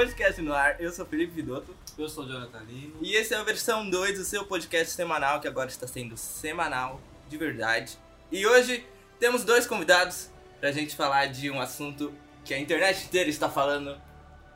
[0.00, 0.80] podcast no ar.
[0.80, 1.76] Eu sou Felipe Vidotto.
[1.98, 2.96] Eu sou o Jonathan Lino.
[3.02, 6.98] E esse é a versão 2 do seu podcast semanal, que agora está sendo semanal,
[7.28, 7.98] de verdade.
[8.32, 8.82] E hoje
[9.18, 12.14] temos dois convidados pra gente falar de um assunto
[12.46, 14.00] que a internet inteira está falando.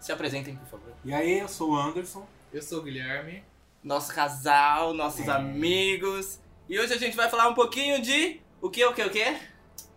[0.01, 0.95] Se apresentem, por favor.
[1.05, 2.27] E aí, eu sou o Anderson.
[2.51, 3.45] Eu sou o Guilherme.
[3.83, 5.31] Nosso casal, nossos É.
[5.31, 6.41] amigos.
[6.71, 8.41] E hoje a gente vai falar um pouquinho de.
[8.63, 9.37] O que, o que, o que?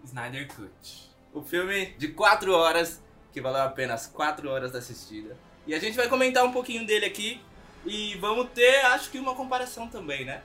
[0.04, 1.10] Snyder Cut.
[1.34, 3.02] O filme de 4 horas,
[3.38, 5.38] que valeu apenas 4 horas da assistida.
[5.68, 7.40] E a gente vai comentar um pouquinho dele aqui.
[7.86, 10.42] E vamos ter, acho que, uma comparação também, né?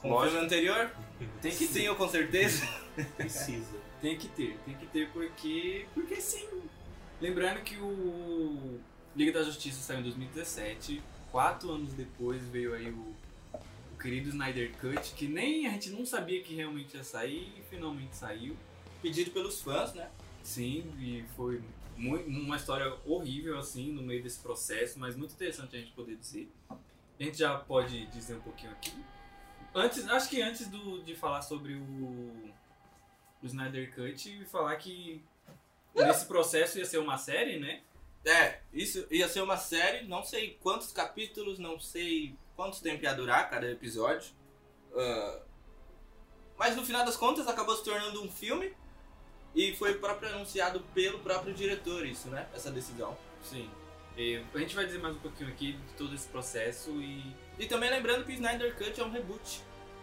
[0.00, 0.30] Com o Lógico.
[0.30, 0.90] filme anterior.
[1.42, 1.94] Tem que Sim, ter.
[1.96, 2.64] com certeza.
[3.16, 3.76] Precisa.
[4.00, 4.56] Tem que ter.
[4.64, 5.86] Tem que ter porque.
[5.92, 6.46] Porque sim.
[7.20, 8.78] Lembrando que o
[9.16, 11.02] Liga da Justiça saiu em 2017.
[11.32, 13.14] Quatro anos depois veio aí o,
[13.92, 17.62] o querido Snyder Cut, que nem a gente não sabia que realmente ia sair e
[17.68, 18.56] finalmente saiu.
[19.02, 20.08] Pedido pelos fãs, né?
[20.42, 21.60] Sim, e foi
[21.98, 26.50] uma história horrível assim no meio desse processo, mas muito interessante a gente poder dizer.
[26.70, 28.92] A gente já pode dizer um pouquinho aqui.
[29.74, 32.52] Antes, acho que antes do, de falar sobre o,
[33.42, 35.24] o Snyder Cut, falar que
[35.94, 37.82] nesse processo ia ser uma série, né?
[38.24, 43.14] É, isso ia ser uma série, não sei quantos capítulos, não sei quanto tempo ia
[43.14, 44.32] durar cada episódio.
[44.94, 45.42] Ah,
[46.58, 48.74] mas no final das contas acabou se tornando um filme
[49.56, 52.46] e foi próprio anunciado pelo próprio diretor isso, né?
[52.54, 53.16] Essa decisão.
[53.42, 53.70] Sim.
[54.14, 57.66] E a gente vai dizer mais um pouquinho aqui de todo esse processo e E
[57.66, 59.62] também lembrando que o Snyder Cut é um reboot.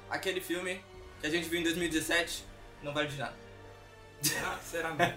[0.09, 0.83] Aquele filme
[1.21, 2.43] que a gente viu em 2017
[2.81, 3.35] não vale de nada.
[4.43, 5.13] ah, será mesmo?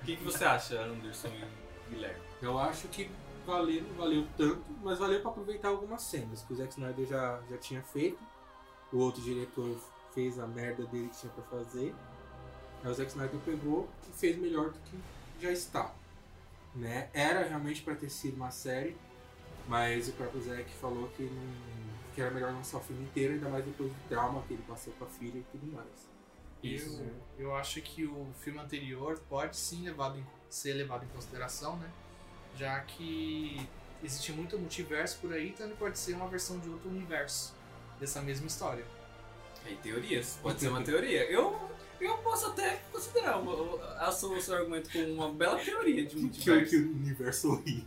[0.00, 2.22] O que, que você acha, Anderson e Guilherme?
[2.40, 3.10] Eu acho que
[3.44, 7.40] valeu, não valeu tanto, mas valeu pra aproveitar algumas cenas que o Zack Snyder já,
[7.50, 8.18] já tinha feito.
[8.92, 9.76] O outro diretor
[10.14, 11.94] fez a merda dele que tinha pra fazer.
[12.84, 14.98] Aí o Zack Snyder pegou e fez melhor do que
[15.40, 15.92] já está.
[16.74, 17.08] Né?
[17.14, 18.96] Era realmente pra ter sido uma série,
[19.66, 21.54] mas o próprio Zack falou que, não,
[22.14, 24.92] que era melhor lançar o filme inteiro, ainda mais depois do trauma que ele passou
[24.98, 25.88] com a filha e tudo mais.
[26.62, 27.02] Isso.
[27.38, 31.76] Eu, eu acho que o filme anterior pode sim levado em- ser levado em consideração,
[31.76, 31.90] né?
[32.56, 33.68] Já que
[34.02, 37.54] existe muito multiverso por aí, então ele pode ser uma versão de outro universo
[38.00, 38.84] dessa mesma história.
[39.64, 40.38] Aí, teorias.
[40.42, 41.24] Pode ser uma teoria.
[41.30, 41.58] Eu,
[42.00, 43.46] eu posso até considerar o,
[43.76, 46.70] o, a sua- o seu argumento como uma bela teoria de Que, multiverso.
[46.70, 47.84] que universo horrível.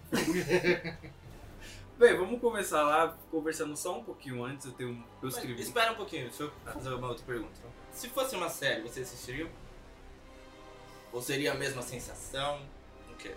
[1.98, 4.68] Bem, vamos começar lá conversando só um pouquinho antes.
[4.68, 4.90] Eu tenho.
[4.92, 5.62] Eu Mas escrevi.
[5.62, 7.52] espera um pouquinho, deixa eu fazer uma outra pergunta.
[7.92, 9.50] Se fosse uma série, você assistiria?
[11.12, 12.62] Ou seria a mesma sensação?
[13.12, 13.34] O quê?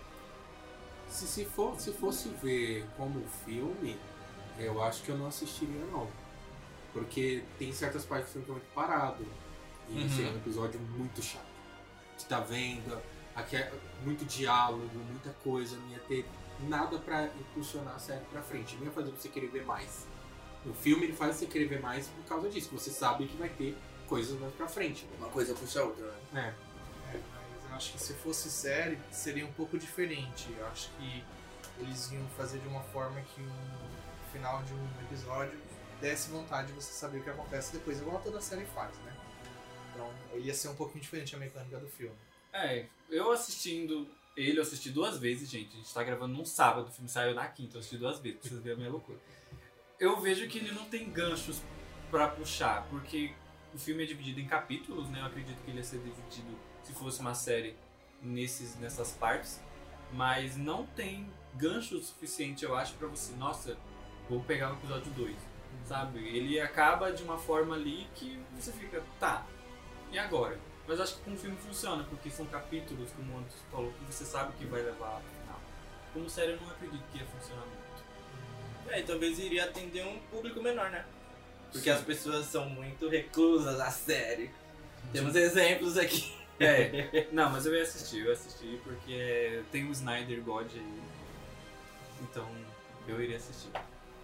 [1.09, 3.97] Se, se, for, se fosse ver como filme,
[4.59, 6.07] eu acho que eu não assistiria não.
[6.93, 9.25] Porque tem certas partes que é muito parado.
[9.91, 10.09] E Uhum.
[10.09, 11.45] seria um episódio muito chato.
[12.17, 12.97] Você tá vendo,
[13.35, 13.71] aqui é
[14.05, 16.25] muito diálogo, muita coisa, não ia ter
[16.61, 18.75] nada pra impulsionar a série pra frente.
[18.77, 20.05] Não ia fazer você querer ver mais.
[20.65, 23.35] O filme ele faz você querer ver mais por causa disso, que você sabe que
[23.35, 23.75] vai ter
[24.07, 25.07] coisas mais pra frente.
[25.17, 26.53] Uma coisa puxa a outra, né?
[27.11, 27.15] É.
[27.17, 30.53] É, mas eu acho que se fosse série, seria um pouco diferente.
[30.57, 31.23] Eu acho que
[31.79, 35.59] eles iam fazer de uma forma que o final de um episódio
[35.99, 39.10] desse vontade de você saber o que acontece depois, igual toda série faz, né?
[39.93, 42.15] Então, ele ia ser um pouquinho diferente a mecânica do filme.
[42.53, 44.07] É, eu assistindo.
[44.35, 45.73] Ele eu assisti duas vezes, gente.
[45.73, 48.39] A gente tá gravando num sábado, o filme saiu na quinta, eu assisti duas vezes,
[48.39, 49.19] pra vocês verem a minha loucura.
[49.99, 51.61] Eu vejo que ele não tem ganchos
[52.09, 53.33] pra puxar, porque
[53.73, 55.21] o filme é dividido em capítulos, né?
[55.21, 57.75] Eu acredito que ele ia ser dividido, se fosse uma série,
[58.21, 59.59] nesses, nessas partes.
[60.13, 63.77] Mas não tem gancho suficiente, eu acho, pra você, nossa,
[64.29, 65.35] vou pegar o episódio 2.
[65.85, 66.19] Sabe?
[66.19, 69.45] Ele acaba de uma forma ali que você fica, tá,
[70.11, 70.57] e agora?
[70.87, 74.13] Mas acho que com o filme funciona, porque são capítulos, como o Anderson falou, que
[74.13, 75.59] você sabe que vai levar ao final.
[76.13, 78.91] Como série, eu não acredito que ia funcionar muito.
[78.91, 81.05] É, e talvez iria atender um público menor, né?
[81.71, 81.91] Porque Sim.
[81.91, 84.51] as pessoas são muito reclusas à série.
[85.13, 86.35] Temos exemplos aqui.
[86.59, 91.01] É, não, mas eu ia assistir, eu ia assistir porque tem o Snyder God aí.
[92.21, 92.47] Então,
[93.07, 93.71] eu iria assistir.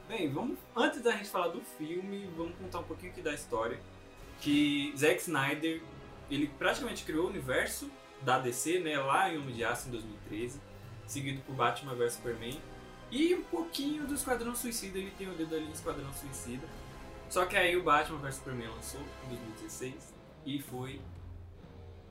[0.08, 3.80] Bem, vamos, antes da gente falar do filme, vamos contar um pouquinho aqui da história.
[4.40, 5.82] Que Zack Snyder,
[6.30, 7.90] ele praticamente criou o universo
[8.22, 10.60] da DC, né, lá em Homem de Aço em 2013,
[11.06, 12.60] seguido por Batman vs Superman.
[13.10, 16.68] E um pouquinho do Esquadrão Suicida, ele tem o dedo ali no Esquadrão Suicida.
[17.30, 20.14] Só que aí o Batman vs Superman lançou em 2016
[20.46, 21.02] e foi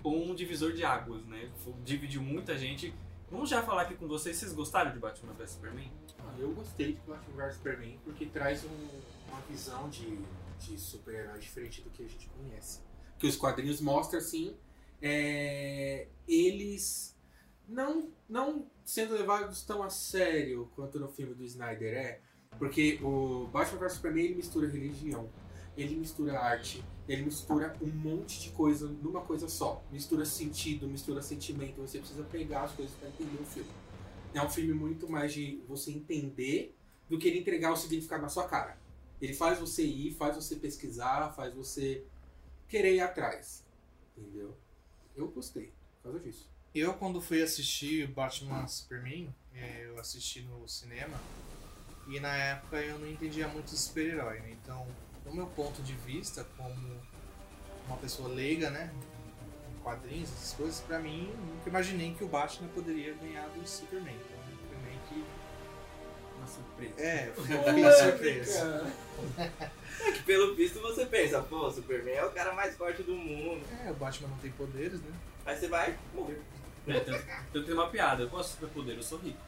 [0.05, 1.51] um divisor de águas, né?
[1.85, 2.95] Dividiu muita gente.
[3.31, 5.91] Vamos já falar aqui com vocês, vocês gostaram de Batman vs Superman?
[6.21, 8.89] Ah, Eu gostei de Batman vs Superman porque traz um-
[9.29, 10.19] uma visão de,
[10.59, 12.81] de super-herói diferente do que a gente conhece.
[13.19, 14.57] Que os quadrinhos mostram, assim,
[15.01, 17.17] é, eles
[17.69, 22.21] não, não sendo levados tão a sério quanto no filme do Snyder é,
[22.59, 25.29] porque o Batman vs Superman ele mistura religião,
[25.77, 29.85] ele mistura arte, ele mistura um monte de coisa numa coisa só.
[29.93, 31.81] Mistura sentido, mistura sentimento.
[31.83, 33.69] Você precisa pegar as coisas para entender o filme.
[34.33, 36.75] É um filme muito mais de você entender
[37.09, 38.79] do que ele entregar o significado na sua cara.
[39.21, 42.05] Ele faz você ir, faz você pesquisar, faz você
[42.69, 43.65] querer ir atrás.
[44.17, 44.57] Entendeu?
[45.17, 46.49] Eu gostei por causa disso.
[46.75, 51.19] Eu, quando fui assistir Batman Superman, é, eu assisti no cinema
[52.07, 54.51] e na época eu não entendia muito de super-herói, né?
[54.63, 54.87] Então,
[55.25, 57.01] do meu ponto de vista, como
[57.87, 58.93] uma pessoa leiga, né?
[59.75, 64.15] Em quadrinhos, essas coisas, pra mim, nunca imaginei que o Batman poderia ganhar do Superman.
[64.15, 64.36] Então.
[66.47, 66.95] Uma surpresa.
[67.01, 68.93] É, foi uma surpresa.
[69.99, 73.15] É que pelo visto você pensa, pô, o Superman é o cara mais forte do
[73.15, 73.65] mundo.
[73.85, 75.11] É, o Batman não tem poderes, né?
[75.45, 76.39] Aí você vai morrer.
[76.87, 77.19] É, então,
[77.51, 78.23] então tem uma piada.
[78.23, 79.39] Eu posso superpoder, eu sou rico.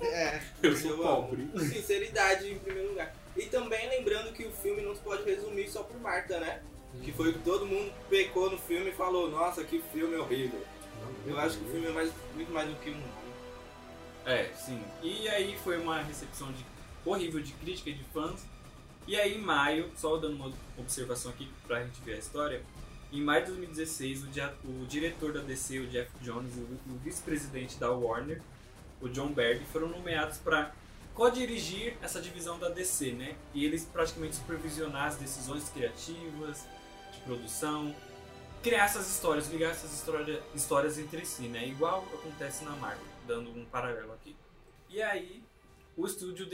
[0.00, 1.42] É, Eu sou pobre.
[1.54, 1.60] amo.
[1.60, 3.14] Sinceridade em primeiro lugar.
[3.36, 6.62] E também lembrando que o filme não se pode resumir só por Marta, né?
[7.02, 10.64] Que foi o que todo mundo pecou no filme e falou, nossa, que filme horrível.
[11.26, 13.02] Eu acho que o filme é mais, muito mais do que um.
[14.24, 14.82] É, sim.
[15.02, 16.64] E aí foi uma recepção de,
[17.04, 18.44] horrível de crítica de fãs.
[19.06, 22.62] E aí em maio, só dando uma observação aqui pra gente ver a história.
[23.12, 26.80] Em maio de 2016, o, dia- o diretor da DC, o Jeff Jones, e o,
[26.94, 28.40] o vice-presidente da Warner,
[29.00, 30.72] o John Barry, foram nomeados para
[31.14, 33.36] co-dirigir essa divisão da DC, né?
[33.52, 36.66] E eles praticamente supervisionar as decisões criativas,
[37.12, 37.94] de produção,
[38.62, 41.68] criar essas histórias, ligar essas história, histórias entre si, né?
[41.68, 44.36] Igual acontece na Marvel, dando um paralelo aqui.
[44.88, 45.42] E aí,
[45.96, 46.48] o estúdio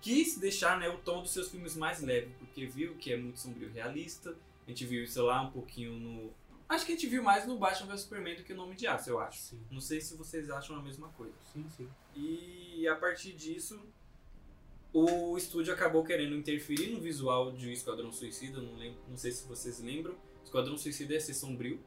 [0.00, 3.40] quis deixar né, o tom dos seus filmes mais leve, porque viu que é muito
[3.40, 4.36] sombrio realista.
[4.66, 6.32] A gente viu isso lá um pouquinho no.
[6.68, 8.86] Acho que a gente viu mais no Batman vs Superman do que no Nome de
[8.86, 9.40] Aço, eu acho.
[9.40, 11.34] Sim, Não sei se vocês acham a mesma coisa.
[11.52, 11.88] sim, sim.
[12.14, 13.80] E a partir disso,
[14.92, 18.60] o estúdio acabou querendo interferir no visual de Esquadrão Suicida.
[18.60, 20.16] Não, lembro, não sei se vocês lembram.
[20.44, 21.80] Esquadrão Suicida ia ser sombrio.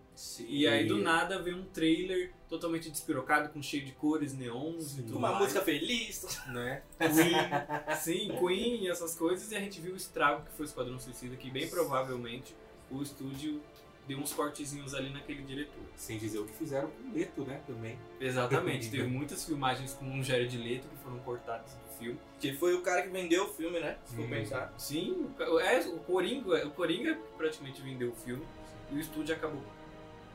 [0.48, 5.02] E aí do nada veio um trailer totalmente despirocado, com cheio de cores, neons e
[5.02, 5.42] tudo Uma mais.
[5.42, 6.24] música feliz.
[6.48, 6.84] Né?
[7.00, 10.68] Queen, sim, Queen e essas coisas, e a gente viu o estrago que foi o
[10.68, 12.56] Esquadrão Suicida, que bem provavelmente
[12.92, 13.60] o estúdio
[14.08, 15.84] deu uns cortezinhos ali naquele diretor.
[15.96, 17.62] Sem dizer o que fizeram com o Leto, né?
[17.66, 17.98] Também.
[18.20, 22.20] Exatamente, teve muitas filmagens com um Jared Leto que foram cortadas do filme.
[22.40, 23.98] Que foi o cara que vendeu o filme, né?
[24.06, 24.30] Se for Hum.
[24.30, 24.74] pensar.
[24.78, 28.44] Sim, o é, o Coringa, o Coringa praticamente vendeu o filme
[28.92, 29.62] e o estúdio acabou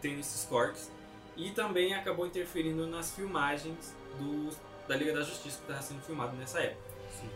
[0.00, 0.90] tendo esses cortes
[1.36, 4.50] e também acabou interferindo nas filmagens do,
[4.88, 6.82] da Liga da Justiça que estava sendo filmado nessa época.
[7.20, 7.28] Sim.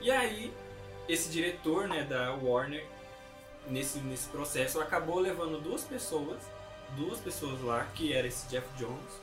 [0.00, 0.52] E aí,
[1.08, 2.86] esse diretor né, da Warner,
[3.68, 6.38] nesse, nesse processo, acabou levando duas pessoas,
[6.96, 9.20] duas pessoas lá, que era esse Jeff Jones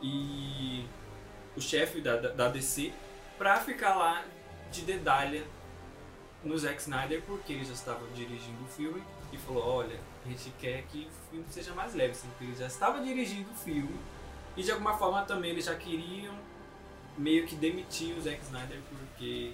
[0.00, 0.86] e
[1.56, 2.92] o chefe da, da, DC,
[3.36, 4.24] pra ficar lá
[4.70, 5.44] de dedalha
[6.44, 9.02] no Zack Snyder, porque ele já estava dirigindo o filme
[9.32, 12.56] e falou, olha, a gente quer que o filme seja mais leve, assim, porque ele
[12.56, 13.98] já estava dirigindo o filme
[14.56, 16.34] e de alguma forma também eles já queriam
[17.16, 19.52] meio que demitir o Zack Snyder porque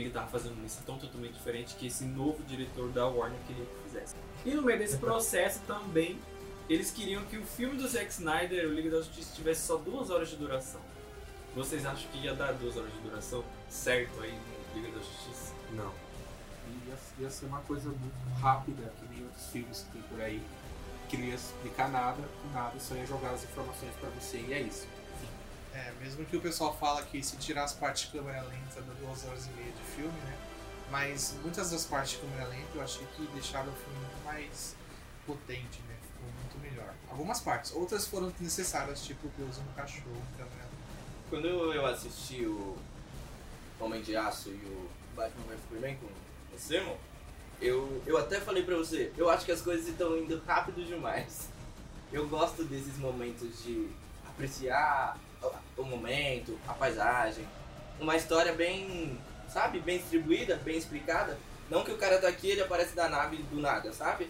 [0.00, 3.64] ele estava fazendo uma missão tão totalmente diferente que esse novo diretor da Warner queria
[3.64, 4.14] que fizesse.
[4.44, 6.18] E no meio desse processo também,
[6.68, 10.10] eles queriam que o filme do Zack Snyder, o Liga da Justiça, tivesse só duas
[10.10, 10.80] horas de duração.
[11.54, 15.52] Vocês acham que ia dar duas horas de duração certo aí no Liga da Justiça?
[15.72, 15.92] Não.
[16.86, 20.42] Ia, ia ser uma coisa muito rápida, que nem outros filmes que tem por aí,
[21.08, 22.22] que não ia explicar nada,
[22.54, 24.86] nada, só ia jogar as informações pra você e é isso.
[25.74, 28.92] É, mesmo que o pessoal fala que se tirar as partes de câmera lenta dá
[28.94, 30.36] duas horas e meia de filme, né?
[30.90, 34.76] Mas muitas das partes de câmera lenta eu achei que deixaram o filme muito mais
[35.26, 35.96] potente, né?
[36.02, 36.94] Ficou muito melhor.
[37.10, 40.72] Algumas partes, outras foram necessárias, tipo Deus no cachorro, câmera lenta.
[41.30, 42.76] Quando eu assisti o
[43.80, 46.06] Homem de Aço e o Batman vs Superman com
[46.54, 46.96] o Simon,
[47.60, 51.48] eu, eu até falei pra você, eu acho que as coisas estão indo rápido demais.
[52.12, 53.88] Eu gosto desses momentos de
[54.28, 55.16] apreciar
[55.76, 57.46] o- momento, a paisagem,
[58.00, 61.38] uma história bem, sabe, bem distribuída, bem explicada.
[61.70, 64.28] Não que o cara tá aqui ele aparece da nave do nada, sabe?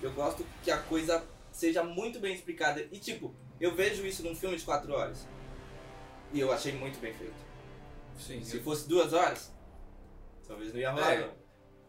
[0.00, 2.80] Eu gosto que a coisa seja muito bem explicada.
[2.90, 5.26] E tipo, eu vejo isso num filme de 4 horas.
[6.32, 7.34] E eu achei muito bem feito.
[8.18, 8.42] Sim.
[8.42, 9.52] Se fosse duas horas,
[10.46, 11.12] talvez não ia rolar.
[11.12, 11.30] É.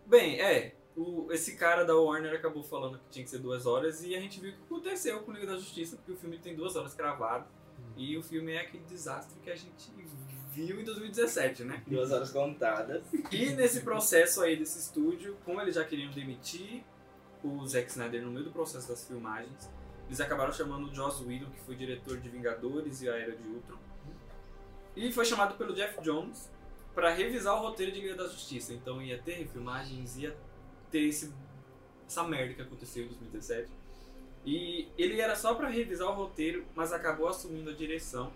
[0.06, 0.76] Bem, é.
[0.96, 4.20] O, esse cara da Warner acabou falando que tinha que ser duas horas e a
[4.20, 6.76] gente viu o que aconteceu com o Liga da Justiça, porque o filme tem duas
[6.76, 7.46] horas cravado.
[7.96, 9.92] E o filme é aquele desastre que a gente
[10.52, 11.84] viu em 2017, né?
[11.88, 13.04] Duas horas contadas.
[13.32, 16.84] E nesse processo aí desse estúdio, como eles já queriam demitir
[17.44, 19.70] o Zack Snyder no meio do processo das filmagens,
[20.08, 23.48] eles acabaram chamando o Joss Whedon, que foi diretor de Vingadores e a Era de
[23.48, 23.78] Ultron.
[24.96, 26.52] E foi chamado pelo Jeff Jones
[26.94, 28.74] para revisar o roteiro de Liga da Justiça.
[28.74, 30.38] Então ia ter refilmagens, ia
[30.92, 31.34] ter esse,
[32.08, 33.72] essa merda que aconteceu em 2017.
[34.46, 38.32] E ele era só para revisar o roteiro, mas acabou assumindo a direção,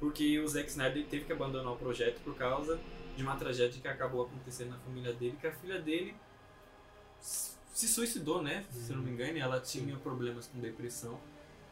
[0.00, 2.80] porque o Zack Snyder teve que abandonar o projeto por causa
[3.16, 6.14] de uma tragédia que acabou acontecendo na família dele, que a filha dele
[7.20, 8.64] se suicidou, né?
[8.70, 11.20] Se eu não me engano, ela tinha problemas com depressão.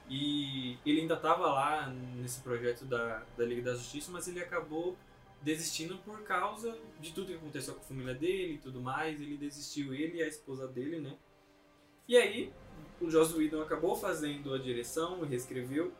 [0.08, 4.96] E ele ainda estava lá nesse projeto da, da Liga da Justiça, mas ele acabou
[5.40, 9.20] desistindo por causa de tudo que aconteceu com a família dele e tudo mais.
[9.20, 11.16] Ele desistiu, ele e a esposa dele, né?
[12.08, 12.52] E aí,
[13.00, 15.92] o Joss Whedon acabou fazendo a direção e reescreveu.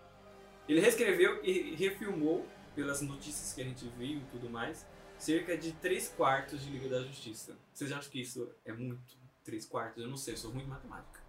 [0.68, 4.86] Ele reescreveu e refilmou, pelas notícias que a gente viu e tudo mais,
[5.18, 7.54] cerca de 3 quartos de Liga da Justiça.
[7.72, 9.02] Vocês acham que isso é muito?
[9.44, 10.02] 3 quartos?
[10.02, 11.22] Eu não sei, eu sou de matemática.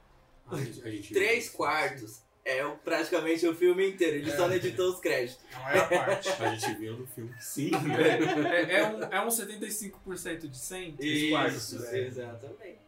[0.48, 4.18] A gente, a gente Três quartos é praticamente o filme inteiro.
[4.18, 5.44] Ele só não editou os créditos.
[5.54, 6.30] A maior parte.
[6.30, 7.72] A gente viu no filme que sim.
[8.46, 10.96] É, é um, é um 75% de 100?
[10.98, 11.74] 3 quartos.
[11.74, 12.80] Isso, exatamente.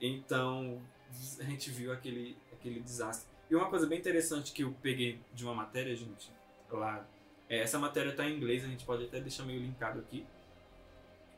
[0.00, 0.80] Então,
[1.38, 3.28] a gente viu aquele, aquele desastre.
[3.50, 6.30] E uma coisa bem interessante que eu peguei de uma matéria, gente,
[6.70, 7.04] lá.
[7.48, 10.24] é, essa matéria tá em inglês, a gente pode até deixar meio linkado aqui.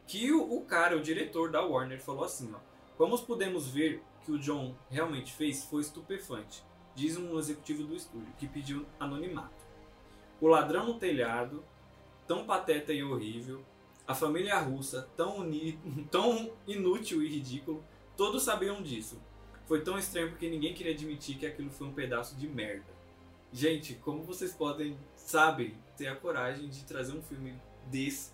[0.07, 2.59] Que o, o cara, o diretor da Warner, falou assim, ó.
[2.99, 6.63] Como podemos ver que o John realmente fez foi estupefante,
[6.95, 9.63] diz um executivo do estúdio, que pediu anonimato.
[10.41, 11.65] O ladrão no telhado,
[12.27, 13.65] tão pateta e horrível,
[14.07, 15.39] a família russa, tão,
[16.11, 17.83] tão inútil e ridículo,
[18.17, 19.21] todos sabiam disso.
[19.67, 22.93] Foi tão estranho porque ninguém queria admitir que aquilo foi um pedaço de merda.
[23.53, 27.55] Gente, como vocês podem, sabem, ter a coragem de trazer um filme
[27.87, 28.33] desse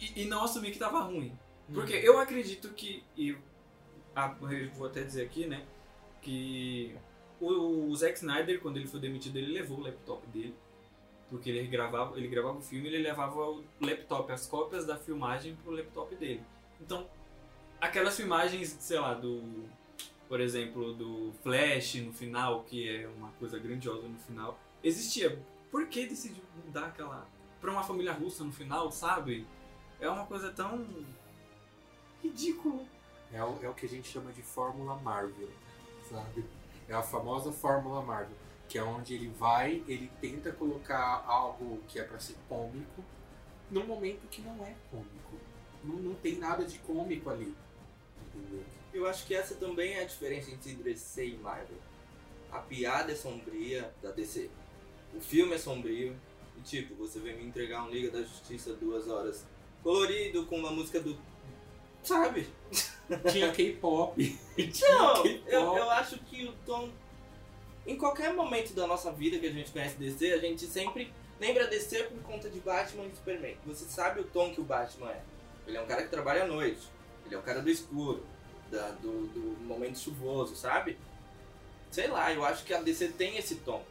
[0.00, 1.36] e, e não assumir que tava ruim?
[1.72, 3.36] Porque eu acredito que, e
[4.14, 5.66] ah, eu vou até dizer aqui, né,
[6.22, 6.96] que
[7.40, 10.54] o, o Zack Snyder, quando ele foi demitido, ele levou o laptop dele,
[11.28, 15.56] porque ele gravava, ele gravava o filme, ele levava o laptop, as cópias da filmagem
[15.56, 16.42] pro laptop dele.
[16.80, 17.08] Então,
[17.80, 19.42] aquelas filmagens, sei lá, do,
[20.28, 25.40] por exemplo, do Flash no final, que é uma coisa grandiosa no final, existia.
[25.70, 27.26] Por que decidiu mudar aquela
[27.60, 29.46] pra uma família russa no final, sabe?
[30.00, 30.86] É uma coisa tão
[32.22, 32.84] ridícula.
[33.32, 35.50] É o, é o que a gente chama de Fórmula Marvel,
[36.08, 36.44] sabe?
[36.88, 38.36] É a famosa Fórmula Marvel,
[38.68, 43.02] que é onde ele vai, ele tenta colocar algo que é pra ser cômico
[43.70, 45.40] num momento que não é cômico.
[45.82, 47.54] Não, não tem nada de cômico ali.
[48.34, 48.64] Entendeu?
[48.96, 51.76] Eu acho que essa também é a diferença entre DC e Marvel.
[52.50, 54.48] A piada é sombria da DC.
[55.14, 56.16] O filme é sombrio.
[56.56, 59.44] E tipo, você vem me entregar um Liga da Justiça duas horas
[59.82, 61.18] colorido, com uma música do.
[62.02, 62.48] Sabe?
[63.30, 64.38] Tinha K-pop.
[64.80, 66.90] Não, eu, eu acho que o tom.
[67.86, 71.66] Em qualquer momento da nossa vida que a gente conhece DC, a gente sempre lembra
[71.66, 73.58] DC por conta de Batman e Superman.
[73.66, 75.22] Você sabe o tom que o Batman é.
[75.66, 76.80] Ele é um cara que trabalha à noite.
[77.26, 78.24] Ele é um cara do escuro.
[78.70, 80.98] Da- do, do momento chuvoso, sabe?
[81.90, 83.84] Sei lá, eu acho que a DC tem esse tom.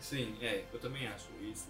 [0.00, 1.66] Sim, é, eu também acho isso.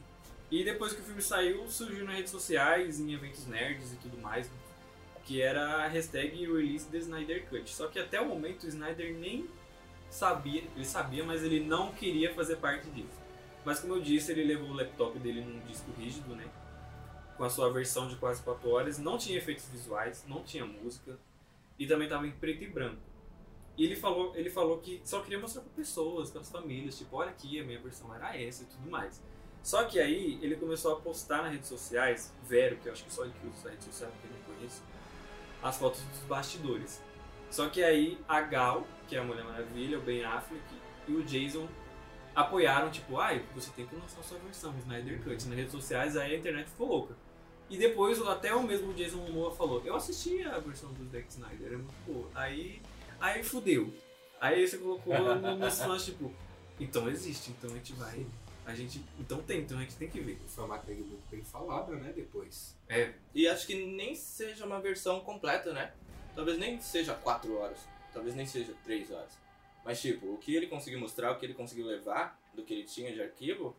[0.50, 4.18] E depois que o filme saiu, surgiu nas redes sociais, em eventos nerds e tudo
[4.18, 4.50] mais,
[5.24, 7.68] que era a hashtag Release the Snyder Cut.
[7.70, 9.48] Só que até o momento o Snyder nem
[10.10, 13.18] sabia, ele sabia, mas ele não queria fazer parte disso.
[13.64, 16.44] Mas como eu disse, ele levou o laptop dele num disco rígido, né?
[17.36, 21.18] Com a sua versão de quase 4 horas, não tinha efeitos visuais, não tinha música,
[21.78, 23.02] e também estava em preto e branco.
[23.76, 27.16] E ele falou, ele falou que só queria mostrar para pessoas, para as famílias, tipo,
[27.16, 29.22] olha aqui, a minha versão era essa e tudo mais.
[29.62, 33.12] Só que aí ele começou a postar nas redes sociais, Vero, que eu acho que
[33.12, 34.82] só ele que usa essa rede social, que eu não conheço,
[35.62, 37.02] as fotos dos bastidores.
[37.50, 40.62] Só que aí a Gal, que é a Mulher Maravilha, o Ben Affleck
[41.08, 41.66] e o Jason
[42.34, 46.34] apoiaram, tipo, ai, você tem que lançar sua versão, Snyder Cut, nas redes sociais, aí
[46.34, 47.16] a internet ficou louca.
[47.70, 51.72] E depois até o mesmo Jason Momoa falou, eu assisti a versão do Zack Snyder,
[51.72, 52.30] é muito boa.
[52.34, 52.80] Aí,
[53.20, 53.92] aí fudeu.
[54.40, 56.32] Aí você colocou no- nos fãs, tipo,
[56.78, 58.26] então existe, então a gente vai.
[58.66, 59.02] A gente.
[59.18, 60.38] Então tem, então a gente tem que ver.
[60.46, 62.12] Foi uma tag muito bem falada, né?
[62.14, 62.74] Depois.
[62.88, 65.92] É, E acho que nem seja uma versão completa, né?
[66.34, 67.78] Talvez nem seja 4 horas,
[68.12, 69.38] talvez nem seja 3 horas.
[69.84, 72.84] Mas tipo, o que ele conseguiu mostrar, o que ele conseguiu levar do que ele
[72.84, 73.76] tinha de arquivo,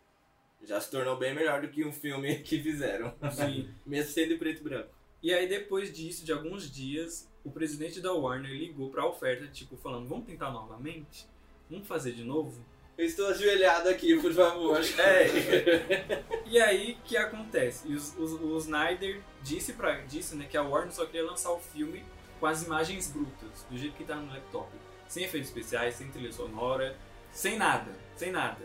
[0.66, 3.14] já se tornou bem melhor do que um filme que fizeram.
[3.32, 3.70] sim.
[3.86, 4.90] Mesmo sendo em preto e branco.
[5.24, 9.76] E aí depois disso, de alguns dias, o presidente da Warner ligou pra oferta, tipo,
[9.78, 11.28] falando, vamos tentar novamente?
[11.70, 12.64] Vamos fazer de novo?
[12.98, 14.80] Eu estou ajoelhado aqui, por favor.
[15.00, 16.24] É.
[16.46, 17.88] E aí, o que acontece?
[17.88, 21.52] E os- os- o Snyder disse, pra, disse né, que a Warner só queria lançar
[21.52, 22.04] o filme
[22.40, 24.70] com as imagens brutas, do jeito que tá no laptop.
[25.08, 26.96] Sem efeitos especiais, sem trilha sonora,
[27.32, 28.64] Sem nada, sem nada.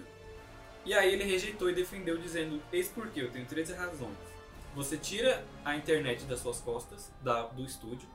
[0.90, 4.18] E aí ele rejeitou e defendeu dizendo, eis porque eu tenho 13 razões.
[4.75, 8.09] Você tira a internet das suas costas, da, do estúdio,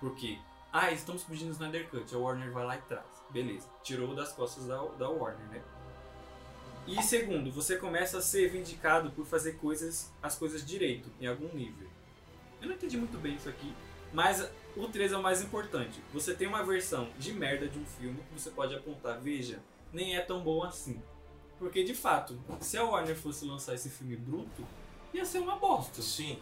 [0.00, 0.36] porque,
[0.72, 3.06] ah, estamos pedindo Snyder Cut, a Warner vai lá e traz.
[3.30, 5.62] Beleza, tirou das costas da, da Warner, né?
[6.88, 11.54] E segundo, você começa a ser vindicado por fazer coisas, as coisas direito, em algum
[11.54, 11.86] nível.
[12.60, 13.72] Eu não entendi muito bem isso aqui,
[14.12, 14.44] mas
[14.76, 16.02] o 3 é o mais importante.
[16.12, 19.60] Você tem uma versão de merda de um filme que você pode apontar, veja,
[19.92, 21.00] nem é tão bom assim.
[21.58, 24.66] Porque de fato, se a Warner fosse lançar esse filme bruto,
[25.12, 26.02] ia ser uma bosta.
[26.02, 26.38] Sim.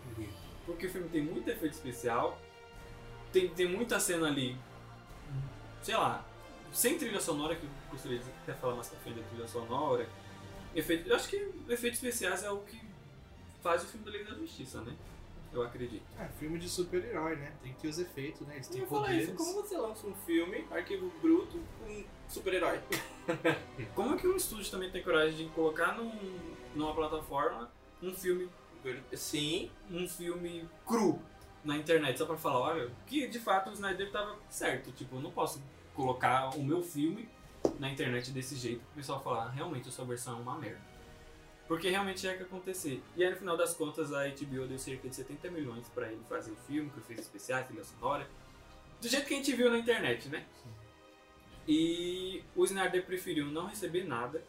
[0.66, 2.38] Porque o filme tem muito efeito especial,
[3.32, 4.56] tem, tem muita cena ali,
[5.82, 6.24] sei lá,
[6.72, 10.08] sem trilha sonora, que eu gostaria de até falar mais pra frente da trilha sonora.
[10.74, 11.36] Efeito, eu acho que
[11.68, 12.80] efeitos especiais é o que
[13.62, 14.94] faz o filme da Liga da Justiça, né?
[15.54, 16.02] Eu acredito.
[16.18, 17.52] É, filme de super-herói, né?
[17.62, 18.56] Tem que ter os efeitos, né?
[18.56, 19.28] Eles Eu têm falar poderes.
[19.28, 22.80] isso, como você lança um filme, arquivo bruto, com super-herói?
[23.94, 26.12] Como é que um estúdio também tem coragem de colocar num,
[26.74, 27.70] numa plataforma
[28.02, 28.50] um filme,
[29.14, 31.18] Sim, um filme cru
[31.64, 34.92] na internet só pra falar, olha, que de fato o Snyder tava certo.
[34.92, 35.62] Tipo, eu não posso
[35.94, 37.26] colocar o meu filme
[37.78, 40.93] na internet desse jeito pro pessoal falar, "Ah, realmente a sua versão é uma merda.
[41.66, 43.02] Porque realmente é que acontecer.
[43.16, 46.22] E aí no final das contas a HBO deu cerca de 70 milhões pra ele
[46.28, 48.28] fazer o filme, com efeitos especiais, trilha sonora.
[49.00, 50.46] Do jeito que a gente viu na internet, né?
[51.66, 54.44] E o Snyder preferiu não receber nada,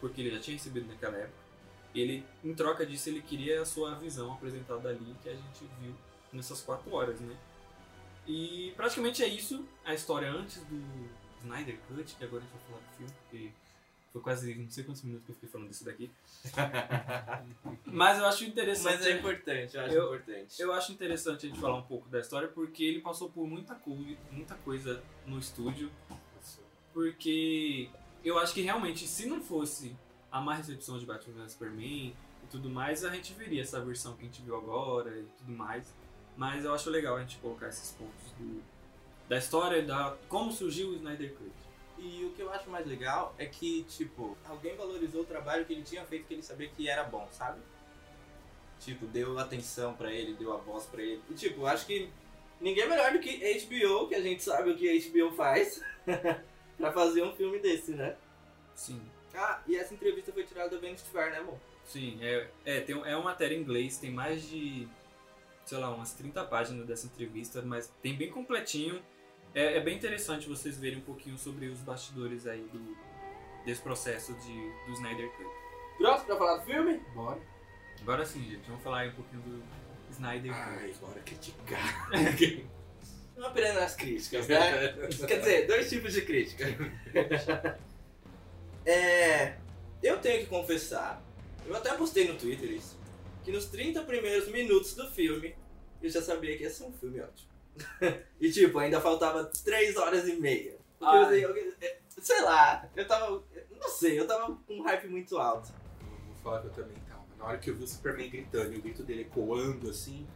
[0.00, 1.46] porque ele já tinha recebido naquela época.
[1.94, 5.94] Ele, em troca disso, ele queria a sua visão apresentada ali, que a gente viu
[6.30, 7.34] nessas quatro horas, né?
[8.26, 11.08] E praticamente é isso, a história antes do
[11.40, 13.50] Snyder Cut, que agora a gente vai falar do filme, porque
[14.16, 16.10] foi quase não sei quantos minutos que eu fiquei falando disso daqui.
[17.84, 18.96] Mas eu acho interessante.
[18.96, 20.62] mas é importante, eu acho Eu- importante.
[20.62, 23.74] Eu acho interessante a gente falar um pouco da história porque ele passou por muita,
[23.74, 23.90] co
[24.30, 25.90] muita coisa no estúdio.
[26.92, 27.90] Porque
[28.24, 29.94] eu acho que realmente, se não fosse
[30.32, 34.14] a má recepção de Batman vs Superman e tudo mais, a gente veria essa versão
[34.16, 35.94] que a gente viu agora e tudo mais.
[36.36, 38.62] Mas eu acho legal a gente colocar esses pontos do-
[39.28, 41.65] da história, da como surgiu o Snyder Cut.
[41.98, 45.72] E o que eu acho mais legal é que, tipo, alguém valorizou o trabalho que
[45.72, 47.60] ele tinha feito, que ele sabia que era bom, sabe?
[48.80, 51.22] Tipo, deu atenção pra ele, deu a voz pra ele.
[51.30, 52.10] E, tipo, acho que
[52.60, 55.82] ninguém é melhor do que HBO, que a gente sabe o que a HBO faz,
[56.76, 58.16] pra fazer um filme desse, né?
[58.74, 59.00] Sim.
[59.34, 61.58] Ah, e essa entrevista foi tirada do Vanity Fair, né, amor?
[61.84, 64.88] Sim, é, é, tem, é uma matéria em inglês, tem mais de,
[65.64, 69.02] sei lá, umas 30 páginas dessa entrevista, mas tem bem completinho.
[69.56, 72.94] É, é bem interessante vocês verem um pouquinho sobre os bastidores aí do,
[73.64, 74.52] desse processo de,
[74.84, 75.48] do Snyder Cut.
[75.96, 76.98] Pronto pra falar do filme?
[77.14, 77.40] Bora.
[78.02, 79.62] Agora sim, gente, vamos falar aí um pouquinho do
[80.10, 80.78] Snyder Cut.
[80.78, 82.10] Ai, bora criticar.
[83.34, 84.92] Não apenas nas críticas, né?
[85.26, 86.66] Quer dizer, dois tipos de crítica.
[88.84, 89.56] é.
[90.02, 91.22] Eu tenho que confessar,
[91.64, 92.98] eu até postei no Twitter isso,
[93.42, 95.56] que nos 30 primeiros minutos do filme
[96.02, 97.55] eu já sabia que ia ser um filme ótimo.
[98.40, 100.76] e tipo, ainda faltava 3 horas e meia.
[100.98, 103.42] Porque eu, sei, eu- sei lá, eu tava.
[103.78, 105.72] Não sei, eu tava com um hype muito alto.
[106.26, 107.24] Vou falar que eu também tava.
[107.38, 110.26] Na hora que eu vi o Superman gritando e o grito dele ecoando assim,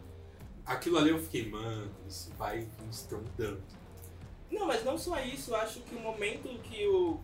[0.67, 3.63] aquilo ali eu fiquei, mano, isso vai vir estrondando.
[4.51, 7.21] Não, mas não só isso, eu acho que o momento que o,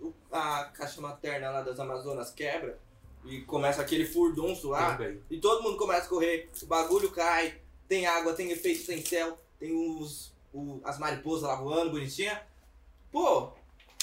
[0.00, 2.78] o- a caixa materna lá das Amazonas quebra
[3.24, 5.20] e começa aquele furdunço lá, Também.
[5.30, 9.38] e todo mundo começa a correr, o bagulho cai, tem água, tem efeito, tem céu,
[9.58, 12.40] tem os, o- as mariposas lá voando, bonitinha.
[13.12, 13.50] Pô,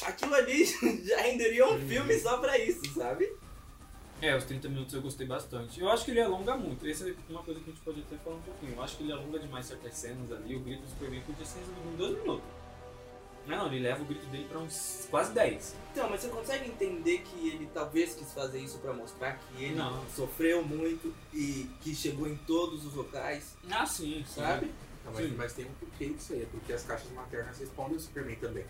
[0.04, 0.66] aquilo ali
[1.06, 3.32] já renderia um filme só pra isso, sabe?
[4.22, 5.82] É, os 30 minutos eu gostei bastante.
[5.82, 6.88] Eu acho que ele alonga muito.
[6.88, 8.74] Essa é uma coisa que a gente pode até falar um pouquinho.
[8.74, 10.56] Eu acho que ele alonga demais certas cenas ali.
[10.56, 12.46] O grito do Superman podia ser resolvido em 2 minutos.
[13.46, 15.76] Não, não, ele leva o grito dele pra uns quase 10.
[15.92, 19.76] Então, mas você consegue entender que ele talvez quis fazer isso pra mostrar que ele
[19.76, 20.02] Não.
[20.16, 24.39] sofreu muito e que chegou em todos os locais, Ah, sim, sim.
[25.06, 25.36] Não, mas, Sim.
[25.38, 28.66] mas tem um porquê disso aí, é porque as caixas maternas respondem o Superman também.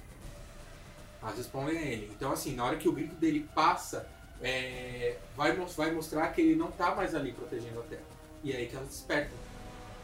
[1.22, 2.12] Elas respondem a ele.
[2.16, 4.08] Então, assim, na hora que o grito dele passa,
[4.42, 8.02] é, vai, vai mostrar que ele não tá mais ali protegendo a Terra.
[8.44, 9.38] E é aí que elas despertam.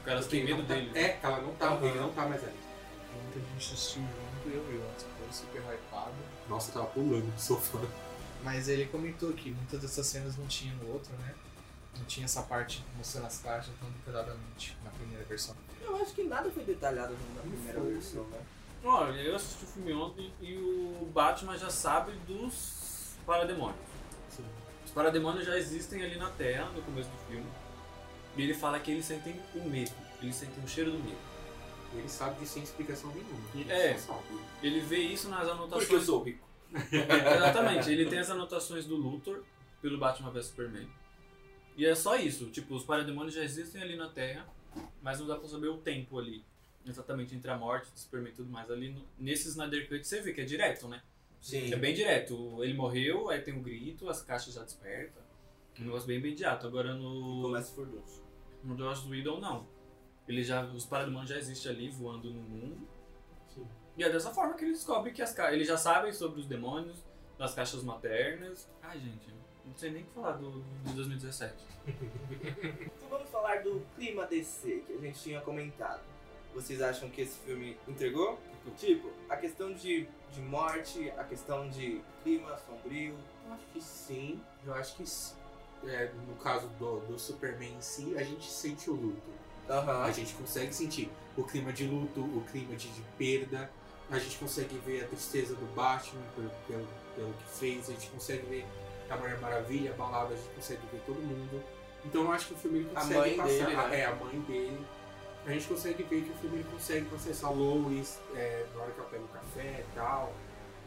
[0.03, 0.91] Porque tem ele medo não tá- dele.
[0.91, 1.01] né?
[1.01, 1.85] É, que ela não tá, Aham.
[1.87, 2.53] ele não tá mais ali.
[3.23, 6.13] Muita gente assistiu junto, eu e o Otto ficou super hypado.
[6.47, 7.79] Nossa, eu tava pulando do sofá.
[8.43, 11.33] Mas ele comentou que muitas dessas cenas não tinha no outro, né?
[11.97, 15.55] Não tinha essa parte mostrando as caixas tão detalhadamente na primeira versão.
[15.81, 17.93] Eu acho que nada foi detalhado na primeira foi.
[17.93, 18.39] versão, né?
[18.83, 23.89] Olha, eu assisti o filme ontem e o Batman já sabe dos parademônios.
[24.85, 27.45] Os parademônios já existem ali na Terra no começo do filme.
[28.35, 29.91] E ele fala que eles sentem o medo.
[30.21, 31.17] Eles sentem o cheiro do medo.
[31.93, 33.71] Ele sabe disso sem explicação nenhuma.
[33.71, 33.91] É.
[33.91, 34.19] Ele sabe.
[34.63, 35.83] Ele vê isso nas anotações.
[35.83, 36.47] Porque eu sou rico.
[36.91, 39.43] Exatamente, ele tem as anotações do Luthor
[39.81, 40.87] pelo Batman vs Superman.
[41.79, 44.45] E é só isso, tipo, os parademônios já existem ali na Terra,
[45.01, 46.43] mas não dá pra saber o tempo ali.
[46.85, 48.69] Exatamente, entre a morte do Superman e tudo mais.
[48.69, 51.01] Ali no, nesse Snyder Cut você vê que é direto, né?
[51.39, 51.73] Sim.
[51.73, 52.61] É bem direto.
[52.61, 55.23] Ele morreu, aí tem o grito, as caixas já despertam.
[55.79, 56.67] Um negócio bem imediato.
[56.67, 57.43] Agora no.
[57.43, 58.25] Começa furioso.
[58.61, 59.65] No Joss Whedon não.
[60.27, 62.89] Ele já, os parademônios já existem ali voando no mundo.
[63.55, 63.65] Sim.
[63.95, 65.53] E é dessa forma que ele descobre que as ca...
[65.53, 67.05] eles já sabem sobre os demônios,
[67.37, 68.69] das caixas maternas.
[68.81, 69.29] Ai, gente,
[69.69, 71.53] não sei nem o que falar do, de 2017.
[72.99, 76.01] Então vamos falar do clima DC que a gente tinha comentado.
[76.53, 78.39] Vocês acham que esse filme entregou?
[78.77, 83.15] Tipo, a questão de, de morte, a questão de clima sombrio.
[83.47, 84.41] Eu acho que sim.
[84.65, 85.03] Eu acho que
[85.87, 89.31] é, no caso do, do Superman em si, a gente sente o luto.
[89.69, 90.03] Aham.
[90.03, 93.69] A gente consegue sentir o clima de luto, o clima de, de perda.
[94.09, 97.89] A gente consegue ver a tristeza do Batman pelo, pelo, pelo que fez.
[97.89, 98.65] A gente consegue ver
[99.13, 99.93] a Mulher Maravilha.
[99.97, 101.63] A gente consegue ver todo mundo.
[102.05, 103.47] Então eu acho que o filme ele A consegue mãe passar.
[103.49, 103.99] dele, né?
[103.99, 104.85] É, a mãe dele.
[105.45, 108.99] A gente consegue ver que o filme ele consegue processar Lois é, na hora que
[108.99, 110.33] ela pega o café e tal.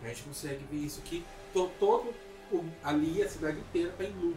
[0.03, 2.13] A gente consegue ver isso que to, todo
[2.51, 4.37] o- ali a cidade inteira tá em luto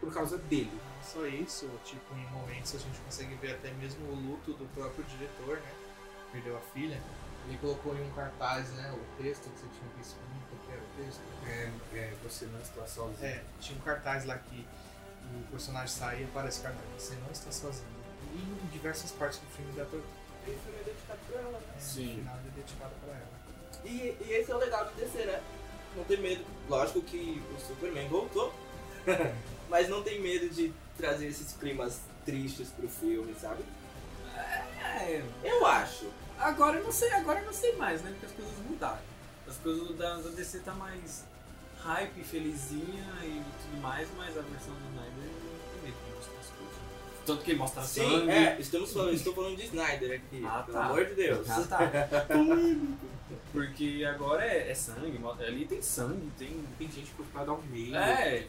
[0.00, 0.70] por causa dele.
[0.72, 4.64] Não só isso, tipo, em momentos a gente consegue ver até mesmo o luto do
[4.74, 5.72] próprio diretor, né?
[6.32, 7.00] Perdeu a filha.
[7.48, 8.92] Ele colocou em um cartaz, né?
[8.94, 10.16] O texto que você tinha visto
[10.48, 10.58] pra
[11.46, 13.16] É, é, você não está sozinho.
[13.24, 14.66] É, tinha um cartaz lá que
[15.34, 16.84] o personagem sai e aparece o cartaz.
[16.98, 17.88] Você não está sozinho.
[18.34, 19.82] E em diversas partes do filme ver.
[20.46, 21.64] Esse filme é dedicado pra ela, né?
[21.76, 22.16] É, Sim.
[22.16, 23.42] Final ele é dedicado pra ela.
[23.84, 25.42] E, e esse é o legal de DC, né?
[25.96, 26.44] Não tem medo.
[26.68, 28.52] Lógico que o Superman voltou,
[29.68, 33.64] mas não tem medo de trazer esses climas tristes pro filme, sabe?
[34.36, 36.10] É, Eu acho.
[36.38, 38.10] agora eu não sei, agora eu não sei mais, né?
[38.10, 39.11] Porque as coisas mudaram.
[39.52, 41.24] As coisas da, da DC tá mais
[41.84, 46.40] hype, felizinha e tudo mais, mas a versão do Snyder não tem medo de mostrar
[46.40, 46.76] as coisas.
[47.26, 48.30] Tanto que ele mostra Sim, sangue.
[48.30, 50.84] é, estamos falando, estou falando de Snyder aqui, Ah, pelo tá.
[50.86, 51.50] amor de Deus.
[51.50, 51.78] Ah, tá.
[53.52, 56.64] Porque agora é, é sangue, ali tem sangue, tem.
[56.78, 57.94] Tem gente preocupada ao meio.
[57.94, 58.46] É.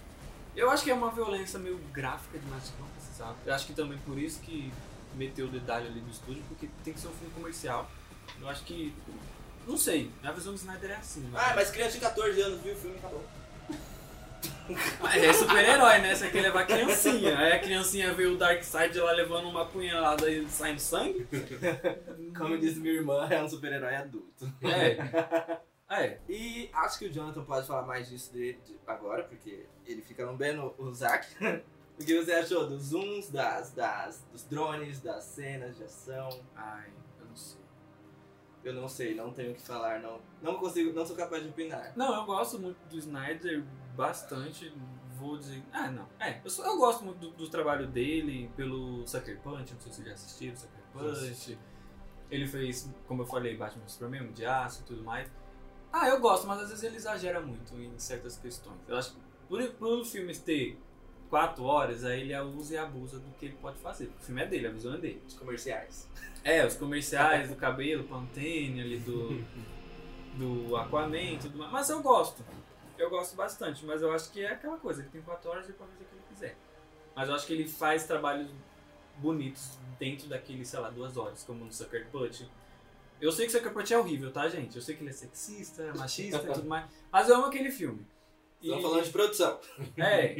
[0.56, 3.36] Eu acho que é uma violência meio gráfica demais, não precisava.
[3.46, 4.72] Eu acho que também por isso que
[5.16, 7.92] meteu o dedalho ali no estúdio, porque tem que ser um filme comercial.
[8.39, 8.96] Eu acho que.
[9.67, 11.30] Não sei, a visão do Snyder é assim, né?
[11.34, 13.23] Ah, mas criança de 14 anos viu o filme e acabou.
[15.02, 16.15] Mas é super-herói, né?
[16.15, 17.38] Você quer levar criancinha.
[17.38, 21.28] Aí a criancinha vê o Darkseid lá levando uma punhalada e saindo sangue.
[22.38, 24.52] Como diz minha irmã, é um super-herói adulto.
[24.62, 25.62] É.
[25.89, 26.17] É.
[26.28, 30.26] E acho que o Jonathan pode falar mais disso de, de- agora, porque ele fica
[30.26, 31.28] lambendo o Zack.
[31.99, 36.30] o que você achou dos zooms, das, das, dos drones, das cenas de ação?
[36.56, 36.89] Ai.
[38.63, 40.19] Eu não sei, não tenho o que falar, não.
[40.41, 41.91] Não consigo, não sou capaz de opinar.
[41.95, 43.63] Não, eu gosto muito do Snyder,
[43.95, 44.73] bastante.
[45.19, 45.62] Vou dizer.
[45.71, 46.08] Ah, não.
[46.19, 49.91] É, eu, só- eu gosto muito do, do trabalho dele pelo Sucker Punch, não sei
[49.91, 51.58] se vocês já assistiram Sucker Punch.
[52.32, 55.30] Ele fez, como eu falei, Batman Superman, de Aço e tudo mais.
[55.91, 58.80] Ah, eu gosto, mas às vezes ele exagera muito em certas questões.
[58.88, 60.80] Eu acho que por, por o filme ter
[61.34, 64.06] quatro horas, aí ele usa e abusa do que ele pode fazer.
[64.06, 65.19] O filme é dele, a visão é dele.
[65.28, 66.08] Os comerciais.
[66.43, 69.43] É, os comerciais do cabelo, Pantene ali do,
[70.38, 71.72] do Aquaman e tudo mais.
[71.72, 72.46] Mas eu gosto.
[73.00, 75.74] Eu gosto bastante, mas eu acho que é aquela coisa, ele tem quatro horas e
[75.74, 76.56] pode fazer o que ele quiser.
[77.15, 78.52] Mas eu acho que ele faz trabalhos
[79.17, 82.48] bonitos dentro daquele, sei lá, duas horas, como no Sucker Punch.
[83.19, 84.76] Eu sei que Sucker Punch é horrível, tá, gente?
[84.76, 88.06] Eu sei que ele é sexista, machista e tudo mais, mas eu amo aquele filme.
[88.63, 89.60] Estamos falando de produção.
[89.97, 90.36] É,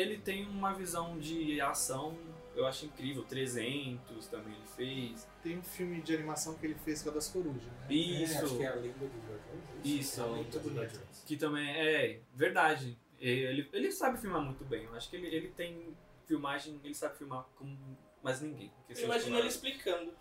[0.00, 2.16] ele tem uma visão de ação,
[2.54, 3.24] eu acho incrível.
[3.24, 5.26] 300 também ele fez.
[5.42, 7.86] Tem um filme de animação que ele fez com a das corujas, né?
[7.90, 11.36] É, acho Isso, que é a lenda do George Isso, é a lenda do que
[11.36, 12.96] também é verdade.
[13.18, 14.84] Ele, ele sabe filmar muito bem.
[14.84, 17.76] Eu acho que ele, ele tem filmagem, ele sabe filmar como
[18.22, 18.72] mais ninguém.
[18.88, 20.12] Imagina ele explicando.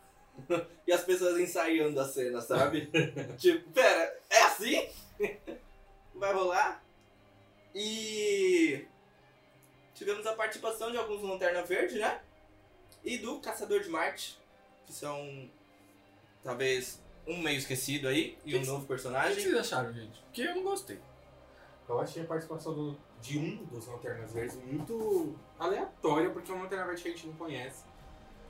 [0.87, 2.89] e as pessoas ensaiando a cena, sabe?
[3.37, 4.87] tipo, pera, é assim?
[6.15, 6.82] Vai rolar?
[7.73, 8.85] E
[9.93, 12.21] tivemos a participação de alguns Lanterna Verde, né?
[13.03, 14.39] E do Caçador de Marte,
[14.85, 15.49] que são
[16.43, 19.35] talvez um meio esquecido aí e um Que- novo O que personagem.
[19.41, 20.19] vocês acharam, gente?
[20.21, 20.99] Porque eu não gostei.
[21.87, 26.61] Eu achei a participação do- de um dos Lanternas Verdes muito aleatória, porque é um
[26.61, 27.83] Lanterna Verde que a gente não conhece.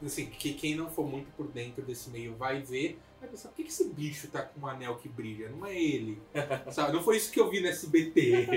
[0.03, 3.55] Assim, que quem não for muito por dentro desse meio vai ver, vai pensar, por
[3.55, 5.49] que, esse bicho tá com um anel que brilha?
[5.49, 6.21] Não é ele.
[6.71, 6.93] Sabe?
[6.93, 8.47] Não foi isso que eu vi no SBT.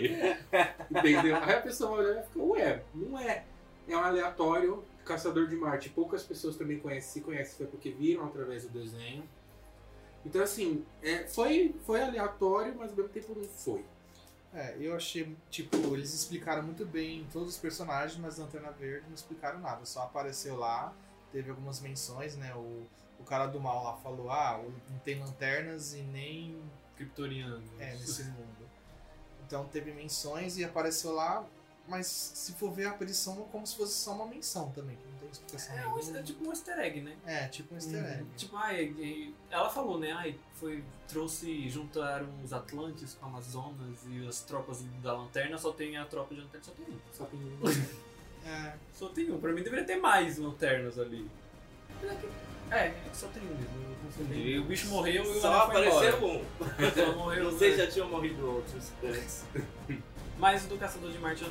[0.90, 1.36] Entendeu?
[1.36, 3.44] Aí a pessoa vai olhar e vai ficar, ué, não é.
[3.88, 5.90] É um aleatório Caçador de Marte.
[5.90, 9.22] Poucas pessoas também conhecem, se conhecem, foi porque viram através do desenho.
[10.24, 13.84] Então, assim, é, foi, foi aleatório, mas ao mesmo tempo não foi.
[14.52, 19.14] É, eu achei, tipo, eles explicaram muito bem todos os personagens, mas Lanterna Verde não
[19.14, 19.84] explicaram nada.
[19.84, 20.92] Só apareceu lá,
[21.30, 22.52] teve algumas menções, né?
[22.56, 22.82] O,
[23.20, 26.60] o cara do mal lá falou, ah, não tem lanternas e nem
[26.96, 27.62] Kryptoniano.
[27.78, 28.66] é, nesse mundo.
[29.46, 31.44] Então teve menções e apareceu lá,
[31.88, 35.18] mas se for ver a aparição é como se fosse só uma menção também, não
[35.20, 36.22] tem explicação É, um- é nenhuma.
[36.22, 37.16] tipo um easter egg, né?
[37.24, 38.26] É, tipo um easter egg.
[38.36, 40.10] Tipo, ai, ela falou, né?
[40.12, 45.96] Ai, foi, trouxe, juntaram os Atlantes com Amazonas e as tropas da Lanterna, só tem
[45.96, 46.98] a tropa de Lanterna, só tem um.
[47.12, 47.60] Só tem um.
[48.48, 49.40] É, Só tem um.
[49.40, 51.28] Pra mim deveria ter mais lanternas ali.
[52.00, 53.86] Que- É, só tem um mesmo.
[54.32, 56.32] E o bicho morreu e o Só apareceu embora.
[56.34, 56.44] um.
[56.94, 57.76] Só morreu, Não sei né?
[57.76, 59.44] se já tinham morrido outros antes.
[60.38, 61.44] Mas o do Caçador de Marte...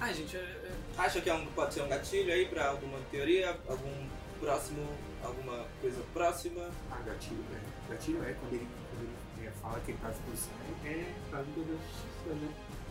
[0.00, 2.98] Ai, gente, é- é- Acha que é um, pode ser um gatilho aí pra alguma
[3.10, 3.56] teoria?
[3.68, 4.06] Algum
[4.40, 4.86] próximo.
[5.22, 6.68] alguma coisa próxima?
[6.90, 7.60] Ah, gatilho, né?
[7.88, 9.08] Gatilho é quando ele, quando
[9.38, 10.52] ele é, fala que ele tá à disposição,
[10.84, 12.48] é pra Liga da Justiça, né?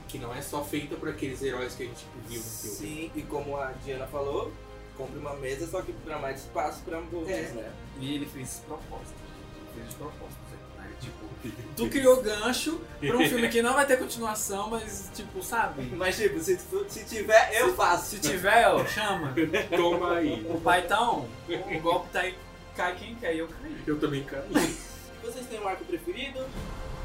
[0.08, 2.76] Que não é só feita por aqueles heróis que a gente viu no filme.
[2.78, 4.52] Sim, e como a Diana falou,
[5.00, 7.42] compre uma mesa só que pra mais espaço pra outros, É.
[7.54, 7.72] né?
[8.02, 9.16] E ele fez esse propósito.
[9.56, 10.40] Ele fez de propósito.
[10.78, 10.92] Né?
[11.00, 11.26] Tipo,
[11.78, 15.84] tu criou gancho pra um filme que não vai ter continuação, mas, tipo, sabe?
[15.96, 16.60] Mas tipo, se,
[16.90, 18.16] se tiver, eu faço.
[18.16, 19.34] Se tiver, ó, chama.
[19.76, 20.46] Toma aí.
[20.50, 21.26] O pai tá on.
[21.48, 22.38] O golpe tá aí,
[22.76, 23.84] cai quem quer, e eu caí.
[23.88, 24.78] Eu também caí.
[25.24, 26.46] Vocês têm um arco preferido?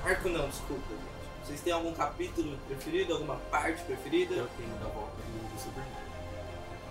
[0.04, 0.82] Arco não, desculpa.
[0.90, 1.46] gente.
[1.46, 3.12] Vocês têm algum capítulo preferido?
[3.14, 4.34] Alguma parte preferida?
[4.34, 6.03] Eu tenho da volta do Superman.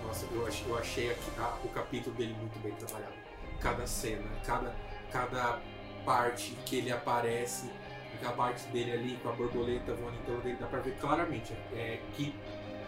[0.05, 3.13] Nossa, eu achei, eu achei aqui, a- o capítulo dele muito bem trabalhado.
[3.59, 4.73] Cada cena, cada,
[5.11, 5.59] cada
[6.05, 7.69] parte que ele aparece,
[8.15, 11.53] aquela parte dele ali com a borboleta voando em torno dele, dá pra ver claramente
[11.73, 12.35] é, que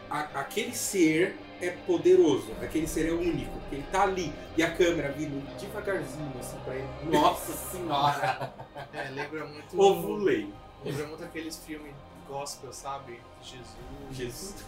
[0.09, 4.33] a- aquele ser é poderoso, aquele ser é único, ele tá ali.
[4.57, 6.87] E a câmera vindo devagarzinho assim pra ele.
[7.09, 8.53] Nossa senhora!
[8.93, 9.79] é, lembra muito.
[9.81, 10.53] Ovulei.
[10.83, 11.93] Lembra muito aqueles filmes
[12.27, 13.19] gospel, sabe?
[13.41, 13.67] Jesus.
[14.11, 14.65] Jesus.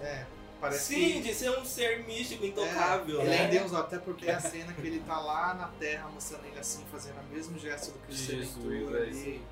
[0.00, 0.24] É,
[0.60, 1.20] parece Sim, que.
[1.22, 3.36] de ser um ser místico, intocável, É, ele né?
[3.42, 6.44] é em Deus, até porque é a cena que ele tá lá na terra mostrando
[6.46, 9.42] ele assim, fazendo o mesmo gesto do Cristo Jesus, Redentor é ali.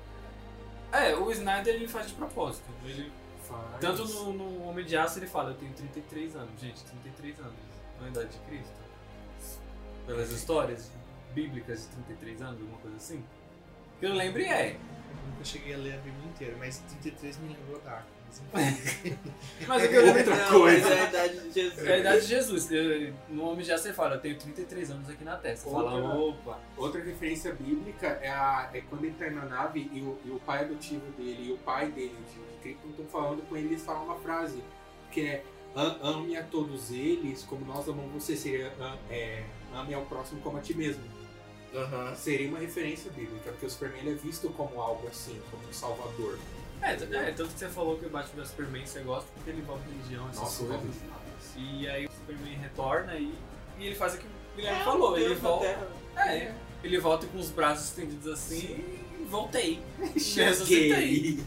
[0.91, 2.65] É, o Snyder ele faz de propósito.
[2.83, 3.11] Ele,
[3.47, 3.79] Faz.
[3.79, 6.59] tanto no, no Homem de Aço ele fala, eu tenho 33 anos.
[6.59, 7.53] Gente, 33 anos.
[8.01, 8.73] Na idade de Cristo.
[10.07, 10.91] Pelas histórias
[11.33, 13.23] bíblicas de 33 anos, alguma coisa assim.
[13.99, 14.71] Que eu lembre é.
[14.71, 18.05] Eu nunca cheguei a ler a Bíblia inteira, mas 33 me lembrou Dark.
[19.67, 20.87] Mas o que eu lembro Outra Não, coisa.
[20.89, 21.87] é a idade de Jesus.
[21.87, 22.71] é a idade de Jesus.
[22.71, 25.69] Eu- No Homem Aço ele fala, eu tenho 33 anos aqui na testa.
[25.69, 26.19] Você Fala, Outra-
[26.53, 26.59] opa.
[26.77, 30.39] Outra referência bíblica é, a- é quando ele tá na nave e o, e o
[30.39, 34.03] pai adotivo dele e o pai dele, de Krypton, estão falando com ele eles falam
[34.05, 34.61] uma frase
[35.11, 35.43] que é
[35.75, 38.71] "Am- ame a todos eles como nós amamos você, seria
[39.09, 41.03] é, ame ao próximo como a ti mesmo.
[41.73, 42.15] Aham.
[42.15, 46.37] Seria uma referência bíblica, porque o Superman é visto como algo assim, como um salvador.
[46.81, 49.83] É, é, tanto que você falou que o Batman Superman você gosta porque ele envolve
[49.91, 50.95] religião, essas Nossa, coisas.
[51.55, 53.33] E aí o Superman retorna e,
[53.77, 55.17] e ele faz o que o É, Guilherme falou.
[55.17, 55.89] Ele volta.
[56.15, 58.59] É, ele volta com os braços estendidos assim
[59.19, 59.81] e voltei.
[60.13, 60.89] Ressuscitei.
[60.89, 61.43] Cheguei!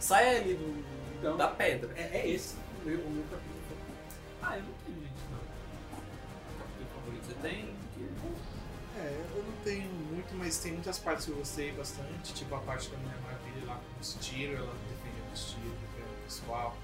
[0.00, 0.84] Sai ali do,
[1.18, 1.90] Então, da pedra.
[1.96, 3.47] É, é esse o meu, o meu capítulo.
[10.48, 13.74] Mas tem muitas partes que eu gostei bastante, tipo a parte da Mulher Maravilha lá
[13.74, 16.76] com os tiros, ela defendendo os tiros, defendendo o pessoal.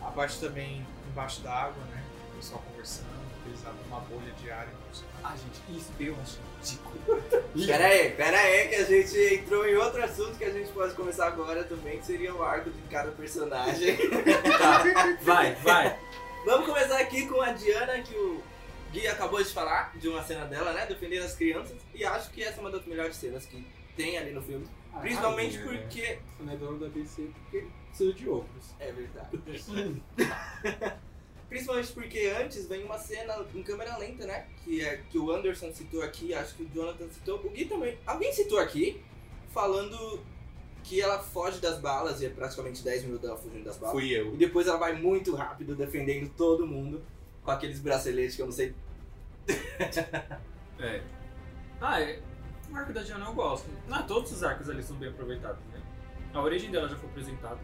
[0.00, 2.02] A parte também embaixo da água, né?
[2.32, 3.06] O pessoal conversando,
[3.46, 7.22] eles abrem uma bolha de ar e Ah, gente, isso eu acho ridículo.
[7.64, 10.92] Pera aí, pera aí, que a gente entrou em outro assunto que a gente pode
[10.94, 13.96] começar agora também, que seria o arco de cada personagem.
[14.58, 14.82] Tá,
[15.22, 15.98] vai, vai.
[16.44, 18.42] Vamos começar aqui com a Diana, que o
[18.92, 20.86] Gui acabou de falar, de uma cena dela, né?
[20.86, 21.76] Defendendo as crianças.
[21.94, 24.66] E acho que essa é uma das melhores cenas que tem ali no filme.
[25.00, 25.80] Principalmente Ah, minha, né?
[25.80, 26.18] porque.
[26.36, 28.74] Você não é dono da DC porque precisa de outros.
[28.78, 30.02] É verdade.
[31.48, 34.46] Principalmente porque antes vem uma cena em câmera lenta, né?
[34.64, 37.98] Que é que o Anderson citou aqui, acho que o Jonathan citou, o Gui também.
[38.06, 39.02] Alguém citou aqui,
[39.50, 40.20] falando
[40.82, 43.94] que ela foge das balas, e é praticamente 10 minutos dela fugindo das balas.
[43.94, 44.34] Fui eu.
[44.34, 47.02] E depois ela vai muito rápido defendendo todo mundo
[47.42, 48.74] com aqueles braceletes que eu não sei.
[50.78, 51.02] É.
[51.80, 52.20] Ah, é.
[52.70, 53.68] O arco da Diana eu gosto.
[53.86, 55.80] Não, todos os arcos ali são bem aproveitados, né?
[56.32, 57.60] A origem dela já foi apresentada.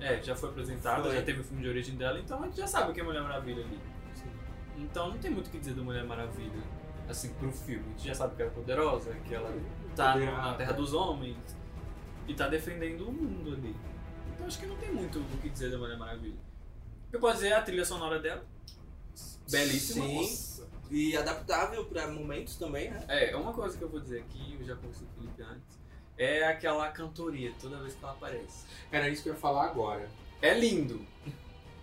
[0.00, 2.66] É, já foi apresentada, já teve o filme de origem dela, então a gente já
[2.66, 3.80] sabe o que é Mulher Maravilha ali.
[4.76, 6.62] Então não tem muito o que dizer da Mulher Maravilha,
[7.08, 7.84] assim, pro filme.
[7.86, 9.50] A gente já sabe que ela é poderosa, que ela
[9.96, 11.38] tá na Terra dos Homens
[12.28, 13.74] e tá defendendo o mundo ali.
[14.34, 16.36] Então acho que não tem muito o que dizer da Mulher Maravilha.
[17.12, 18.44] Eu posso dizer a trilha sonora dela.
[19.50, 20.04] Belíssima.
[20.24, 20.62] Sim.
[20.90, 23.04] E adaptável pra momentos também, né?
[23.08, 25.78] É, uma coisa que eu vou dizer aqui, eu já conversei com o Felipe antes,
[26.18, 28.64] é aquela cantoria toda vez que ela aparece.
[28.90, 30.08] Era isso que eu ia falar agora.
[30.42, 31.06] É lindo,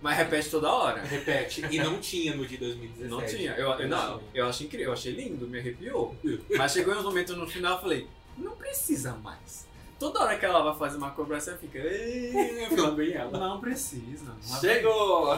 [0.01, 1.01] mas repete toda hora.
[1.01, 1.65] Repete.
[1.71, 3.09] E não tinha no de 2017.
[3.09, 3.51] Não tinha.
[3.53, 6.15] Eu, eu, não, eu achei incrível, eu achei lindo, me arrepiou.
[6.57, 9.67] Mas chegou em um momento no final eu falei, não precisa mais.
[9.99, 11.77] Toda hora que ela vai fazer uma cobração, fica.
[11.77, 13.37] "Ei, Lá vem ela.
[13.37, 14.25] Não precisa.
[14.25, 15.37] Não Chegou!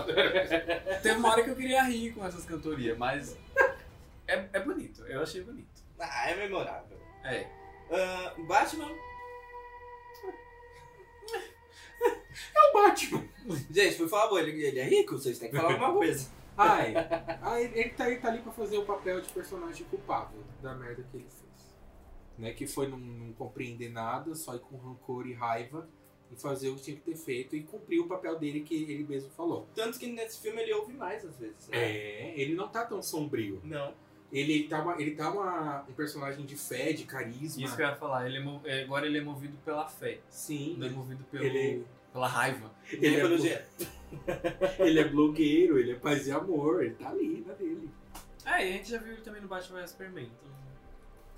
[1.02, 3.36] Teve uma hora que eu queria rir com essas cantorias, mas.
[4.28, 5.68] É, é bonito, eu achei bonito.
[6.00, 6.98] Ah, é memorável.
[7.24, 7.48] É.
[7.92, 8.90] Ah, Batman.
[12.56, 13.24] É o Batman.
[13.70, 16.30] Gente, por favor, ele, ele é rico, vocês têm que falar alguma coisa.
[16.58, 16.94] Ai,
[17.42, 21.04] ai, ele, tá, ele tá ali pra fazer o papel de personagem culpável da merda
[21.12, 21.41] que ele fez.
[22.42, 22.54] Né?
[22.54, 25.88] Que foi não, não compreender nada, só ir com rancor e raiva
[26.32, 29.04] e fazer o que tinha que ter feito e cumprir o papel dele que ele
[29.04, 29.68] mesmo falou.
[29.76, 31.68] Tanto que nesse filme ele ouve mais às vezes.
[31.68, 31.78] Né?
[31.78, 33.62] É, ele não tá tão sombrio.
[33.64, 33.94] Não.
[34.32, 37.66] Ele tá, uma, ele tá uma, um personagem de fé, de carisma.
[37.66, 40.78] Isso que eu ia falar, ele é é, agora ele é movido pela fé, Sim.
[40.80, 42.74] não é movido pelo, Ele- pela raiva.
[42.90, 43.88] Ele Ele é, pelo jeito.
[44.80, 47.90] ele é blogueiro, ele é paz e amor, ele tá ali na dele.
[48.46, 50.26] É, e a gente já viu ele também no Batman vs Superman.
[50.26, 50.52] Então...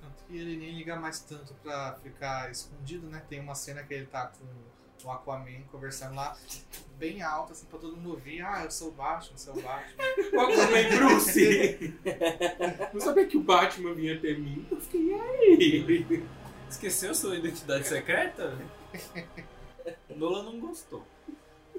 [0.03, 3.23] Tanto que ele nem liga mais tanto pra ficar escondido, né?
[3.29, 4.45] Tem uma cena que ele tá com
[5.07, 6.37] o Aquaman conversando lá,
[6.97, 8.41] bem alto, assim, pra todo mundo ouvir.
[8.41, 10.03] Ah, eu sou o Batman, eu sou o Batman.
[10.33, 11.99] O Aquaman Bruce!
[12.93, 14.67] não sabia que o Batman vinha até mim.
[14.69, 16.25] Eu fiquei, e aí?
[16.69, 18.57] Esqueceu sua identidade secreta?
[20.09, 21.05] Nola não gostou.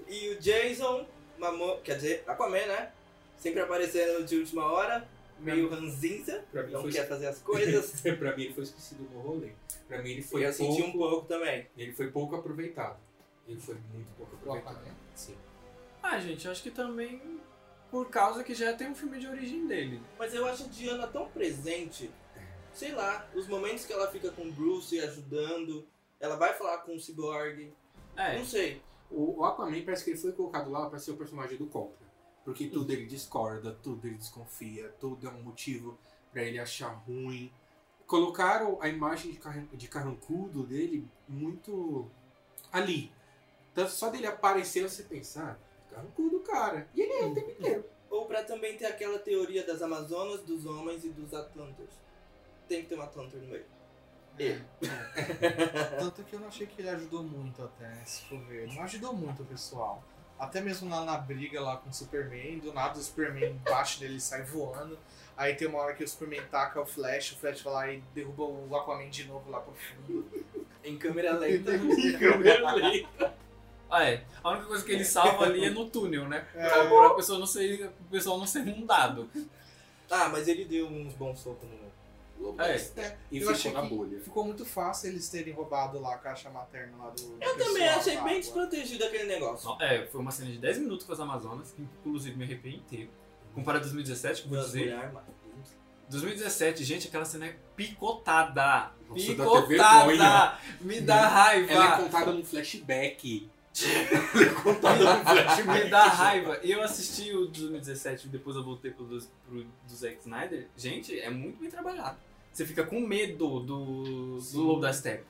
[0.09, 1.07] E o Jason,
[1.39, 2.91] Mamô, quer dizer, Aquaman, né?
[3.37, 5.07] Sempre aparecendo de última hora,
[5.41, 8.01] meio ranzinza, Pra mim não foi- quer fazer as coisas.
[8.01, 9.53] pra mim ele foi esquecido no rolê.
[9.89, 11.67] Pra mim ele Foi eu senti um pouco, pouco também.
[11.77, 12.99] Ele foi pouco aproveitado.
[13.47, 14.77] Ele foi muito pouco aproveitado.
[14.77, 14.95] Aquaman?
[15.15, 15.37] Sim.
[16.03, 17.21] Ah, gente, eu acho que também
[17.91, 20.01] por causa que já tem um filme de origem dele.
[20.19, 22.11] Mas eu acho a Diana tão presente.
[22.73, 25.87] Sei lá, os momentos que ela fica com o Bruce ajudando,
[26.19, 27.73] ela vai falar com o Cyborg.
[28.17, 28.83] É, Não sei.
[29.11, 32.04] O, Aquaman parece que ele foi colocado lá pra ser o personagem do contra.
[32.45, 35.99] Porque tudo ele discorda, tudo ele desconfia, tudo é um motivo
[36.33, 37.51] pra ele achar ruim.
[38.07, 42.09] Colocaram a imagem de, carran- de carrancudo dele muito
[42.71, 43.11] ali.
[43.73, 46.87] Então só dele aparecer você pensar, ah, carrancudo cara.
[46.95, 47.85] E ele é o tempo inteiro.
[48.11, 51.89] Ou pra também ter aquela teoria das Amazonas, dos homens e dos Atlantas.
[52.69, 53.65] Tem que ter um Atlanta no meio.
[54.39, 54.65] Ele.
[55.99, 58.67] Tanto que eu não achei que ele ajudou muito até, se for ver.
[58.73, 60.03] Não ajudou muito o pessoal.
[60.39, 64.21] Até mesmo lá na briga lá com o Superman, do nada o Superman bate dele
[64.21, 64.99] sai voando.
[65.37, 68.03] Aí tem uma hora que o Superman taca o Flash, o Flash vai lá e
[68.15, 70.45] derruba o Aquaman de novo lá pro fundo.
[70.83, 71.73] Em câmera lenta.
[73.91, 74.25] ah, é.
[74.43, 76.47] A única coisa que ele salva ali é no túnel, né?
[76.55, 76.69] É.
[76.69, 79.29] Pra, pra pessoa não ser, pro pessoal não ser inundado.
[80.11, 81.85] ah, mas ele deu uns bons socos no.
[82.59, 82.77] É.
[82.97, 84.21] É, E eu ficou na que bolha.
[84.21, 87.23] ficou muito fácil eles terem roubado lá a caixa materna lá do.
[87.23, 89.69] do Eu também achei bem desprotegido aquele negócio.
[89.69, 92.77] Não, É, foi uma cena de 10 minutos com as Amazonas, que inclusive me arrepiei
[92.77, 93.11] inteiro.
[93.55, 94.81] Comparado a 2017, que eu vou dizer.
[94.81, 95.35] mulheres armadas.
[96.11, 98.93] 2017, gente, aquela cena é picotada.
[99.09, 100.59] Nossa, picotada!
[100.81, 101.73] Me dá raiva!
[101.73, 103.51] Ela é contada num flashback.
[104.35, 105.85] Ela é contada num flashback.
[105.85, 106.61] Me dá raiva.
[106.63, 110.69] E eu assisti o de 2017 depois eu voltei pro, do, pro do Zack Snyder.
[110.77, 112.19] Gente, é muito bem trabalhado.
[112.55, 115.25] Você fica com medo do, do Lobo da Steppe.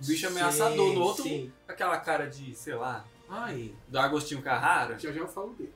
[0.00, 0.94] O bicho é ameaçador.
[0.94, 1.52] No outro, Sim.
[1.66, 4.96] aquela cara de, sei lá, Ai, do Agostinho Carrara.
[4.98, 5.72] já já eu falo dele.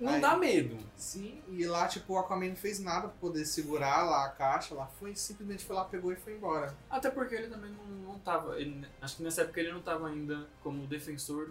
[0.00, 0.20] Não Ai.
[0.20, 0.78] dá medo.
[0.96, 4.74] Sim, e lá, tipo, o Aquaman não fez nada pra poder segurar lá a caixa,
[4.74, 6.74] lá foi, simplesmente foi lá, pegou e foi embora.
[6.88, 8.60] Até porque ele também não, não tava.
[8.60, 11.50] ele- acho que nessa época ele não tava ainda como defensor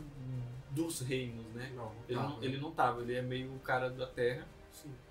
[0.72, 1.72] dos reinos, né?
[1.76, 4.46] Não, Ele não, não, ele não tava, ele é meio o cara da terra.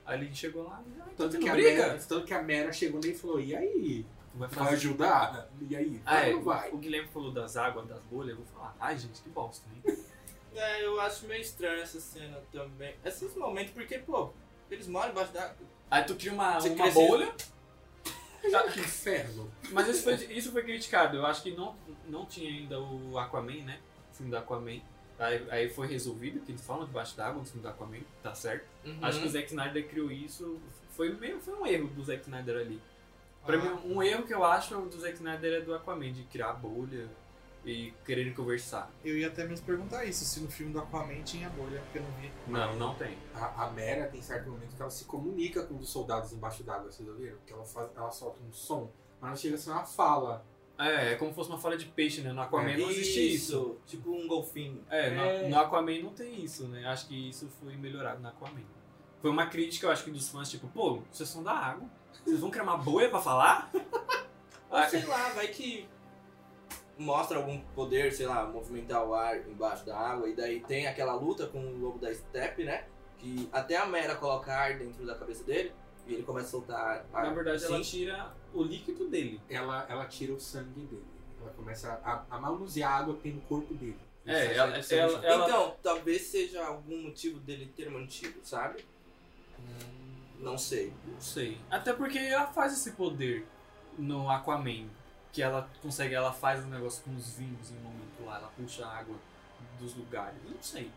[0.05, 1.55] Aí ele chegou lá e ah, Tanto tu que, a?
[1.55, 4.07] Mera, tanto que a Mera chegou nele e falou, e aí?
[4.33, 5.49] Tu vai Vai ajudar?
[5.61, 6.03] E aí?
[6.05, 6.71] Ah, é, vai?
[6.71, 9.97] o Guilherme falou das águas, das bolhas, eu vou falar, ai gente, que bosta, hein?
[10.55, 12.95] É, eu acho meio estranho essa cena também.
[13.03, 14.31] Esses momentos, porque, pô,
[14.71, 15.55] eles moram embaixo da.
[15.91, 17.35] Aí tu cria uma, Você uma bolha,
[18.74, 19.51] Que inferno.
[19.70, 21.16] mas isso foi, isso foi criticado.
[21.16, 21.74] Eu acho que não,
[22.07, 23.81] não tinha ainda o Aquaman, né?
[24.12, 24.83] O filme do Aquaman.
[25.23, 28.66] Aí, aí foi resolvido, que eles falam debaixo d'água no filme do Aquaman, tá certo.
[28.85, 28.99] Uhum.
[29.03, 30.59] Acho que o Zack Snyder criou isso.
[30.91, 32.81] Foi, meio, foi um erro do Zack Snyder ali.
[33.47, 33.61] Pra Ah.
[33.61, 36.55] mim, um erro que eu acho do Zack Snyder é do Aquaman, de criar a
[36.55, 37.09] bolha
[37.64, 38.91] e quererem conversar.
[39.05, 42.03] Eu ia até mesmo perguntar isso, se no filme do Aquaman tinha bolha, porque eu
[42.03, 42.33] não vi.
[42.49, 43.16] Não, não tem.
[43.35, 46.91] A, a Mera tem certo momento que ela se comunica com os soldados embaixo d'água,
[46.91, 47.37] vocês ouviram?
[47.47, 50.45] Que ela, faz, ela solta um som, mas não chega a ser uma fala.
[50.83, 52.33] É, é como se fosse uma falha de peixe, né?
[52.33, 52.76] No Aquaman É.
[52.76, 53.78] não existe isso.
[53.87, 54.85] Tipo um golfinho.
[54.91, 55.49] É, no- É.
[55.49, 56.85] No, Aquaman não tem isso, né?
[56.87, 58.62] Acho que isso foi melhorado no Aquaman.
[59.20, 61.89] Foi uma crítica, eu acho que dos fãs, tipo, pô, vocês são da água.
[62.24, 63.70] Vocês vão criar uma bolha pra falar?
[64.70, 65.89] Ou sei lá, vai que
[66.99, 71.14] mostra algum poder, sei lá, movimentar o ar embaixo da água, e daí tem aquela
[71.14, 72.85] luta com o lobo da steppe, né?
[73.18, 75.72] Que até a Mera coloca ar dentro da cabeça dele,
[76.07, 77.24] e ele começa a soltar ar.
[77.24, 79.40] Na verdade, ela tira o líquido dele.
[79.48, 81.05] Ela, ela tira o sangue dele.
[81.40, 83.98] Ela começa a, a manusear a água que tem no corpo dele.
[84.24, 88.84] É, ela- é ela- ela- Então, talvez seja algum motivo dele ter mantido, sabe?
[90.38, 90.92] Não sei.
[91.07, 91.61] Não sei.
[91.70, 93.46] Até porque ela faz esse poder
[93.98, 94.88] no Aquaman.
[95.32, 98.48] Que ela consegue, ela faz um negócio com os vinhos em um momento lá, ela
[98.57, 99.16] puxa a água
[99.80, 100.36] dos lugares.
[100.44, 100.90] Não sei.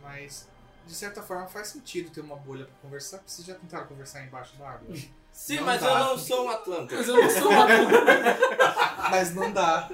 [0.00, 0.48] Mas,
[0.86, 4.24] de certa forma, faz sentido ter uma bolha pra conversar, porque vocês já tentaram conversar
[4.24, 4.88] embaixo da água.
[5.32, 5.88] Sim, Não mas dá.
[5.88, 6.96] eu não sou um Atlanta.
[6.96, 7.66] Mas eu não sou uma
[9.10, 9.88] Mas não dá.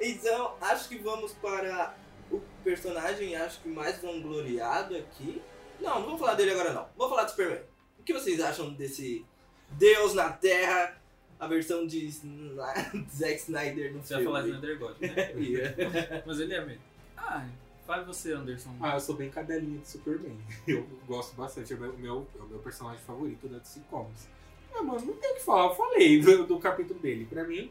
[0.00, 1.94] Então, acho que vamos para
[2.30, 5.42] o personagem, acho que mais vangloriado aqui.
[5.80, 6.88] Não, não vou falar dele agora não.
[6.96, 7.60] Vou falar do Superman.
[7.98, 9.24] O que vocês acham desse
[9.72, 10.96] Deus na Terra,
[11.38, 12.10] a versão de
[13.14, 14.56] Zack Snyder no Você vai falar filme?
[14.56, 15.32] Snyder God, né?
[15.36, 16.22] Yeah.
[16.26, 16.82] Mas ele é mesmo.
[17.16, 17.44] Ah,
[17.90, 18.70] fale você, Anderson.
[18.80, 20.38] Ah, eu sou bem cadelinha de Superman.
[20.64, 21.72] Eu gosto bastante.
[21.72, 24.28] É o meu, é o meu personagem favorito da DC Comics.
[24.72, 25.70] Ah, mano, não tem o que falar.
[25.70, 27.26] Eu falei do, do capítulo dele.
[27.26, 27.68] Pra mim,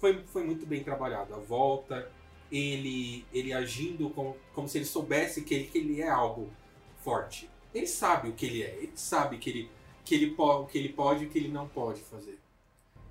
[0.00, 1.32] foi, foi muito bem trabalhado.
[1.32, 2.10] A volta,
[2.50, 6.50] ele, ele agindo como, como se ele soubesse que ele, que ele é algo
[6.96, 7.48] forte.
[7.72, 8.78] Ele sabe o que ele é.
[8.78, 9.70] Ele sabe que ele,
[10.04, 12.36] que ele, po, que ele pode e o que ele não pode fazer.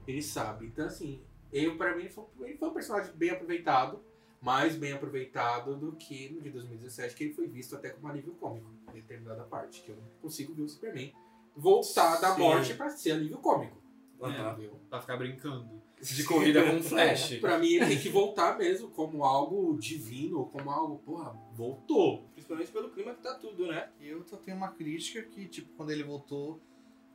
[0.05, 0.65] Ele sabe.
[0.65, 1.21] Então, assim,
[1.53, 4.01] eu, pra mim, ele foi, ele foi um personagem bem aproveitado
[4.41, 8.33] mais bem aproveitado do que no de 2017, que ele foi visto até como alívio
[8.33, 11.13] cômico, em determinada parte, que eu não consigo ver o Superman
[11.55, 12.39] voltar da Sim.
[12.39, 13.81] morte pra ser alívio cômico.
[14.19, 14.79] Entendeu?
[14.89, 15.81] Pra ficar brincando.
[15.99, 17.37] De corrida com flash.
[17.41, 22.23] Pra mim, ele tem que voltar mesmo como algo divino, como algo, porra, voltou.
[22.33, 23.89] Principalmente pelo clima que tá tudo, né?
[23.99, 26.59] Eu só tenho uma crítica que, tipo, quando ele voltou,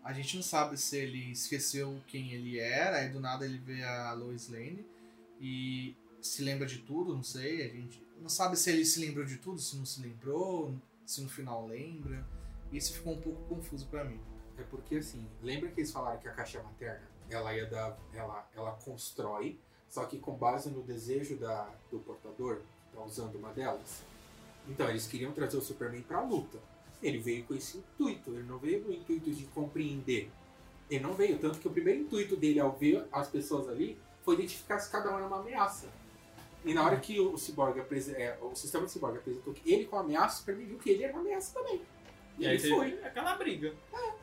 [0.05, 3.83] a gente não sabe se ele esqueceu quem ele era, aí do nada ele vê
[3.83, 4.87] a Lois Lane
[5.41, 5.97] e
[6.27, 7.63] se lembra de tudo, não sei.
[7.63, 10.75] A gente não sabe se ele se lembrou de tudo, se não se lembrou,
[11.05, 12.27] se no final lembra.
[12.73, 14.21] Isso ficou um pouco confuso pra mim.
[14.59, 18.49] É porque assim, lembra que eles falaram que a caixa materna, ela ia dar, ela,
[18.55, 19.59] ela constrói,
[19.89, 22.63] só que com base no desejo da, do portador,
[22.93, 24.03] tá usando uma delas.
[24.69, 26.59] Então eles queriam trazer o Superman pra luta.
[27.03, 30.31] Ele veio com esse intuito, ele não veio com o intuito de compreender.
[30.91, 34.35] Ele não veio, tanto que o primeiro intuito dele ao ver as pessoas ali foi
[34.35, 35.89] identificar se cada um era uma ameaça.
[36.67, 39.97] E na hora que o Cyborg é, o sistema de Cyborg apresentou que ele com
[39.99, 41.81] ameaça, o Superman viu que ele era uma ameaça também.
[42.39, 43.05] E, E aí ele teve foi.
[43.05, 43.73] aquela briga.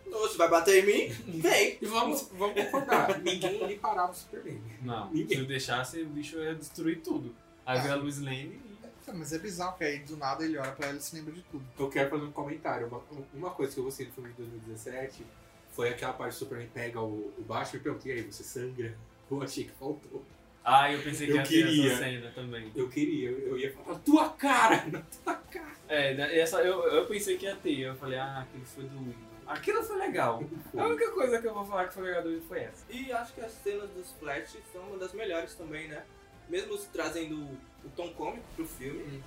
[0.05, 1.39] Você vai bater em mim?
[1.39, 1.77] Vem!
[1.81, 4.61] E vamos, vamos concordar, ninguém ali parava o Superman.
[4.81, 5.37] Não, Ninguém.
[5.37, 7.33] se eu deixasse, o bicho ia destruir tudo.
[7.65, 8.73] Aí veio a Luz Lane e.
[9.07, 11.33] Ah, Mas é bizarro que aí do nada ele olha pra ela e se lembra
[11.33, 11.63] de tudo.
[11.79, 12.87] Eu quero fazer um comentário.
[12.87, 13.01] Uma,
[13.33, 15.25] uma coisa que eu gostei do filme de 2017
[15.71, 18.95] foi aquela parte do Superman pega o, o baixo e pergunta, e aí, você sangra?
[19.31, 20.23] Eu achei que faltou.
[20.63, 21.91] Ah, eu pensei que Eu ia ter queria.
[21.91, 22.71] essa cena também.
[22.73, 24.85] Eu queria, eu, ia falar, tua cara!
[24.91, 25.73] Na tua cara!
[25.89, 27.79] É, essa, eu, eu pensei que ia ter.
[27.79, 29.33] Eu falei, ah, aquilo foi doído.
[29.45, 30.41] Aquilo foi legal.
[30.77, 32.85] A única coisa que eu vou falar que foi legal do vídeo foi essa.
[32.89, 36.03] E acho que as cenas dos Flash são uma das melhores também, né?
[36.47, 37.35] Mesmo trazendo
[37.83, 39.21] o tom cômico pro filme.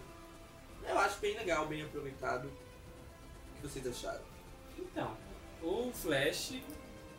[0.89, 2.47] Eu acho bem legal, bem aproveitado.
[2.47, 4.24] O que vocês acharam?
[4.78, 5.16] Então,
[5.62, 6.55] o Flash,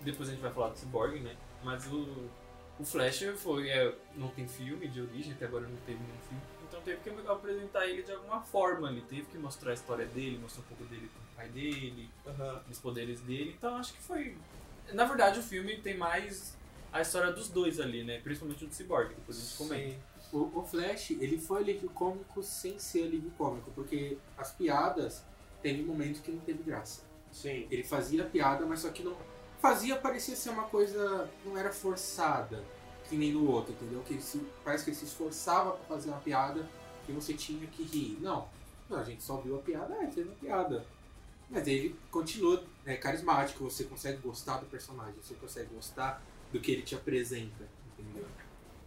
[0.02, 1.36] depois a gente vai falar do Cyborg, né?
[1.64, 2.30] Mas o,
[2.80, 3.70] o Flash foi.
[3.70, 6.42] é, não tem filme de origem, até agora não teve nenhum filme.
[6.68, 8.90] Então teve que apresentar ele de alguma forma.
[8.90, 12.10] Ele teve que mostrar a história dele, mostrar um pouco dele com o pai dele,
[12.68, 13.56] dos poderes dele.
[13.58, 14.38] Então acho que foi.
[14.94, 16.56] Na verdade, o filme tem mais
[16.92, 18.20] a história dos dois ali, né?
[18.20, 19.98] Principalmente o do Cyborg, depois a gente comenta.
[20.32, 25.24] O, o Flash, ele foi alívio cômico sem ser alívio cômico, porque as piadas
[25.62, 27.04] teve momentos que não teve graça.
[27.32, 27.68] Sim.
[27.70, 29.16] Ele fazia piada, mas só que não.
[29.60, 31.30] Fazia parecia ser uma coisa.
[31.46, 32.64] não era forçada,
[33.10, 34.02] que nem no outro, entendeu?
[34.02, 36.68] Que se, parece que ele se esforçava pra fazer uma piada
[37.06, 38.18] que você tinha que rir.
[38.22, 38.48] Não.
[38.90, 40.86] Não, a gente só viu a piada, é, fez uma piada.
[41.50, 46.72] Mas ele continua é, carismático, você consegue gostar do personagem, você consegue gostar do que
[46.72, 48.26] ele te apresenta, entendeu?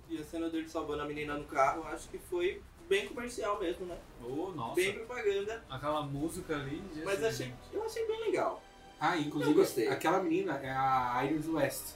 [0.08, 3.86] E a cena dele salvando a menina no carro, acho que foi bem comercial mesmo,
[3.86, 3.98] né?
[4.22, 4.74] Oh, nossa.
[4.74, 5.64] Bem propaganda.
[5.70, 6.82] Aquela música ali.
[7.04, 8.62] Mas achei, eu achei bem legal.
[9.00, 9.88] Ah, Eu inclusive gostei.
[9.88, 11.94] aquela menina é a Iris West.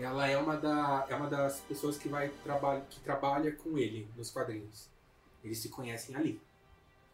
[0.00, 4.08] Ela é uma, da, é uma das pessoas que vai trabalha, que trabalha com ele
[4.16, 4.88] nos quadrinhos.
[5.44, 6.40] Eles se conhecem ali,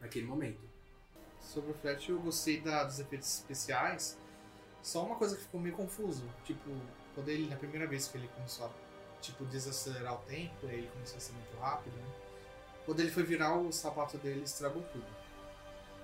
[0.00, 0.60] naquele momento.
[1.40, 4.16] Sobre o Flash, eu gostei da- dos efeitos especiais.
[4.82, 6.24] Só uma coisa que ficou meio confuso.
[6.44, 6.70] Tipo,
[7.14, 8.70] quando ele, na primeira vez que ele começou a
[9.20, 12.04] tipo, desacelerar o tempo, aí ele começou a ser muito rápido, né?
[12.84, 15.06] Quando ele foi virar, o sapato dele estragou tudo.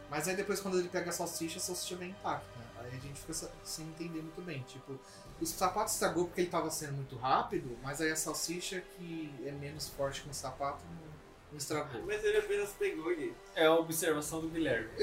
[0.08, 2.69] Mas aí depois, quando ele pega a salsicha, a salsicha vem intacta.
[2.80, 4.62] Aí a gente fica sem entender muito bem.
[4.62, 4.98] Tipo,
[5.40, 9.52] o sapato estragou porque ele tava sendo muito rápido, mas aí a salsicha, que é
[9.52, 11.10] menos forte que um sapato, não,
[11.50, 12.02] não estragou.
[12.06, 13.34] Mas ele apenas pegou e.
[13.54, 14.88] É a observação do Guilherme.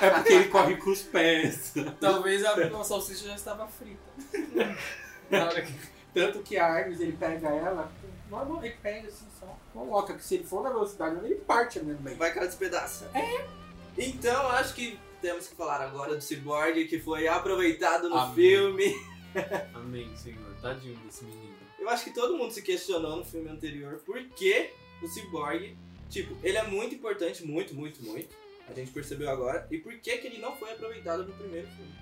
[0.00, 1.74] É porque ele corre com os pés.
[2.00, 3.98] Talvez a a salsicha já estava frita.
[5.30, 5.74] Na hora que...
[6.14, 7.92] Tanto que a Arnes, ele pega ela,
[8.30, 12.02] normal, ele pega assim só, coloca, que se ele for na velocidade, ele parte mesmo
[12.02, 12.16] bem.
[12.16, 13.04] Vai cada despedaço.
[13.14, 13.46] É.
[13.96, 18.34] Então, acho que temos que falar agora do Cyborg, que foi aproveitado no Amém.
[18.34, 18.96] filme.
[19.74, 20.54] Amém, senhor.
[20.60, 21.56] Tadinho desse menino.
[21.78, 24.70] Eu acho que todo mundo se questionou no filme anterior por que
[25.02, 25.76] o Cyborg,
[26.10, 28.34] tipo, ele é muito importante, muito, muito, muito.
[28.68, 29.66] A gente percebeu agora.
[29.70, 31.92] E por que que ele não foi aproveitado no primeiro filme?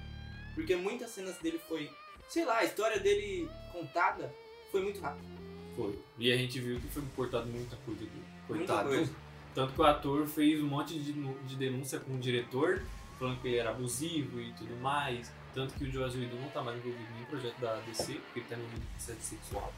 [0.54, 1.90] Porque muitas cenas dele foi,
[2.28, 4.34] sei lá, a história dele contada
[4.72, 5.28] foi muito rápida.
[5.76, 5.96] Foi.
[6.18, 8.00] E a gente viu que foi cortado muita coisa
[8.48, 8.88] Muita coitado.
[8.88, 9.12] coisa.
[9.54, 12.82] Tanto que o ator fez um monte de, de denúncia com o diretor,
[13.18, 15.32] falando que ele era abusivo e tudo mais.
[15.54, 18.40] Tanto que o Joss Whedon não tá mais envolvido em nenhum projeto da DC, porque
[18.40, 19.72] ele tá envolvido com assédio sexual.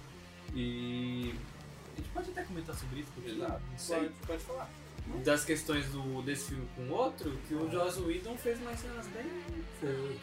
[0.55, 1.35] E
[1.93, 3.99] a gente pode até comentar sobre isso, porque não sei.
[3.99, 4.71] Pode, pode falar.
[5.25, 10.21] Das questões do, desse filme com outro, que o Joss Whedon fez umas cenas bem,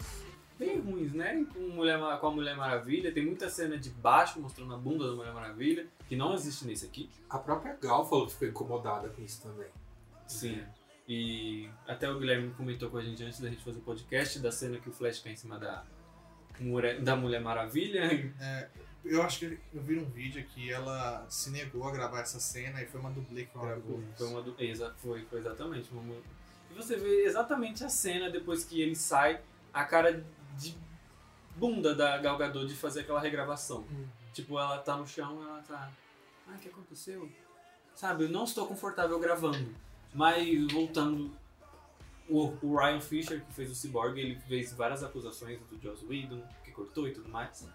[0.60, 1.46] bem ruins, né?
[1.54, 5.16] Com, Mulher, com a Mulher Maravilha, tem muita cena de baixo mostrando a bunda da
[5.16, 7.10] Mulher Maravilha, que não existe nesse aqui.
[7.30, 9.68] A própria Gal falou que ficou incomodada com isso também.
[10.28, 10.64] Sim.
[11.08, 14.52] E até o Guilherme comentou com a gente antes da gente fazer o podcast da
[14.52, 15.84] cena que o Flash cai em cima da,
[16.60, 18.34] Mulher- da Mulher Maravilha.
[19.04, 22.82] Eu acho que eu vi um vídeo que ela se negou a gravar essa cena
[22.82, 24.04] e foi uma dublê que gravou.
[24.18, 24.44] Foi uma.
[24.58, 24.94] Exa...
[24.98, 25.92] foi, foi exatamente.
[25.92, 26.16] uma
[26.72, 29.40] E você vê exatamente a cena depois que ele sai,
[29.72, 30.26] a cara
[30.58, 30.76] de
[31.56, 33.86] bunda da Gal Gadot de fazer aquela regravação.
[34.34, 35.92] Tipo, ela tá no chão, ela tá.
[36.48, 37.30] Ah, o que aconteceu?
[37.94, 39.74] Sabe, eu não estou confortável gravando.
[40.16, 41.30] Mas voltando,
[42.30, 46.42] o, o Ryan Fisher, que fez o Cyborg, ele fez várias acusações do Joss Whedon,
[46.64, 47.68] que cortou e tudo mais.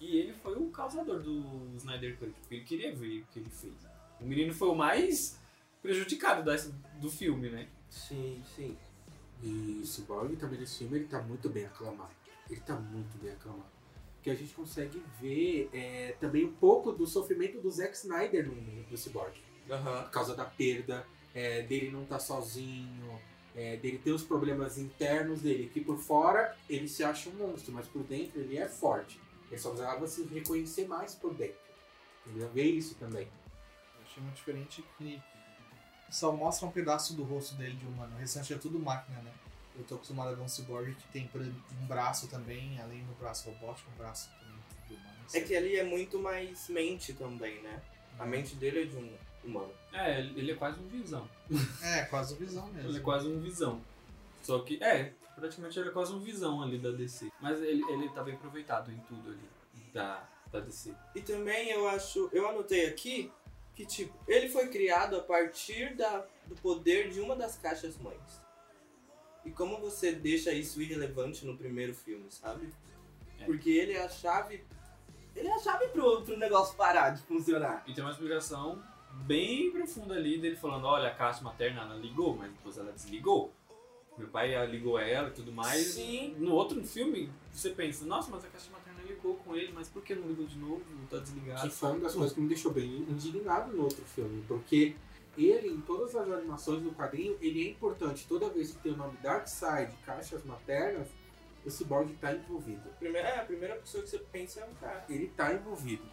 [0.00, 3.48] E ele foi o causador do Snyder Cut, porque ele queria ver o que ele
[3.48, 3.72] fez.
[4.20, 5.38] O menino foi o mais
[5.80, 7.68] prejudicado dessa, do filme, né?
[7.88, 8.76] Sim, sim.
[9.42, 12.10] E o Cyborg também nesse filme ele tá muito bem aclamado.
[12.50, 13.70] Ele tá muito bem aclamado.
[14.22, 18.54] Que a gente consegue ver é, também um pouco do sofrimento do Zack Snyder no,
[18.90, 19.32] no Cyborg.
[19.70, 20.02] Aham.
[20.02, 21.06] Por causa da perda,
[21.36, 23.20] é, dele não estar sozinho,
[23.54, 27.74] é, dele ter os problemas internos dele, que por fora ele se acha um monstro,
[27.74, 29.20] mas por dentro ele é forte.
[29.50, 31.58] Ele só precisava se reconhecer mais por dentro.
[32.26, 32.48] Entendeu?
[32.48, 33.28] Ver isso também.
[33.96, 35.22] Eu achei muito diferente que
[36.08, 38.16] só mostra um pedaço do rosto dele de humano.
[38.16, 39.32] O restante é tudo máquina, né?
[39.76, 41.30] Eu tô acostumado a ver um cyborg que tem,
[41.82, 44.58] um braço também, além do braço robótico, um braço também
[44.88, 45.18] de humano.
[45.34, 47.82] É que ali é muito mais mente também, né?
[48.18, 49.16] A mente dele é de um
[49.46, 49.72] humano.
[49.92, 51.28] É, ele é quase um visão.
[51.82, 52.90] É, quase visão mesmo.
[52.90, 53.80] Ele é quase um visão.
[54.42, 57.30] Só que, é, praticamente ele é quase um visão ali da DC.
[57.40, 59.48] Mas ele, ele tá bem aproveitado em tudo ali
[59.92, 60.94] da, da DC.
[61.14, 63.32] E também eu acho, eu anotei aqui
[63.74, 68.40] que tipo, ele foi criado a partir da, do poder de uma das caixas mães.
[69.44, 72.72] E como você deixa isso irrelevante no primeiro filme, sabe?
[73.38, 73.44] É.
[73.44, 74.64] Porque ele é a chave.
[75.34, 77.84] Ele é a chave pro, pro negócio parar de funcionar.
[77.86, 78.82] E tem uma explicação
[79.24, 83.52] bem profunda ali dele falando, olha, a caixa materna ela ligou, mas depois ela desligou.
[84.18, 85.88] Meu pai ligou ela e tudo mais.
[85.88, 86.34] Sim.
[86.38, 90.02] No outro filme, você pensa, nossa, mas a caixa materna ligou com ele, mas por
[90.02, 90.82] que não ligou de novo?
[91.10, 91.68] Tá desligado.
[91.68, 94.96] Que foi uma das coisas que me deixou bem indignado no outro filme, porque
[95.36, 98.26] ele, em todas as animações do quadrinho, ele é importante.
[98.26, 101.08] Toda vez que tem o nome Darkseid, caixas maternas,
[101.64, 102.88] o Cyborg está envolvido.
[102.98, 105.04] Primeira, é, a primeira pessoa que você pensa é um cara.
[105.10, 106.04] Ele está envolvido.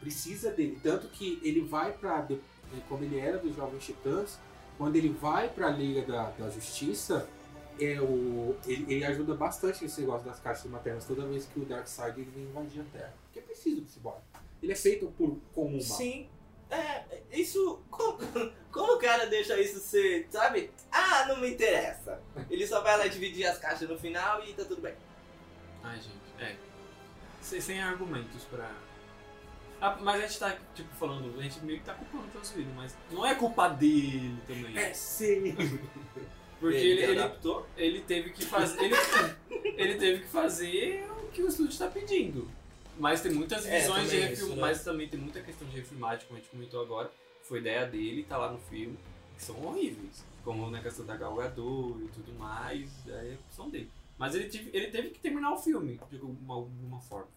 [0.00, 0.78] Precisa dele.
[0.82, 2.20] Tanto que ele vai pra.
[2.22, 2.40] de-
[2.88, 4.38] Como ele era dos Jovens Titãs,
[4.76, 7.28] quando ele vai pra Liga da, da Justiça,
[7.80, 11.64] é o, ele, ele ajuda bastante nesse negócio das caixas maternas toda vez que o
[11.64, 13.14] Darkseid ele vem invadir a Terra.
[13.24, 14.18] Porque é preciso do Cyborg.
[14.62, 15.80] Ele é feito por, como.
[15.80, 16.28] Sim.
[16.70, 17.80] É, isso.
[17.90, 18.18] Como,
[18.70, 20.70] como o cara deixa isso ser, sabe?
[20.92, 22.20] Ah, não me interessa.
[22.50, 24.94] Ele só vai lá dividir as caixas no final e tá tudo bem.
[25.82, 26.56] Ai, gente, é.
[27.40, 28.70] Sem, sem argumentos pra.
[29.80, 32.54] Ah, mas a gente tá, tipo, falando, a gente meio que tá culpando o Joss
[32.74, 34.76] mas não é culpa dele também.
[34.76, 35.54] É sim.
[36.58, 37.66] Porque ele, ele, adaptou.
[37.76, 38.82] ele teve que fazer.
[38.82, 38.94] Ele,
[39.76, 42.50] ele teve que fazer o que o estúdio está pedindo.
[42.98, 44.32] Mas tem muitas É, visões de refilmagem.
[44.32, 44.60] isso, né?
[44.60, 47.10] Mas também tem muita questão de refilmagem, como a gente comentou agora.
[47.42, 48.98] Foi ideia dele, tá lá no filme,
[49.36, 50.24] que são horríveis.
[50.44, 53.88] Como na questão da Gal Gadot e tudo mais, é opção dele.
[54.18, 57.28] Mas ele teve, ele teve que terminar o filme, de alguma, alguma forma.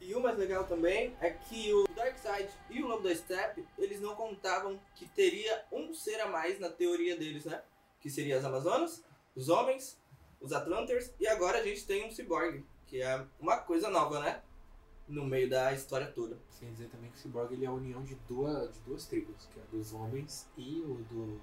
[0.00, 4.00] E o mais legal também é que o Darkseid e o Lobo da Steppe, eles
[4.00, 7.62] não contavam que teria um ser a mais na teoria deles, né?
[8.00, 9.02] Que seria as Amazonas,
[9.34, 9.98] os homens
[10.40, 14.42] os Atlanters, e agora a gente tem um Cyborg, que é uma coisa nova, né?
[15.08, 16.38] No meio da história toda.
[16.50, 19.46] Sem dizer também que o Cyborg ele é a união de duas, de duas tribos,
[19.52, 21.40] que é a dos homens e o do.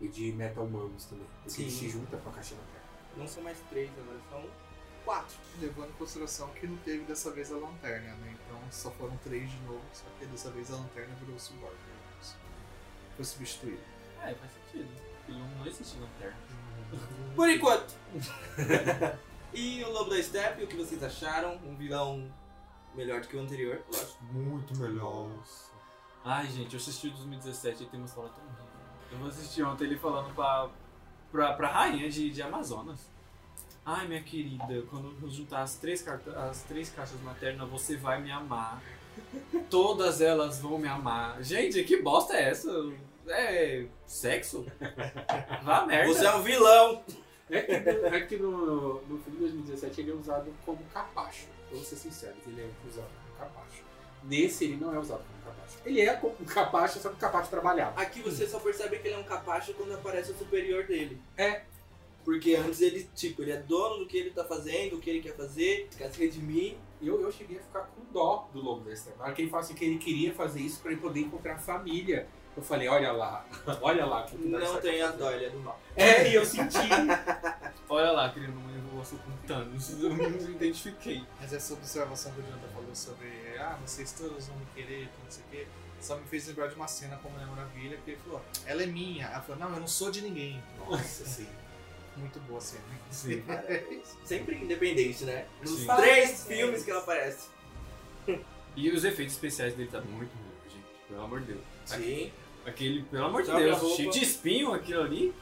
[0.00, 1.26] o de Metal Humanos também.
[1.42, 1.70] Porque Sim.
[1.70, 2.82] se junta pra caixa na terra.
[3.16, 4.50] Não são mais três, agora são
[5.04, 5.36] quatro.
[5.60, 8.36] Levando em consideração que não teve dessa vez a lanterna, né?
[8.44, 11.74] Então só foram três de novo, só que dessa vez a lanterna virou o Cyborg.
[11.74, 12.02] né?
[13.16, 13.82] Foi substituído.
[14.22, 14.88] É, faz sentido.
[15.18, 16.36] Porque não, não existe lanterna.
[17.34, 17.94] Por enquanto.
[19.52, 21.56] e o Lobo da Steppe, o que vocês acharam?
[21.64, 22.32] Um vilão
[22.94, 24.24] melhor do que o anterior, lógico.
[24.24, 25.30] Muito melhor.
[26.24, 28.66] Ai, gente, eu assisti o 2017 e tem uma história tão horrível.
[29.10, 30.70] Eu vou assistir ontem ele falando pra,
[31.30, 33.10] pra, pra rainha de, de Amazonas.
[33.84, 38.30] Ai, minha querida, quando eu juntar as três, as três caixas maternas, você vai me
[38.30, 38.80] amar.
[39.68, 41.42] Todas elas vão me amar.
[41.42, 42.70] Gente, que bosta é essa?
[43.26, 44.64] É sexo?
[45.64, 46.12] Vá merda.
[46.12, 47.02] Você é um vilão!
[47.50, 51.46] É que, no, é que no, no filme de 2017 ele é usado como capacho.
[51.70, 53.82] Vamos ser sinceros, ele é usado como capacho.
[54.22, 55.78] Nesse ele não é usado como capacho.
[55.84, 58.00] Ele é como um capacho, só que o capacho trabalhava.
[58.00, 61.20] Aqui você só percebe que ele é um capacho quando aparece o superior dele.
[61.36, 61.62] É.
[62.24, 65.20] Porque antes ele, tipo, ele é dono do que ele tá fazendo, o que ele
[65.20, 66.76] quer fazer, quer se redimir.
[67.00, 69.18] Eu, eu cheguei a ficar com dó do Steppe.
[69.18, 71.54] Na hora que ele fala assim que ele queria fazer isso pra ele poder encontrar
[71.54, 72.28] a família.
[72.56, 73.44] Eu falei, olha lá,
[73.80, 74.22] olha lá.
[74.24, 75.80] que que Não tem a dó, ele é do mal.
[75.96, 76.78] É, e eu senti.
[77.88, 79.90] Olha lá, querendo um negócio com Thanos.
[80.02, 81.22] Eu me identifiquei.
[81.38, 85.24] Mas essa observação que o Jonathan falou sobre ah, vocês todos vão me querer, que
[85.24, 85.66] não sei o quê,
[86.00, 88.86] só me fez lembrar de uma cena como Mulher Maravilha, que ele falou, ela é
[88.86, 89.26] minha.
[89.26, 90.62] Ela falou, não, eu não sou de ninguém.
[90.78, 91.46] Nossa, sim.
[92.16, 92.82] Muito boa a cena.
[93.10, 93.42] Sim.
[94.24, 95.46] Sempre independente, né?
[95.60, 95.86] Nos Sim.
[95.96, 97.48] três filmes que ela aparece.
[98.74, 100.86] E os efeitos especiais dele tá muito ruim, gente.
[101.06, 101.60] Pelo amor de Deus.
[101.84, 102.32] Sim.
[102.64, 105.34] Aquele, pelo amor de Deus, cheio de espinho aquilo ali,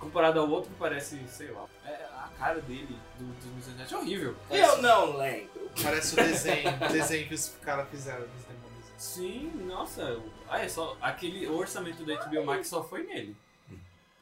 [0.00, 1.66] comparado ao outro que parece, sei lá.
[1.84, 4.34] É, a cara dele, do, do 2017, é horrível.
[4.50, 5.70] Eu não lembro.
[5.80, 8.92] Parece o desenho, o desenho que os caras fizeram dos demônios.
[8.96, 10.20] Sim, nossa.
[10.48, 10.96] Ah, é só.
[11.00, 13.36] Aquele o orçamento da HBO Max só foi nele.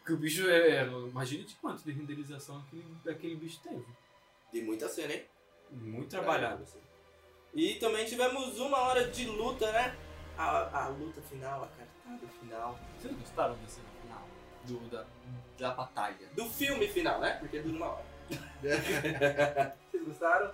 [0.04, 0.82] Porque o bicho é.
[0.82, 3.86] é imagina de quanto de renderização aquele, aquele bicho teve.
[4.52, 5.24] De muita cena, hein?
[5.72, 6.62] Muito trabalhado.
[7.54, 9.96] E também tivemos uma hora de luta, né?
[10.36, 12.78] A, a luta final, a cartada final.
[12.98, 14.28] Vocês gostaram desse final?
[14.64, 15.06] Do, da,
[15.56, 16.28] da batalha?
[16.34, 17.38] Do filme final, né?
[17.40, 18.04] Porque dura uma hora.
[19.90, 20.52] Vocês gostaram?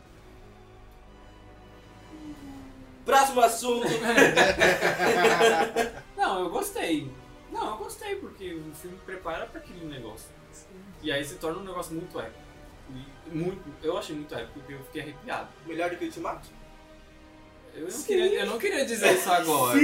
[3.05, 3.89] Próximo assunto.
[6.17, 7.11] Não, eu gostei.
[7.51, 10.29] Não, eu gostei, porque o filme prepara pra aquele negócio.
[11.03, 12.39] E aí se torna um negócio muito épico.
[12.91, 15.49] E muito, eu achei muito épico, porque eu fiquei arrepiado.
[15.67, 16.49] Melhor do que o Ultimato?
[17.75, 19.79] Eu não, queria, eu não queria dizer isso agora.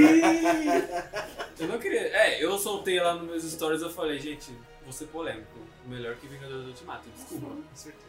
[1.57, 2.01] Eu não queria.
[2.01, 4.51] É, eu soltei lá nos meus stories eu falei, gente,
[4.83, 5.57] vou ser polêmico.
[5.85, 7.47] Melhor que Vingadores do Ultimato, desculpa.
[7.47, 8.07] Com certeza.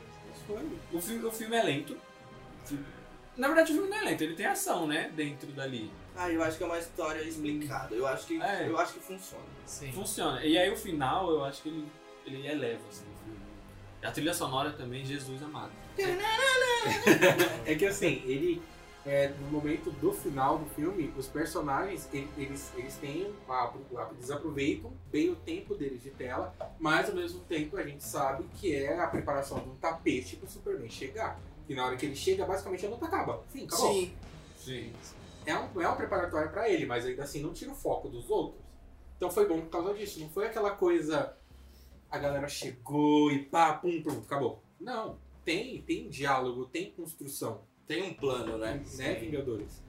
[0.92, 1.96] O filme, o filme é lento.
[3.36, 5.12] Na verdade, o filme não é lento, ele tem ação, né?
[5.14, 5.90] Dentro dali.
[6.20, 7.94] Ah, eu acho que é uma história explicada.
[7.94, 8.68] Eu acho que, É.
[8.68, 9.44] eu acho que funciona.
[9.64, 9.92] Sim.
[9.92, 10.44] Funciona.
[10.44, 11.86] E aí o final, eu acho que ele,
[12.26, 13.38] ele eleva, assim, o filme.
[14.02, 15.70] A trilha sonora também, Jesus amado.
[17.66, 18.60] É que assim, ele.
[19.06, 23.32] é, no momento do final do filme, os personagens ele- eles, eles têm.
[23.48, 23.72] a-
[24.12, 28.44] eles aproveitam bem o tempo deles de tela, mas ao mesmo tempo a gente sabe
[28.60, 31.38] que é a preparação de um tapete pro Superman chegar.
[31.68, 33.42] E na hora que ele chega, basicamente a luta acaba.
[33.52, 33.92] Fim, acabou.
[33.94, 34.12] Sim.
[34.58, 34.92] Sim.
[35.48, 38.28] É um, é um preparatório pra ele, mas ainda assim não tira o foco dos
[38.28, 38.62] outros.
[39.16, 40.20] Então foi bom por causa disso.
[40.20, 41.34] Não foi aquela coisa.
[42.10, 44.62] A galera chegou e pá, pum, pronto, acabou.
[44.78, 45.18] Não.
[45.46, 47.62] Tem, tem diálogo, tem construção.
[47.86, 48.84] Tem um plano, né?
[48.96, 49.82] Né, Vingadores?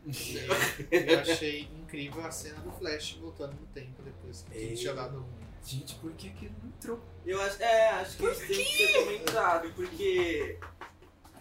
[0.89, 4.75] Eu achei incrível a cena do Flash voltando no tempo depois que Ei.
[4.75, 5.49] tinha dado ruim.
[5.61, 7.01] Gente, por que aquilo não entrou?
[7.25, 10.57] Eu acho, é, acho que isso tem que ser comentado, porque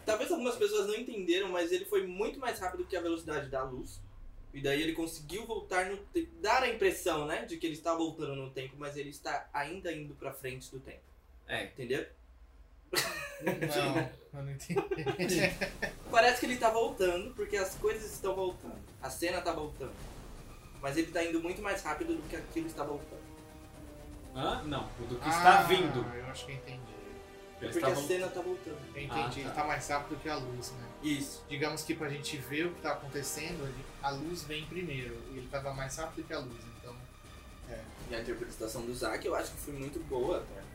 [0.05, 3.63] talvez algumas pessoas não entenderam, mas ele foi muito mais rápido que a velocidade da
[3.63, 4.03] luz.
[4.53, 7.95] E daí ele conseguiu voltar no tempo, dar a impressão, né, de que ele está
[7.95, 11.03] voltando no tempo, mas ele está ainda indo pra frente do tempo.
[11.47, 11.65] É.
[11.65, 12.07] Entendeu?
[13.43, 14.09] Não,
[14.41, 15.37] eu não entendi.
[16.11, 18.79] Parece que ele tá voltando, porque as coisas estão voltando.
[19.03, 19.93] A cena tá voltando.
[20.81, 23.19] Mas ele tá indo muito mais rápido do que aquilo está voltando.
[24.35, 24.63] Hã?
[24.65, 26.01] Não, o do que Ah, está vindo.
[26.15, 26.88] Eu acho que eu entendi.
[27.61, 28.79] Ele Porque está a cena tá voltando.
[28.95, 29.41] Eu entendi, Ah, tá.
[29.41, 30.87] ele tá mais rápido que a luz, né?
[31.03, 31.45] Isso.
[31.49, 33.69] Digamos que pra gente ver o que tá acontecendo,
[34.03, 35.17] a luz vem primeiro.
[35.33, 36.95] E ele tava mais rápido que a luz, então.
[38.11, 40.39] E a interpretação do Zack eu acho que foi muito boa.
[40.39, 40.69] até.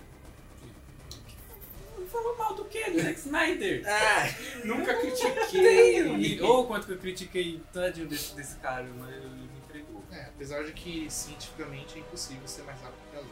[2.12, 2.92] Falou mal do quê?
[2.92, 3.84] Do Zack Snyder?
[3.88, 4.28] Ah,
[4.66, 6.42] Nunca critiquei.
[6.42, 10.04] Ou quanto que eu critiquei tadinho desse, desse cara, mas ele me entregou.
[10.12, 13.32] É, apesar de que cientificamente é impossível ser mais rápido que a luz.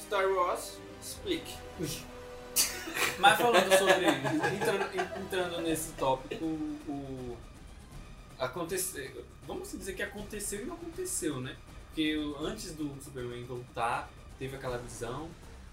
[0.00, 1.54] Star Wars, explique.
[3.18, 4.06] Mas falando sobre.
[4.06, 7.36] entrando, entrando nesse tópico, o.
[8.38, 9.24] Aconteceu.
[9.46, 11.56] Vamos dizer que aconteceu e não aconteceu, né?
[11.86, 15.30] Porque antes do Superman voltar, teve aquela visão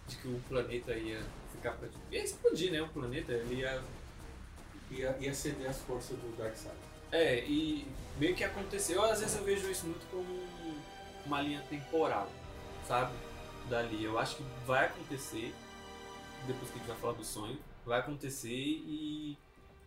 [0.08, 1.22] de que o planeta ia
[1.52, 1.88] ficar pra.
[2.12, 2.82] ia explodir, né?
[2.82, 3.82] O planeta, ele ia.
[4.92, 6.76] Ia, ia ceder as forças do Darkseid.
[7.12, 7.86] É, e
[8.18, 9.04] meio que aconteceu.
[9.04, 10.44] Às vezes eu vejo isso muito como
[11.26, 12.30] uma linha temporal,
[12.88, 13.14] sabe?
[13.70, 14.04] Dali.
[14.04, 15.54] Eu acho que vai acontecer,
[16.48, 19.38] depois que a gente vai falar do sonho, vai acontecer e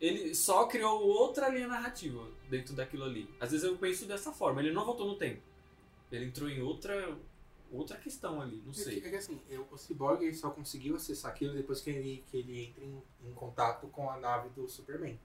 [0.00, 3.28] ele só criou outra linha narrativa dentro daquilo ali.
[3.40, 5.40] Às vezes eu penso dessa forma, ele não voltou no tempo.
[6.12, 7.16] Ele entrou em outra
[7.72, 9.00] outra questão ali, não É sei.
[9.00, 12.24] que, é que assim, eu- o Cyborg ele só conseguiu acessar aquilo depois que ele,
[12.30, 15.18] que ele entra em, em contato com a nave do Superman,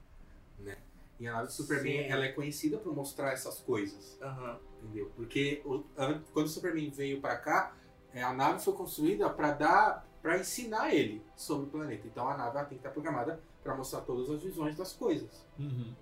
[0.58, 0.76] né?
[1.20, 2.08] E a nave do Superman, Sim.
[2.10, 4.58] ela é conhecida por mostrar essas coisas, Aham.
[4.82, 5.12] entendeu?
[5.14, 7.76] Porque o- an- quando o Superman veio pra cá,
[8.12, 12.06] é, a nave foi construída pra dar, para ensinar ele sobre o planeta.
[12.06, 15.44] Então a nave tem que estar programada pra mostrar todas as visões das coisas.
[15.58, 15.92] Uhum.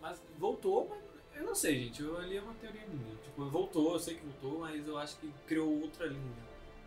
[0.00, 1.02] Mas voltou, mas
[1.40, 2.02] eu não sei, gente.
[2.02, 3.16] Eu ali é uma teoria minha.
[3.16, 6.32] Tipo, voltou, eu sei que voltou, mas eu acho que criou outra linha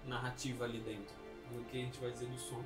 [0.06, 1.14] narrativa ali dentro.
[1.52, 2.66] Do que a gente vai dizer do sonho.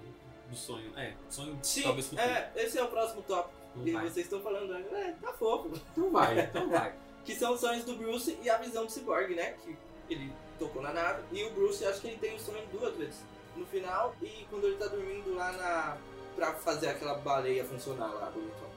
[0.49, 0.97] Do sonho.
[0.97, 2.27] É, sonho Sim, talvez futuro.
[2.27, 3.55] é, esse é o próximo tópico.
[3.75, 4.03] Não E vai.
[4.09, 5.71] vocês estão falando, é, tá fofo.
[5.91, 6.39] Então vai.
[6.41, 6.93] Então vai.
[7.23, 9.51] Que são os sonhos do Bruce e a visão do Cyborg, né?
[9.63, 9.77] Que
[10.09, 11.21] ele tocou na nave.
[11.31, 13.23] E o Bruce, acho que ele tem o sonho duas vezes.
[13.55, 15.97] No final e quando ele tá dormindo lá na.
[16.35, 18.71] pra fazer aquela baleia funcionar lá, bonitona.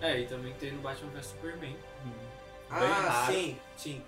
[0.00, 1.76] É, e também tem no Batman vs Superman.
[2.04, 2.12] Bem
[2.70, 4.04] Ah, raro, sim, sim.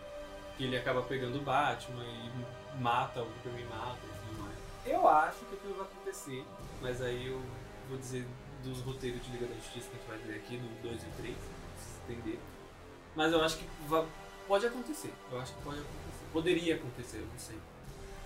[0.56, 4.56] Que ele acaba pegando o Batman e mata, o Superman mata e tudo mais.
[4.86, 6.44] Eu acho que aquilo vai acontecer,
[6.80, 7.40] mas aí eu
[7.88, 8.26] vou dizer
[8.62, 11.06] dos roteiros de Liga da Justiça que a gente vai ver aqui no 2 e
[11.22, 11.36] 3,
[11.78, 12.38] se entender.
[13.14, 14.06] Mas eu acho que va-
[14.48, 15.12] pode acontecer.
[15.30, 16.24] Eu acho que pode acontecer.
[16.32, 17.58] Poderia acontecer, eu não sei.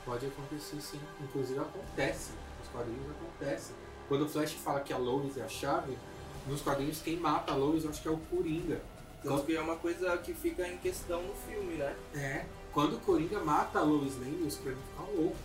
[0.08, 1.00] Pode acontecer sim.
[1.20, 2.32] Inclusive acontece.
[2.58, 3.72] Nos quadrinhos acontece.
[4.08, 5.98] Quando o Flash fala que a Lois é a chave,
[6.46, 8.80] nos quadrinhos quem mata a Lois eu acho que é o Coringa.
[9.22, 11.94] Tanto que é uma coisa que fica em questão no filme, né?
[12.14, 12.46] É.
[12.72, 15.36] Quando o Coringa mata a Lois Lane, o Superman fica louco.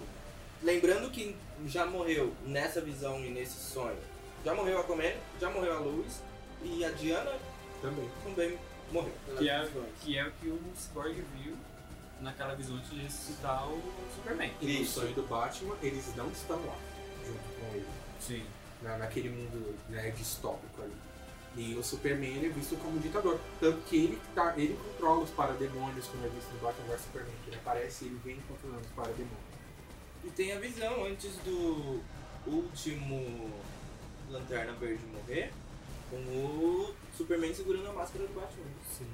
[0.61, 1.35] Lembrando que
[1.65, 3.97] já morreu nessa visão e nesse sonho.
[4.45, 5.11] Já morreu a Aquaman,
[5.41, 6.21] já morreu a Luz
[6.63, 7.33] e a Diana
[7.81, 8.09] Também.
[8.23, 8.57] também
[8.93, 9.11] morreu.
[9.37, 11.53] Que é, que é o que o Cyborg viu
[12.23, 13.81] naquela visão de ressuscitar o
[14.15, 14.51] Superman.
[14.61, 16.77] E no sonho do Batman, eles não estão lá,
[17.25, 17.87] junto com ele.
[18.19, 18.45] Sim.
[18.81, 20.93] Na, naquele mundo né, distópico ali.
[21.55, 23.39] E o Superman ele é visto como ditador.
[23.59, 27.35] Tanto que ele, tá, ele controla os parademônios, como é visto no Batman vs Superman.
[27.43, 29.53] Que ele aparece e ele vem controlando os parademônios.
[30.23, 32.01] E tem a visão antes do
[32.47, 33.51] último
[34.29, 35.51] Lanterna Verde morrer,
[36.09, 38.65] com o Superman segurando a máscara do Batman.
[38.97, 39.07] Sim.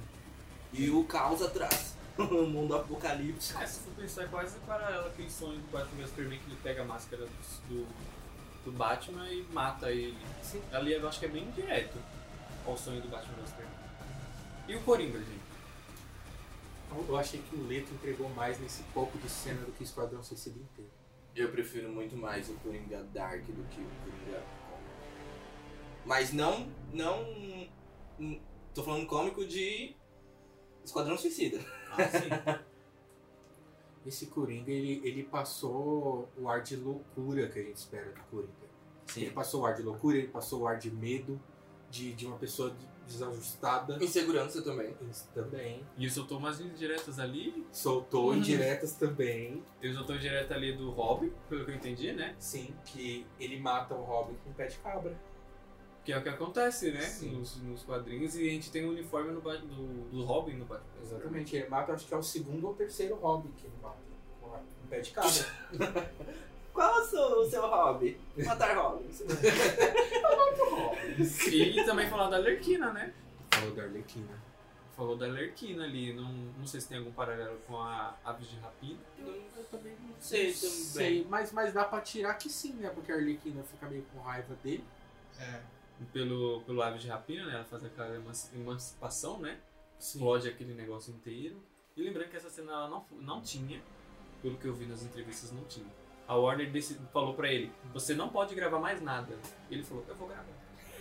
[0.72, 1.99] E o caos atrás.
[2.24, 3.61] O mundo apocalíptico.
[3.61, 6.59] É, se for pensar, é quase paralelo aquele sonho do Batman vs Superman que ele
[6.61, 7.26] pega a máscara
[7.67, 7.88] do,
[8.65, 10.17] do, Batman e mata ele.
[10.41, 10.61] Sim.
[10.72, 11.97] Ali eu acho que é bem direto
[12.65, 13.80] ao sonho do Batman vs Superman.
[14.67, 15.49] E o Coringa, gente?
[17.07, 20.24] Eu achei que o Leto entregou mais nesse pouco de cena do que o Esquadrão
[20.24, 20.89] Suicida inteiro.
[21.36, 24.43] Eu prefiro muito mais o Coringa Dark do que o Coringa
[26.05, 26.67] Mas não.
[26.91, 27.22] não.
[28.20, 28.39] hum,
[28.74, 29.95] Tô falando cômico de
[30.84, 31.59] Esquadrão Suicida.
[31.92, 32.60] Ah, sim.
[34.06, 38.70] Esse Coringa, ele, ele passou o ar de loucura que a gente espera do Coringa.
[39.16, 41.40] Ele passou o ar de loucura, ele passou o ar de medo,
[41.90, 42.74] de, de uma pessoa
[43.06, 43.98] desajustada.
[44.04, 44.96] Insegurança também.
[45.10, 45.84] Isso também.
[45.98, 47.66] e eu soltou umas indiretas ali.
[47.72, 48.38] Soltou Uhum.
[48.38, 49.64] indiretas também.
[49.82, 52.36] Ele soltou indireta ali do Robin, pelo que eu entendi, né?
[52.40, 55.20] Sim, que ele mata o Robin com um pé de cabra.
[56.10, 57.07] Que é o que acontece, né?
[57.22, 58.36] Nos, nos quadrinhos.
[58.36, 61.03] E a gente tem o uniforme no, do, do Robin no Batman.
[61.03, 61.55] Exatamente.
[61.55, 63.99] Ele mata, acho que é o segundo ou terceiro Robin que ele mata.
[64.41, 65.30] Um pé de cabra.
[66.74, 68.20] Qual é o seu, o seu hobby?
[68.43, 69.22] Matar Robins.
[71.51, 73.14] E também falar da Lerquina, né?
[73.51, 74.41] Falou da Arlequina.
[74.95, 76.12] Falou da Lerquina ali.
[76.14, 78.99] Não, não sei se tem algum paralelo com a Aves de Rapina.
[79.20, 80.70] Eu também não sei também.
[80.70, 82.89] Sei, mas, mas dá pra tirar que sim, né?
[82.89, 84.84] Porque a Arlequina fica meio com raiva dele.
[85.38, 85.79] É.
[86.14, 87.56] Pelo, pelo Aves de Rapina, né?
[87.56, 89.60] Ela faz aquela emanci- emancipação, né?
[89.97, 90.20] Sim.
[90.20, 91.62] Explode aquele negócio inteiro.
[91.95, 93.82] E lembrando que essa cena ela não, não tinha,
[94.41, 95.86] pelo que eu vi nas entrevistas, não tinha.
[96.28, 96.72] A Warner
[97.12, 99.38] falou pra ele: Você não pode gravar mais nada.
[99.70, 100.45] Ele falou: Eu vou gravar.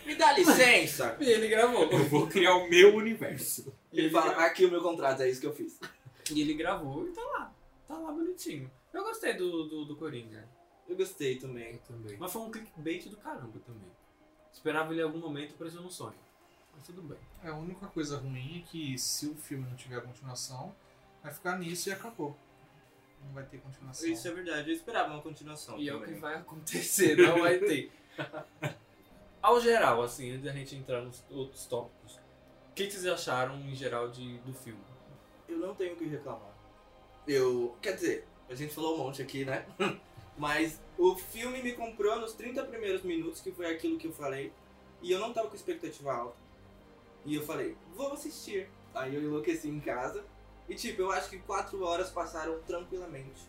[0.04, 1.16] Me dá licença!
[1.20, 1.84] E ele gravou.
[1.84, 3.72] Eu vou criar o meu universo.
[3.92, 5.78] E Ele fala, aqui o meu contrato, é isso que eu fiz.
[6.32, 7.54] E ele gravou e tá lá.
[7.86, 8.70] Tá lá bonitinho.
[8.92, 10.48] Eu gostei do, do, do Coringa.
[10.88, 11.76] Eu gostei também.
[11.86, 12.16] também.
[12.18, 13.90] Mas foi um clickbait do caramba também.
[14.58, 16.18] Esperava ele em algum momento aparecer no sonho.
[16.74, 17.18] Mas tudo bem.
[17.44, 20.74] É, a única coisa ruim é que se o filme não tiver continuação,
[21.22, 22.36] vai ficar nisso e acabou.
[23.24, 24.08] não vai ter continuação.
[24.08, 25.78] Isso é verdade, eu esperava uma continuação.
[25.78, 26.14] E é o também.
[26.16, 27.92] que vai acontecer, não vai ter.
[29.40, 33.54] Ao geral, assim, antes da gente entrar nos outros tópicos, o que que vocês acharam
[33.60, 34.82] em geral de, do filme?
[35.48, 36.52] Eu não tenho o que reclamar.
[37.28, 37.76] Eu.
[37.80, 39.64] Quer dizer, a gente falou um monte aqui, né?
[40.38, 44.52] Mas o filme me comprou nos 30 primeiros minutos, que foi aquilo que eu falei.
[45.02, 46.36] E eu não tava com expectativa alta.
[47.24, 48.70] E eu falei, vou assistir.
[48.94, 50.24] Aí eu enlouqueci em casa.
[50.68, 53.42] E tipo, eu acho que 4 horas passaram tranquilamente.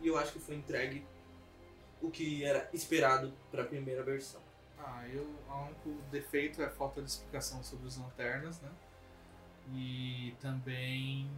[0.00, 1.04] E eu acho que foi entregue
[2.00, 4.40] o que era esperado pra primeira versão.
[4.78, 8.70] Ah, eu, o único defeito é a falta de explicação sobre os lanternas, né?
[9.74, 11.28] E também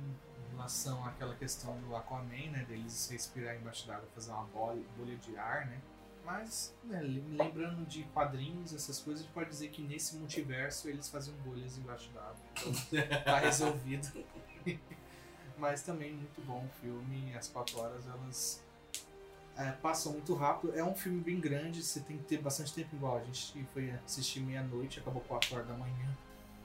[0.51, 2.65] relação àquela questão do Aquaman, né?
[2.69, 5.81] Deles respirar embaixo d'água, fazer uma bolha, bolha de ar, né?
[6.25, 10.89] Mas, né, lem- lembrando de quadrinhos, essas coisas, a gente pode dizer que nesse multiverso
[10.89, 12.37] eles faziam bolhas embaixo d'água.
[12.55, 12.73] Então
[13.25, 14.25] tá resolvido.
[15.57, 18.63] Mas também muito bom o filme, as quatro horas elas
[19.57, 20.73] é, passam muito rápido.
[20.79, 23.17] É um filme bem grande, você tem que ter bastante tempo igual.
[23.17, 26.17] A gente foi assistir meia-noite, acabou 4 horas da manhã.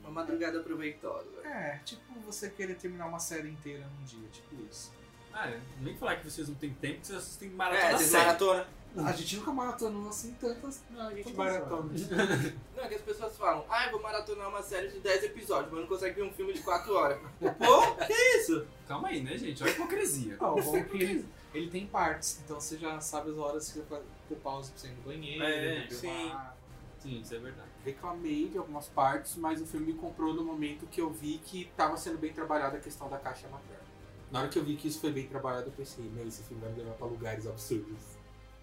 [0.04, 1.26] Uma madrugada proveitosa.
[1.44, 4.92] É, tipo você querer terminar uma série inteira num dia, tipo isso.
[5.32, 8.24] Ah, é, nem falar que vocês não têm tempo, vocês assistem É, maratona vocês série.
[8.26, 8.66] maratona.
[8.96, 10.80] A gente nunca maratonou assim tantas.
[10.90, 11.90] Não, a gente maratona.
[12.76, 15.72] Não, é que as pessoas falam, ah, eu vou maratonar uma série de 10 episódios,
[15.72, 17.18] mas não consegue ver um filme de 4 horas.
[17.40, 18.64] Pô, que isso?
[18.86, 19.60] Calma aí, né, gente?
[19.64, 20.36] Olha a hipocrisia.
[20.40, 23.72] Não, o bom é que ele, ele tem partes, então você já sabe as horas
[23.72, 26.06] que pôr pausa pra você ir no banheiro, É, beber sim.
[26.26, 26.54] uma.
[27.00, 27.68] Sim, isso é verdade.
[27.84, 31.70] Reclamei de algumas partes, mas o filme me comprou no momento que eu vi que
[31.76, 33.84] tava sendo bem trabalhada a questão da caixa materna.
[34.30, 36.62] Na hora que eu vi que isso foi bem trabalhado, eu pensei, meu, esse filme
[36.62, 38.16] vai me levar pra lugares absurdos.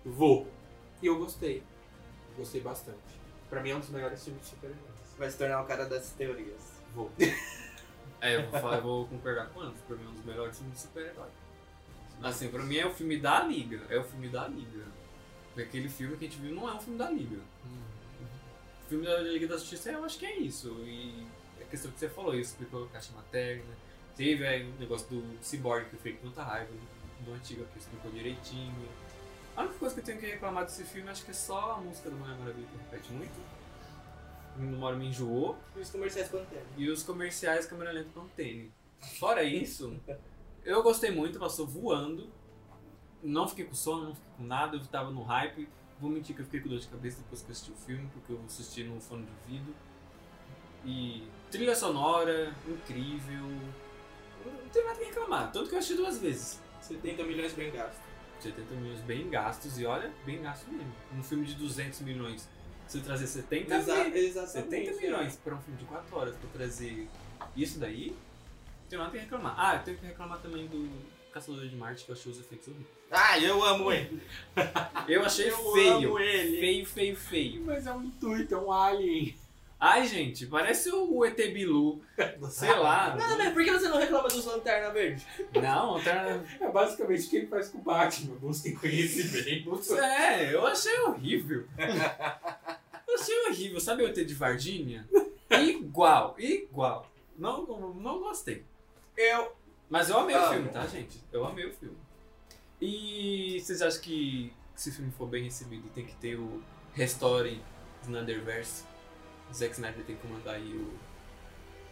[0.04, 0.48] Vou.
[1.02, 1.64] E eu gostei.
[2.36, 2.98] Gostei bastante.
[3.50, 4.82] Pra mim é um dos melhores filmes de super-heróis.
[5.18, 6.74] Vai se tornar o cara das teorias.
[6.96, 7.12] Vou.
[8.24, 10.26] É, eu vou, falar, eu vou concordar com o Anderson, pra mim é um dos
[10.26, 11.30] melhores filmes de super-herói.
[12.22, 14.86] Assim, pra mim é o filme da Liga, é o filme da Liga.
[15.48, 17.38] Porque aquele filme que a gente viu não é um filme da Liga.
[17.38, 18.01] O
[18.92, 20.70] filme da Liga da Justiça eu acho que é isso.
[20.84, 21.26] E
[21.62, 23.74] a questão que você falou, isso explicou a caixa materna.
[24.18, 26.70] Teve aí o negócio do Cyborg que fez tanta raiva,
[27.22, 28.90] do antigo que explicou direitinho.
[29.56, 31.78] A única coisa que eu tenho que reclamar desse filme acho que é só a
[31.78, 33.32] música do Mulher Maravilha que repete muito.
[34.58, 35.58] Uma hora me enjoou.
[35.74, 36.66] E os comerciais Pantera.
[36.76, 38.74] E os comerciais câmera lenta Pantene.
[39.20, 39.98] Fora isso,
[40.66, 42.30] eu gostei muito, passou voando.
[43.24, 45.70] Não fiquei com sono, não fiquei com nada, eu tava no hype.
[46.02, 48.10] Vou mentir que eu fiquei com dor de cabeça depois que eu assisti o filme,
[48.12, 49.76] porque eu assisti no fone de ouvido.
[50.84, 53.46] E trilha sonora, incrível.
[54.44, 56.60] Não tem nada que reclamar, tanto que eu assisti duas vezes.
[56.82, 58.02] 70 milhões bem gastos.
[58.40, 60.92] 70 milhões bem gastos, e olha, bem gasto mesmo.
[61.16, 62.50] Um filme de 200 milhões,
[62.88, 64.16] você trazer 70 Exa milhões.
[64.16, 64.72] exatamente.
[64.88, 67.08] 70 milhões para um filme de 4 horas pra trazer
[67.56, 68.08] isso daí,
[68.82, 69.54] não tenho nada que reclamar.
[69.56, 70.90] Ah, eu tenho que reclamar também do
[71.34, 72.90] Caçador de Marte, que eu achei os efeitos horríveis.
[73.10, 74.22] Ah, eu amo ele.
[75.08, 75.94] Eu achei Eu feio.
[76.10, 76.60] amo ele.
[76.60, 77.62] Feio, feio, feio.
[77.66, 79.36] Mas é um intuito, é um alien.
[79.80, 82.02] Ai, gente, parece o ET Bilu.
[82.52, 83.16] Sei lá.
[83.16, 85.26] Não, mas por que você não reclama dos Lanterna Verde?
[85.56, 86.40] Não, tá...
[86.60, 88.36] É basicamente o que ele faz com o Batman.
[88.36, 89.96] Busquem conhecimento.
[89.98, 91.66] É, eu achei horrível.
[93.08, 93.80] Eu achei horrível.
[93.80, 95.10] Sabe o ET de Varginha?
[95.50, 97.12] Igual, igual.
[97.38, 97.66] Não,
[97.96, 98.64] não gostei.
[99.18, 99.52] Eu.
[99.92, 100.54] Mas eu amei o Amo.
[100.54, 101.22] filme, tá, gente?
[101.34, 101.98] Eu amei o filme.
[102.80, 106.64] E vocês acham que se o filme for bem recebido tem que ter o
[106.94, 107.62] Restore
[108.02, 108.86] Snyderverse?
[109.50, 110.98] O Zack Snyder tem que comandar aí o.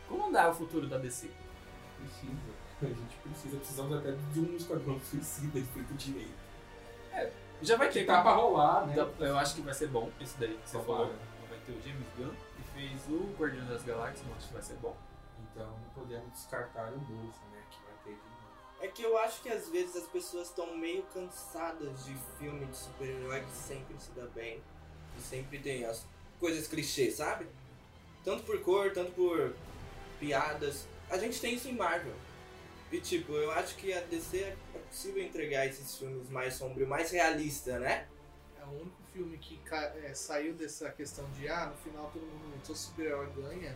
[0.07, 1.29] Comandar o futuro da DC.
[1.97, 2.31] Precisa.
[2.81, 3.57] A gente precisa.
[3.57, 6.39] Precisamos até de um esquadrão suicida escrito direito.
[7.61, 7.99] Já vai ter.
[7.99, 8.95] Que tá pra rolar, né?
[9.19, 11.13] Eu acho que vai ser bom esse daí que você falou.
[11.49, 14.63] Vai ter o James Gunn, que fez o Guardião das Galáxias, eu acho que vai
[14.63, 14.95] ser bom.
[15.51, 17.58] Então não podemos descartar o novo, né?
[18.81, 22.77] É que eu acho que às vezes as pessoas estão meio cansadas de filme de
[22.77, 24.61] super-herói que sempre se dá bem.
[25.15, 26.05] Que sempre tem as
[26.39, 27.45] coisas clichês, sabe?
[28.23, 29.53] Tanto por cor, tanto por
[30.19, 30.87] piadas.
[31.09, 32.13] A gente tem isso em Marvel.
[32.91, 34.57] E tipo, eu acho que a DC é
[34.87, 38.07] possível entregar esses filmes mais sombrios, mais realista, né?
[38.59, 42.61] É o único filme que é, saiu dessa questão de ah, no final todo mundo,
[42.65, 43.75] todo super-herói ganha.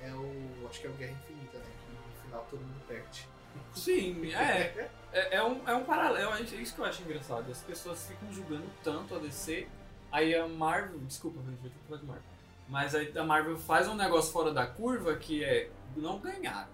[0.00, 0.66] É o.
[0.68, 1.64] Acho que é o Guerra Infinita, né?
[1.64, 3.33] Que no final todo mundo perde.
[3.74, 4.90] Sim, é.
[5.12, 7.48] É, é um, é um paralelo, é isso que eu acho engraçado.
[7.50, 9.68] As pessoas ficam julgando tanto a DC,
[10.10, 10.98] aí a Marvel.
[11.00, 12.24] Desculpa, gente que falar de Marvel.
[12.68, 16.68] Mas aí a Marvel faz um negócio fora da curva que é não ganhar.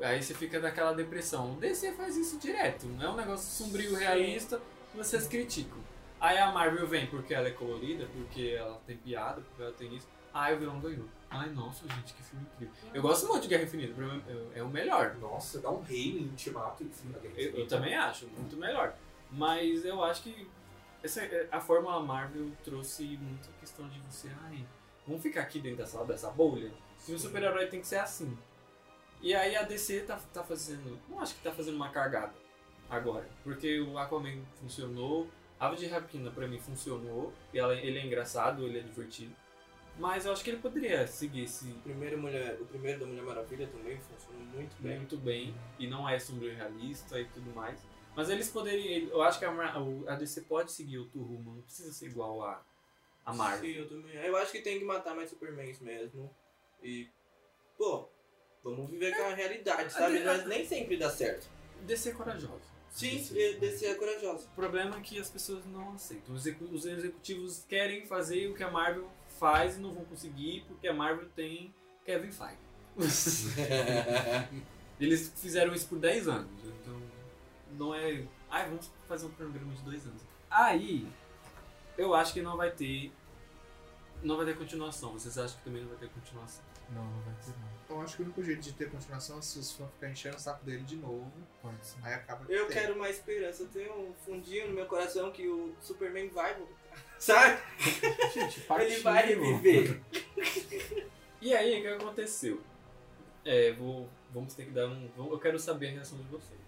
[0.00, 1.52] Aí você fica naquela depressão.
[1.52, 4.60] O DC faz isso direto, não é um negócio sombrio realista,
[4.94, 5.78] vocês criticam.
[6.20, 9.94] Aí a Marvel vem porque ela é colorida, porque ela tem piada, porque ela tem
[9.94, 10.08] isso.
[10.34, 11.06] Aí o vilão ganhou.
[11.32, 12.74] Ai, nossa, gente, que filme incrível.
[12.92, 14.22] Eu gosto muito de Guerra Infinita, pra mim
[14.54, 15.14] é- é o melhor.
[15.16, 17.76] Nossa, dá um rei em Ultimato e filme da Guerra Eu, eu Infinita.
[17.76, 18.94] também acho, muito melhor.
[19.30, 20.46] Mas eu acho que
[21.02, 24.64] essa, a Fórmula Marvel trouxe muita questão de você, ai,
[25.06, 26.70] vamos ficar aqui dentro dessa, dessa bolha?
[27.08, 28.36] E o super-herói tem que ser assim.
[29.20, 32.34] E aí a DC tá, tá fazendo, não acho que tá fazendo uma cagada
[32.90, 33.26] agora.
[33.42, 35.28] Porque o Aquaman funcionou,
[35.58, 39.34] Ave de Rapina pra mim funcionou, e ela- ele é engraçado, ele é divertido.
[39.98, 43.22] Mas eu acho que ele poderia seguir esse O primeiro, mulher, o primeiro da Mulher
[43.22, 44.96] Maravilha também funcionou muito bem.
[44.96, 47.78] muito bem e não é realista e tudo mais.
[48.16, 49.08] Mas eles poderiam.
[49.10, 52.62] Eu acho que a, a DC pode seguir outro rumo, não precisa ser igual a,
[53.24, 53.70] a Marvel.
[53.72, 54.14] Sim, eu também.
[54.16, 56.34] Eu acho que tem que matar mais Supermans mesmo.
[56.82, 57.08] E,
[57.78, 58.08] pô,
[58.64, 60.18] vamos viver com a realidade, sabe?
[60.18, 61.48] a- Mas nem sempre dá certo.
[61.82, 62.72] DC é corajosa.
[62.90, 63.54] Sim, DC.
[63.60, 64.46] DC é corajosa.
[64.46, 66.34] O problema é que as pessoas não aceitam.
[66.34, 69.08] Os executivos querem fazer o que a Marvel
[69.42, 71.74] faz e não vão conseguir porque a Marvel tem
[72.04, 72.58] Kevin Feige.
[75.00, 77.02] Eles fizeram isso por 10 anos, então
[77.72, 78.24] não é.
[78.48, 80.22] Ai, vamos fazer um programa de 2 anos.
[80.48, 81.08] Aí,
[81.98, 83.10] eu acho que não vai ter.
[84.22, 85.12] Não vai ter continuação.
[85.14, 86.62] Vocês acham que também não vai ter continuação?
[86.90, 87.96] Não, não vai ter não.
[87.96, 90.36] Eu acho que o único jeito de ter continuação é se os fãs ficarem enchendo
[90.36, 91.32] o saco dele de novo.
[91.60, 91.98] Pode ser.
[92.02, 92.76] Aí acaba Eu tem.
[92.76, 93.64] quero mais esperança.
[93.64, 96.81] Eu tenho um fundinho no meu coração que o Superman vai voltar.
[97.18, 97.60] Sabe?
[98.34, 100.00] Gente, Ele vai reviver.
[101.40, 102.60] E aí, o que aconteceu?
[103.44, 105.08] É, vou, vamos ter que dar um.
[105.16, 106.60] vou- Eu quero saber a reação de vocês.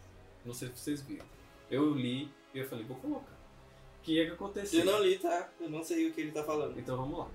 [0.44, 1.24] Não sei se vocês viram.
[1.70, 3.32] Eu li e eu falei, vou colocar.
[3.32, 4.80] O que é que aconteceu?
[4.80, 5.48] Eu não li, tá?
[5.60, 6.78] Eu não sei o que ele tá falando.
[6.78, 7.28] Então vamos lá.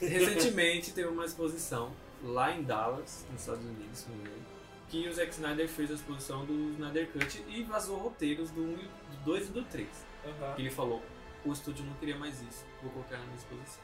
[0.00, 1.92] Recentemente teve uma exposição
[2.24, 4.42] lá em Dallas, nos Estados Unidos, se não me engano,
[4.88, 8.76] que o Zack Snyder fez a exposição do Snyder Cut e vazou roteiros do 1,
[8.76, 9.88] do 2 e do 3.
[10.26, 10.54] Aham.
[10.54, 11.02] Que ele falou,
[11.44, 13.82] o estúdio não queria mais isso, vou colocar na minha exposição.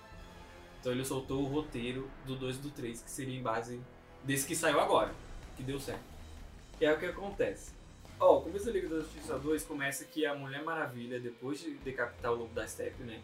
[0.80, 3.80] Então ele soltou o roteiro do 2 e do 3, que seria em base
[4.24, 5.12] desse que saiu agora,
[5.56, 6.02] que deu certo.
[6.80, 7.72] E aí o que acontece?
[8.20, 11.70] Ó, o começo da Liga da Justiça 2 começa que a Mulher Maravilha, depois de
[11.78, 13.20] decapitar o Lobo da Steppe, né?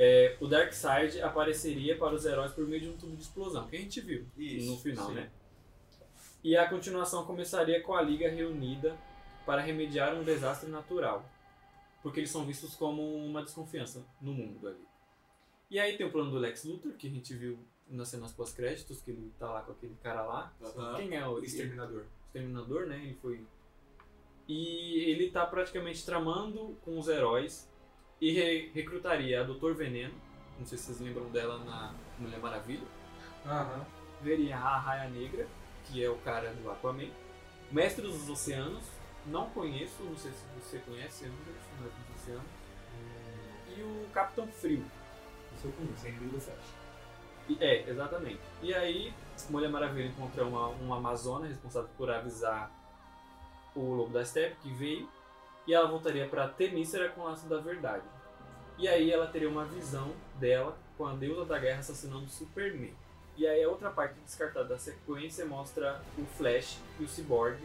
[0.00, 3.76] é, o Darkseid apareceria para os heróis por meio de um tubo de explosão, que
[3.76, 5.14] a gente viu Isso, no final, sim.
[5.14, 5.28] né?
[6.42, 8.96] E a continuação começaria com a Liga reunida
[9.44, 11.22] para remediar um desastre natural,
[12.02, 14.84] porque eles são vistos como uma desconfiança no mundo ali.
[15.70, 19.00] E aí tem o plano do Lex Luthor, que a gente viu nas cenas pós-créditos,
[19.02, 20.52] que ele tá lá com aquele cara lá.
[20.62, 20.94] Aham.
[20.96, 22.06] Quem é o Exterminador.
[22.26, 22.96] Exterminador, né?
[23.04, 23.44] Ele foi.
[24.48, 27.70] E ele tá praticamente tramando com os heróis
[28.20, 30.14] e re- recrutaria a Doutor Veneno,
[30.58, 32.86] não sei se vocês lembram dela na Mulher Maravilha.
[33.46, 33.86] Aham.
[34.22, 35.48] Veria a Raia Negra,
[35.84, 37.08] que é o cara do Aquaman.
[37.70, 38.84] Mestre dos Oceanos,
[39.26, 42.10] não conheço, não sei se você conhece, eu nunca vi.
[43.76, 44.84] E o Capitão Frio.
[45.56, 46.80] Isso eu conheço, é do Flash.
[47.60, 48.40] É, exatamente.
[48.62, 49.12] E aí,
[49.48, 52.70] Mulher Maravilha encontra uma, uma Amazona responsável por avisar
[53.74, 55.08] o Lobo da Steppe que veio.
[55.66, 58.04] E ela voltaria para Temícera com o laço da verdade.
[58.78, 62.94] E aí ela teria uma visão dela com a deusa da guerra assassinando o Superman.
[63.36, 67.58] E aí a outra parte descartada da sequência mostra o Flash e o Cyborg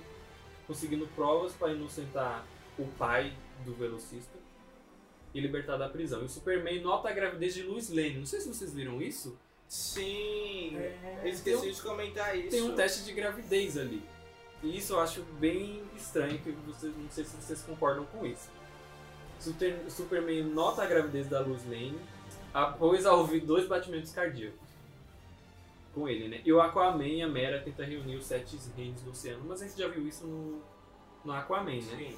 [0.67, 2.45] conseguindo provas para inocentar
[2.77, 4.37] o pai do velocista
[5.33, 6.21] e libertar da prisão.
[6.21, 8.15] E o Superman nota a gravidez de Lois Lane.
[8.19, 9.37] Não sei se vocês viram isso.
[9.67, 10.77] Sim.
[10.77, 12.49] É, eu esqueci de comentar isso.
[12.49, 14.03] Tem um teste de gravidez ali.
[14.63, 18.49] E isso eu acho bem estranho, que vocês, não sei se vocês concordam com isso.
[19.39, 21.99] Super- Superman nota a gravidez da Lois Lane
[22.53, 24.64] após ouvir dois batimentos cardíacos
[25.95, 26.41] com ele, né?
[26.45, 29.67] E o Aquaman e a Mera tentam reunir os sete reinos do oceano, mas a
[29.67, 30.61] gente já viu isso no,
[31.23, 31.81] no Aquaman, né?
[31.81, 32.17] Sim.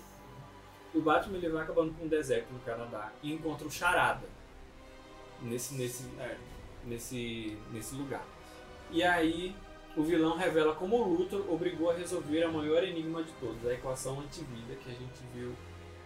[0.96, 4.28] O Batman ele vai acabando com um deserto no Canadá e encontra o Charada
[5.42, 6.36] nesse, nesse, É.
[6.86, 8.26] nesse, nesse lugar.
[8.90, 9.56] E aí
[9.96, 13.74] o vilão revela como o Luthor obrigou a resolver a maior enigma de todos, a
[13.74, 15.54] equação antivida que a gente viu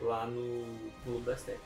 [0.01, 0.65] lá no,
[1.05, 1.59] no Lobo da Steppe.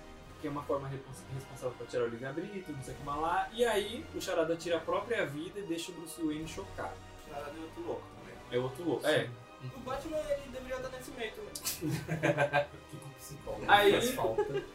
[0.45, 3.19] Que é uma forma respons- responsável para tirar o livre-arbítrio, não sei o que mais
[3.19, 3.49] lá.
[3.51, 6.93] E aí o Charada tira a própria vida e deixa o Bruce Wayne chocado.
[7.27, 8.35] Cara, é outro louco também.
[8.51, 9.07] É outro louco.
[9.07, 9.27] É.
[9.75, 11.51] O Batman ele deveria estar nesse meio também.
[12.91, 13.65] Fico psicólogo.
[13.67, 14.65] Aí-.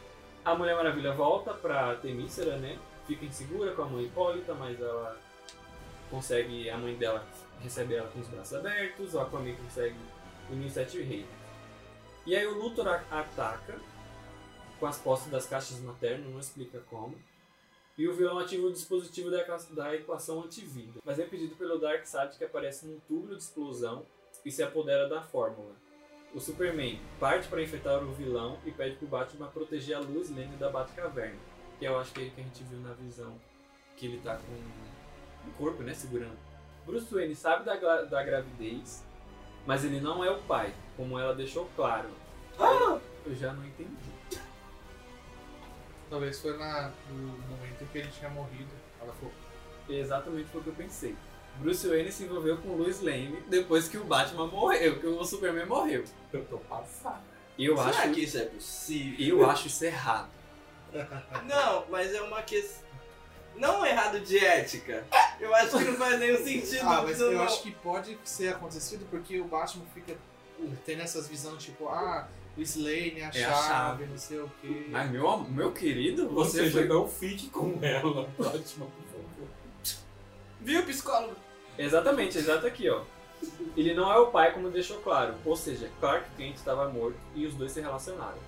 [0.45, 2.77] A Mulher Maravilha volta pra Temícera, né?
[3.07, 5.17] Fica insegura com a mãe Hipólita, mas ela
[6.11, 7.25] consegue, a mãe dela
[7.63, 9.95] recebe ela com os braços abertos, o Aquaman consegue
[10.51, 11.27] unir os sete reis.
[12.27, 13.79] E aí o Luthor ataca
[14.81, 17.15] com as postas das caixas maternas, não explica como.
[17.99, 22.39] E o vilão ativa o dispositivo da, da equação antivida, mas é pedido pelo Darkseid
[22.39, 24.07] que aparece num túbulo de explosão
[24.43, 25.75] e se apodera da fórmula.
[26.35, 30.57] O Superman parte para enfrentar o vilão e pede pro Batman proteger a Lois Lane
[30.57, 31.39] da Batcaverna.
[31.79, 33.39] Que eu acho que é ele que a gente viu na visão
[33.97, 36.39] que ele tá com um corpo, né, segurando.
[36.87, 39.05] Bruce Wayne sabe da, da gravidez,
[39.67, 42.09] mas ele não é o pai, como ela deixou claro.
[43.27, 44.10] Eu já não entendi.
[46.11, 48.69] Talvez foi na, no momento em que ele tinha morrido.
[49.01, 49.33] Ela falou,
[49.89, 51.17] Exatamente foi o que eu pensei.
[51.59, 55.67] Bruce Wayne se envolveu com Lois Lane depois que o Batman morreu, que o Superman
[55.67, 56.05] morreu.
[56.33, 57.23] Eu tô passado.
[57.59, 59.39] Eu Será acho, que isso é possível?
[59.41, 60.31] eu acho isso errado.
[61.47, 62.89] Não, mas é uma questão.
[63.57, 65.05] Não errado de ética.
[65.39, 66.83] Eu acho que não faz nenhum sentido.
[66.83, 67.43] Ah, mas eu não.
[67.43, 70.17] acho que pode ser acontecido porque o Batman fica
[70.87, 72.29] tendo essas visões tipo, ah,
[72.61, 74.07] o Slane é a, É a chave, chave.
[74.07, 74.87] não sei o quê.
[74.91, 76.89] Mas meu, meu querido, Ou você seja, foi...
[76.89, 78.29] não fique com ela.
[78.39, 79.49] Ótimo, por favor.
[80.61, 81.37] Viu, psicólogo?
[81.79, 83.03] Exatamente, exato aqui, ó.
[83.75, 85.35] Ele não é o pai, como deixou claro.
[85.45, 88.39] Ou seja, Clark Kent estava morto e os dois se relacionaram.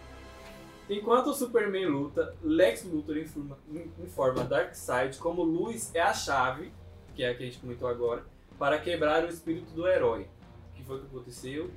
[0.90, 3.56] Enquanto o Superman luta, Lex Luthor informa,
[3.98, 6.70] informa Darkseid como luz é a chave,
[7.14, 8.26] que é a que a gente comentou agora,
[8.58, 10.26] para quebrar o espírito do herói.
[10.74, 11.70] Que foi o que aconteceu.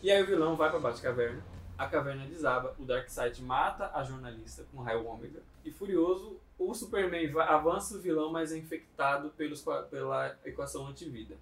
[0.00, 1.42] E aí o vilão vai para a Batcaverna.
[1.80, 5.40] A caverna desaba, o Darkseid mata a jornalista com raio ômega.
[5.64, 11.38] E furioso, o Superman va- avança o vilão, mas é infectado pelos, pela equação antivida.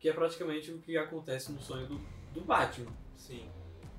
[0.00, 2.00] Que é praticamente o que acontece no sonho do,
[2.32, 2.90] do Batman.
[3.14, 3.46] Sim.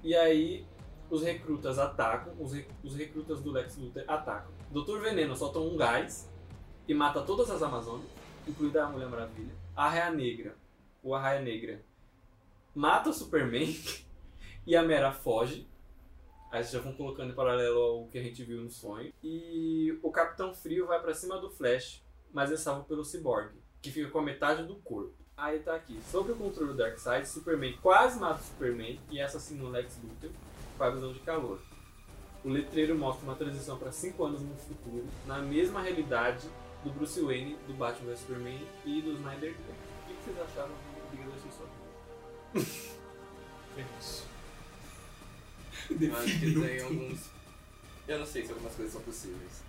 [0.03, 0.65] E aí
[1.07, 2.51] os recrutas atacam, os,
[2.83, 4.51] os recrutas do Lex Luthor atacam.
[4.71, 4.99] Dr.
[5.01, 6.27] Veneno solta um gás
[6.87, 8.09] e mata todas as Amazonas,
[8.47, 9.53] incluindo a Mulher Maravilha.
[9.75, 10.55] A Arraia Negra,
[11.03, 11.79] o Arraia Negra,
[12.73, 13.67] mata o Superman
[14.65, 15.67] e a Mera foge.
[16.51, 19.13] Aí vocês já vão colocando em paralelo ao que a gente viu no sonho.
[19.23, 22.03] E o Capitão Frio vai pra cima do Flash,
[22.33, 23.51] mas é salvo pelo Cyborg,
[23.81, 25.13] que fica com a metade do corpo.
[25.37, 25.99] Aí tá aqui.
[26.11, 30.31] Sob o controle do Darkseid, Superman quase mata o Superman e assassina o Lex Luthor
[30.77, 31.59] com a visão de calor.
[32.43, 36.47] O letreiro mostra uma transição para 5 anos no futuro, na mesma realidade
[36.83, 39.69] do Bruce Wayne, do Batman vs Superman e do Snyder Cut.
[39.69, 42.89] O que vocês acharam do Liga da Justiça?
[43.77, 44.28] É isso.
[45.99, 47.19] Eu acho que tem alguns.
[48.07, 49.63] Eu não sei se algumas coisas são possíveis.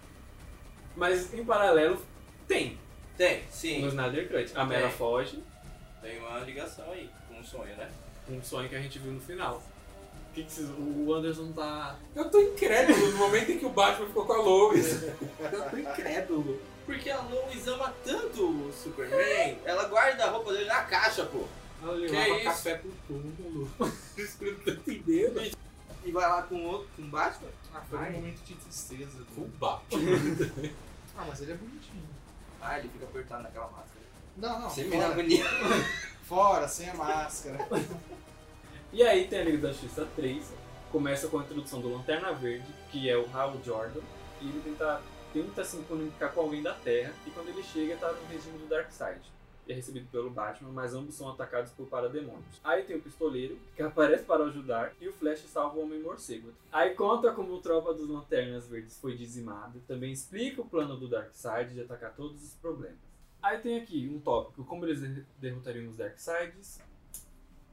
[0.96, 2.00] Mas em paralelo,
[2.48, 2.78] tem
[3.16, 3.86] Tem, no sim.
[3.88, 4.52] Snyder Cut.
[4.56, 4.96] A Mera Tem.
[4.96, 5.42] foge,
[6.02, 7.90] Tem uma ligação aí com um sonho, né?
[8.28, 9.62] um sonho que a gente viu no final.
[10.30, 11.96] O que que vocês- o Anderson tá.
[12.14, 15.02] Eu tô incrédulo no momento em que o Batman ficou com a Lois.
[15.40, 16.60] Eu tô incrédulo.
[16.86, 21.44] Porque a Lois ama tanto o Superman, ela guarda a roupa dele na caixa, pô.
[21.82, 22.44] Ela Que levava isso?
[22.44, 23.70] café pro túmulo.
[24.16, 25.42] Isso que eu não
[26.10, 27.50] E vai lá com outro, com o Batman.
[27.72, 28.10] Ah, foi Ai.
[28.10, 29.20] um momento de tristeza.
[29.36, 30.00] O do- Batman.
[31.16, 32.02] Ah, mas ele é bonitinho.
[32.60, 34.00] Ah, ele fica apertado naquela máscara.
[34.36, 34.70] Não, não.
[34.70, 35.44] Você me fora, bonito.
[36.26, 37.58] fora, sem a máscara.
[38.92, 40.52] E aí tem a Liga da Justiça 3,
[40.90, 44.00] começa com a introdução do Lanterna Verde, que é o Hal Jordan,
[44.40, 45.00] e ele tenta,
[45.32, 48.66] tenta se comunicar com alguém da Terra, e quando ele chega tá no regime do
[48.66, 49.20] Darkseid.
[49.68, 52.60] É recebido pelo Batman, mas ambos são atacados por parademônios.
[52.64, 56.52] Aí tem o Pistoleiro, que aparece para ajudar, e o Flash salva o Homem-Morcego.
[56.72, 61.06] Aí conta como a tropa dos Lanternas Verdes foi dizimada, também explica o plano do
[61.08, 62.98] Darkseid de atacar todos os problemas.
[63.42, 66.80] Aí tem aqui um tópico, como eles der- derrotariam os Darkseids,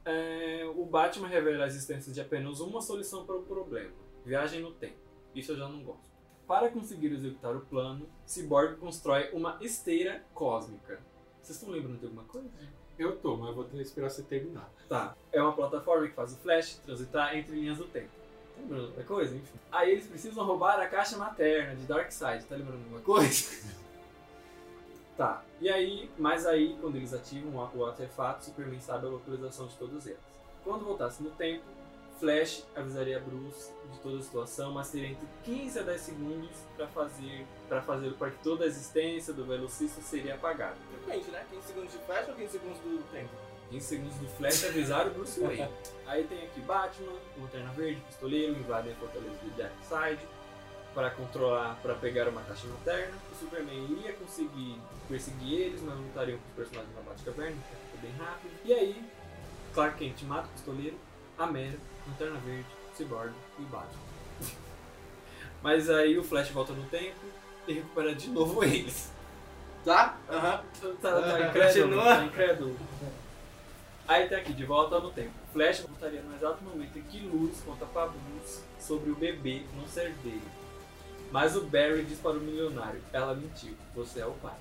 [0.04, 3.90] é, o Batman revela a existência de apenas uma solução para o problema:
[4.24, 4.96] viagem no tempo.
[5.34, 6.08] Isso eu já não gosto.
[6.46, 10.98] Para conseguir executar o plano, Cyborg constrói uma esteira cósmica.
[11.48, 12.46] Vocês estão lembrando de alguma coisa?
[12.98, 14.70] Eu tô, mas eu vou ter que esperar você terminar.
[14.86, 15.16] Tá.
[15.32, 18.10] É uma plataforma que faz o Flash transitar entre linhas do tempo.
[18.54, 19.34] Tá lembrando de outra coisa?
[19.34, 19.58] Enfim.
[19.72, 22.44] Aí eles precisam roubar a caixa materna de Darkseid.
[22.44, 23.66] Tá lembrando de alguma coisa?
[25.16, 25.42] tá.
[25.58, 29.76] E aí, mas aí, quando eles ativam o o artefato, Superman sabe a localização de
[29.76, 30.20] todos eles.
[30.62, 31.64] Quando voltasse no tempo,
[32.18, 36.86] Flash avisaria Bruce de toda a situação, mas teria entre 15 a 10 segundos para
[36.88, 40.76] fazer para fazer para que toda a existência do velocista seria apagada.
[41.06, 41.44] Depende, né?
[41.50, 43.30] 15 segundos de flash ou 15 segundos do tempo?
[43.70, 45.68] 15 segundos do Flash avisar o Bruce Wayne.
[46.06, 50.18] Aí tem aqui Batman, Lanterna Verde, Pistoleiro, invadem a fortaleza de Darkseid
[50.94, 53.14] para controlar, para pegar uma caixa materna.
[53.30, 57.56] O Superman ia conseguir perseguir eles, mas lutariam com os personagens da Batcaverna,
[57.92, 58.52] que é bem rápido.
[58.64, 59.04] E aí,
[59.74, 60.96] Clark Kent mata o Pistoleiro,
[61.36, 61.78] a Mera,
[62.08, 62.66] Lanterna Verde,
[62.96, 64.00] Cyborg e Batman.
[65.62, 67.16] mas aí o Flash volta no tempo
[67.66, 69.12] e recupera de novo eles.
[69.84, 70.18] Tá?
[70.28, 70.62] Aham.
[71.00, 72.04] Tá, tá incrédulo, Continua.
[72.16, 72.76] tá incrédulo.
[74.06, 75.32] Aí tá aqui, de volta no tempo.
[75.52, 79.86] Flash voltaria no exato momento em que Luz conta pra Bruce sobre o bebê não
[79.86, 80.42] ser dele.
[81.30, 84.54] Mas o Barry diz para o milionário, ela mentiu, você é o pai.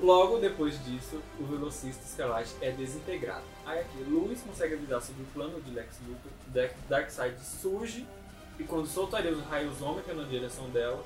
[0.00, 3.44] Logo depois disso, o velocista Escarlate é desintegrado.
[3.68, 8.06] Aí aqui, Luz consegue avisar sobre o plano de Lex Luthor, Dark- Darkseid surge
[8.58, 11.04] e quando soltaria os raios ômega na direção dela,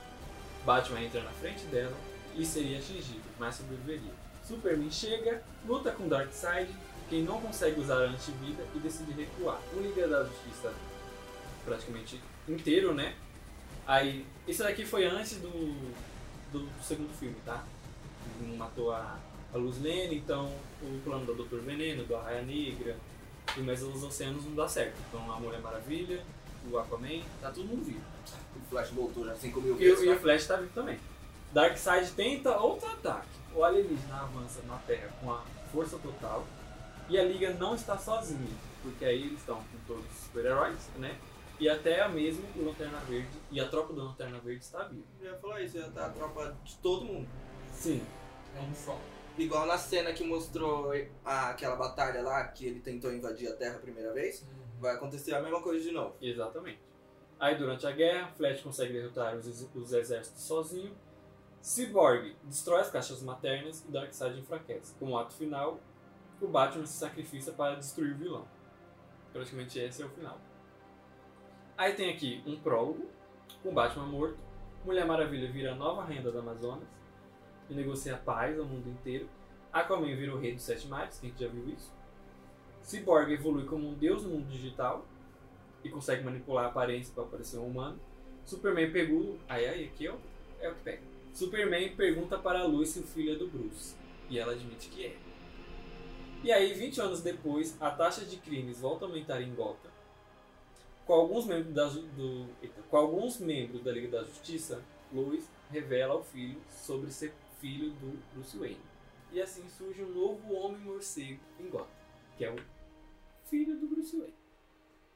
[0.65, 1.97] Batman entra na frente dela
[2.37, 4.13] e seria atingido, mas sobreviveria.
[4.47, 6.71] Superman chega, luta com Darkseid,
[7.11, 9.61] quem não consegue usar a antivida e decide recuar.
[9.75, 10.73] O Liga da Justiça
[11.65, 13.17] praticamente inteiro, né?
[13.85, 15.51] Aí, isso daqui foi antes do,
[16.53, 17.65] do, do segundo filme, tá?
[18.41, 19.19] Ele matou a,
[19.53, 20.47] a Luz Lane, então
[20.83, 21.57] o plano do Dr.
[21.61, 22.97] Veneno, do Arraia Negra,
[23.57, 24.95] e mais os oceanos não dá certo.
[25.09, 26.25] Então a Mulher Maravilha,
[26.71, 28.01] o Aquaman, tá todo mundo vivo.
[28.57, 29.99] O Flash voltou já 5 mil vezes.
[30.01, 30.19] o- e o né?
[30.19, 30.99] Flash tá vivo também.
[31.53, 33.29] Darkseid tenta outro ataque.
[33.55, 36.47] O alienígena avança na Terra com a força total.
[37.11, 38.57] E a Liga não está sozinha.
[38.83, 41.15] Porque aí eles estão com todos os super-heróis, né?
[41.61, 43.29] E até a mesmo o Lanterna Verde.
[43.51, 45.05] E a tropa do Lanterna Verde está viva.
[45.21, 47.29] Eu ia falar isso, ia estar a tropa de todo mundo.
[47.75, 48.03] Sim.
[48.57, 48.99] É um só.
[49.39, 50.93] Igual na cena que mostrou
[51.25, 54.47] a- aquela batalha lá, que ele tentou invadir a Terra a primeira vez,
[54.79, 56.15] vai acontecer a mesma coisa de novo.
[56.21, 56.81] Exatamente.
[57.41, 60.95] Aí durante a guerra, Flash consegue derrotar os, os exércitos sozinho.
[61.61, 64.95] Cyborg destrói as caixas maternas e Darkseid enfraquece.
[64.99, 65.81] Como ato final,
[66.41, 68.47] o Batman se sacrifica para destruir o vilão.
[69.33, 70.39] Praticamente esse é o final.
[71.77, 73.09] Aí tem aqui um prólogo,
[73.63, 74.39] com Batman morto.
[74.85, 76.87] Mulher Maravilha vira a nova renda da Amazonas
[77.69, 79.29] e negocia paz ao mundo inteiro.
[79.73, 81.91] Aquaman vira o rei dos sete mares, quem já viu isso.
[82.83, 85.07] Cyborg evolui como um deus no mundo digital
[85.85, 87.99] e consegue manipular a aparência para parecer um humano.
[88.45, 89.39] Superman pegou.
[89.49, 90.19] Aí, aí, aqui é o,
[90.61, 91.03] é o que pega.
[91.33, 93.97] Superman pergunta para a Lois se o filho é do Bruce.
[94.29, 95.17] E ela admite que é.
[96.43, 99.91] E aí, 20 anos depois, a taxa de crimes volta a aumentar em Gotham.
[101.07, 104.83] Com alguns membros da, do, eita, com alguns membros da Liga da Justiça,
[105.13, 107.33] Lois revela ao filho sobre ser
[107.63, 108.81] filho do Bruce Wayne.
[109.31, 111.87] E assim surge um novo Homem-Morcego em Gotham,
[112.37, 112.57] que é o
[113.49, 114.35] filho do Bruce Wayne.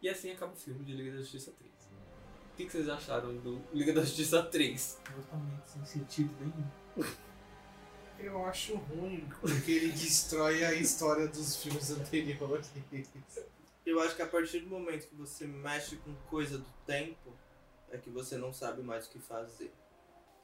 [0.00, 1.72] E assim acaba o filme de Liga da Justiça 3.
[1.72, 5.00] O que, que vocês acharam do Liga da Justiça 3?
[5.04, 7.10] Totalmente sem sentido nenhum.
[8.18, 12.70] Eu acho ruim, porque ele destrói a história dos filmes anteriores.
[13.84, 17.36] Eu acho que a partir do momento que você mexe com coisa do tempo,
[17.90, 19.70] é que você não sabe mais o que fazer.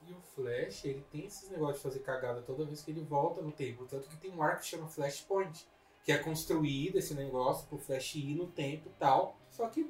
[0.06, 3.40] E o Flash, ele tem esses negócios de fazer cagada toda vez que ele volta
[3.40, 3.86] no tempo.
[3.86, 5.66] Tanto que tem um arco que chama Flashpoint,
[6.04, 9.36] que é construído esse negócio pro Flash ir no tempo e tal.
[9.48, 9.88] Só que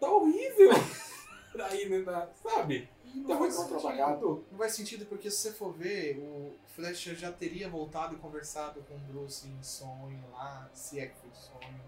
[0.00, 0.70] tá horrível.
[1.70, 2.88] Aí, né, na- sabe?
[3.26, 4.44] Tá muito mal trabalhado.
[4.50, 8.82] Não faz sentido porque se você for ver, o Flash já teria voltado e conversado
[8.82, 11.80] com o Bruce em sonho lá, se é que foi sonho.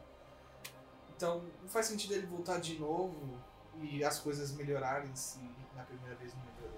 [1.14, 3.38] Então não faz sentido ele voltar de novo
[3.80, 5.38] e as coisas melhorarem se
[5.76, 6.69] na primeira vez não melhorou.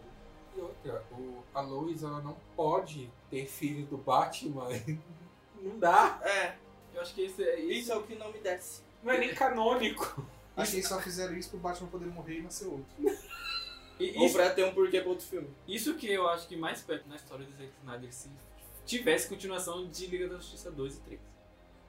[0.56, 4.68] E outra, o, a Lois, ela não pode ter filho do Batman.
[5.62, 6.20] Não dá.
[6.24, 6.56] É,
[6.92, 8.82] Eu acho que esse é isso é o que não me desce.
[9.00, 10.26] Não é nem canônico.
[10.56, 12.84] Acho que eles só fizeram isso pro Batman poder morrer e nascer outro.
[14.00, 15.48] E Ou isso, pra ter um porquê pra outro filme.
[15.68, 18.28] isso que eu acho que mais perto na história do Zack Snyder se
[18.84, 21.20] tivesse continuação de Liga da Justiça 2 e 3.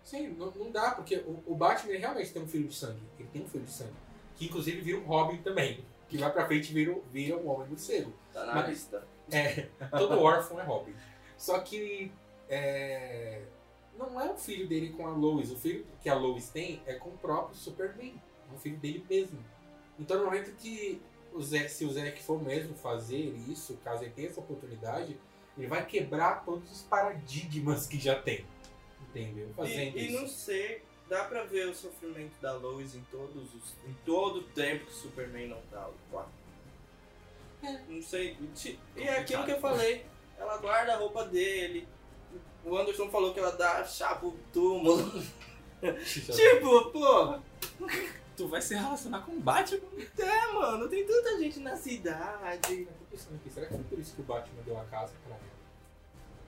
[0.03, 3.01] Sim, não, não dá, porque o, o Batman realmente tem um filho de sangue.
[3.17, 3.93] Ele tem um filho de sangue.
[4.35, 5.83] Que inclusive vira um Robin também.
[6.07, 8.13] Que vai pra frente vira, o- vira um homem morcego.
[8.33, 9.07] Tá na Mas, lista.
[9.31, 10.93] É, todo órfão é Robin.
[11.37, 12.11] Só que
[12.49, 13.41] é,
[13.97, 15.49] não é o filho dele com a Lois.
[15.49, 18.21] O filho que a Lois tem é com o próprio Superman.
[18.49, 19.39] É um filho dele mesmo.
[19.97, 21.01] Então, no momento que
[21.31, 25.17] o Zé, se o Zeke for mesmo fazer isso, caso ele tenha essa oportunidade,
[25.57, 28.45] ele vai quebrar todos os paradigmas que já tem.
[29.09, 29.49] Entendeu?
[29.55, 33.75] Fazendo e, e não ser dá pra ver o sofrimento da Lois em todos os,
[33.87, 35.87] em todo o tempo que Superman não tá.
[35.87, 36.42] o 4.
[37.87, 38.37] Não sei.
[38.95, 40.05] E é aquilo que eu falei.
[40.37, 41.87] Ela guarda a roupa dele.
[42.65, 45.11] O Anderson falou que ela dá chá pro túmulo.
[45.81, 47.41] tipo, porra.
[48.35, 49.81] Tu vai se relacionar com o Batman?
[50.17, 52.81] É, mano, tem tanta gente na cidade.
[52.81, 55.13] Eu tô pensando aqui, será que foi por isso que o Batman deu a casa
[55.23, 55.43] pra ela?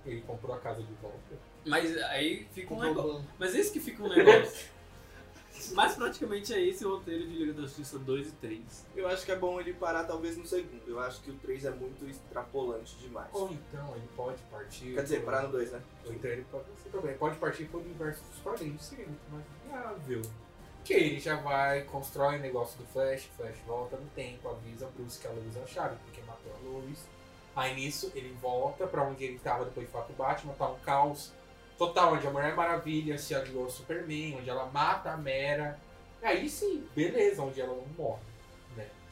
[0.06, 1.38] Ele comprou a casa de volta.
[1.66, 3.26] Mas aí fica um negócio.
[3.38, 4.70] Mas esse que fica um negócio.
[5.74, 8.86] Mas praticamente é esse o roteiro de Liga da Justiça 2 e 3.
[8.96, 10.82] Eu acho que é bom ele parar talvez no segundo.
[10.88, 13.30] Eu acho que o 3 é muito extrapolante demais.
[13.34, 14.94] Ou então ele pode partir.
[14.94, 15.82] Quer dizer, parar no 2, né?
[16.06, 20.22] Ou então ele pode, também, pode partir pro universo dos quadrinhos, seria muito mais viável.
[20.84, 24.90] Que ele já vai, constrói o negócio do Flash, Flash volta no tempo, avisa a
[24.90, 27.00] Bruce que a Lois é a chave, porque matou a Lois.
[27.56, 30.70] Aí nisso ele volta pra onde ele tava depois de falar com o Batman, tá
[30.70, 31.32] um caos
[31.78, 35.80] total, onde a Mulher Maravilha se aliou ao Superman, onde ela mata a Mera.
[36.22, 38.22] Aí sim, beleza, onde ela não morre.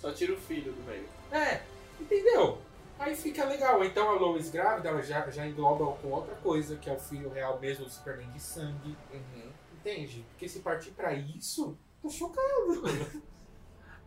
[0.04, 1.08] Só tira o filho do meio.
[1.32, 1.62] É,
[1.98, 2.58] entendeu?
[3.00, 3.82] Aí fica legal.
[3.86, 7.30] Então a Lois grávida, ela já, já engloba com outra coisa, que é o filho
[7.30, 8.98] real mesmo do Superman de sangue.
[9.14, 9.50] Uhum.
[9.76, 10.26] Entende?
[10.32, 13.24] Porque se partir pra isso, tô chocado.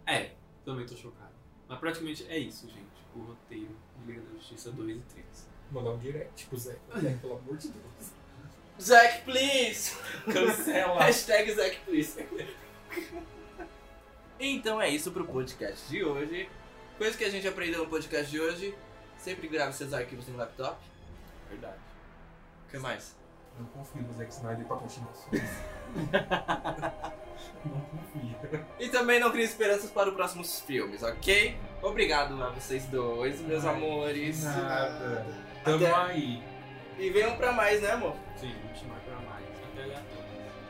[0.08, 0.30] É,
[0.64, 1.32] também tô chocado.
[1.66, 2.86] Mas praticamente é isso, gente.
[3.12, 5.26] O roteiro de Liga da Justiça 2 e 3.
[5.72, 6.76] Mandar um direct pro Zé.
[7.00, 8.12] Zé, pelo amor de Deus.
[8.80, 9.96] Zack, please!
[10.30, 11.00] Cancela.
[11.02, 12.26] Hashtag Zack, please.
[14.38, 16.48] Então é isso pro podcast de hoje.
[16.98, 18.76] Coisa que a gente aprendeu no podcast de hoje.
[19.16, 20.76] Sempre grave seus arquivos no laptop.
[21.48, 21.78] Verdade.
[22.66, 23.16] O que mais?
[23.58, 25.12] Não confio no Zack Snyder pra continuar
[27.64, 28.66] Não confio.
[28.78, 31.56] E também não crie esperanças para os próximos filmes, ok?
[31.82, 34.44] Obrigado a vocês dois, meus Ai, amores.
[34.44, 35.26] Nada.
[35.64, 36.42] Tamo Até- aí.
[36.98, 38.14] E venham pra mais, né, amor?
[38.36, 39.44] Sim, vamos chamar pra mais.
[39.72, 40.16] Até aleatórias.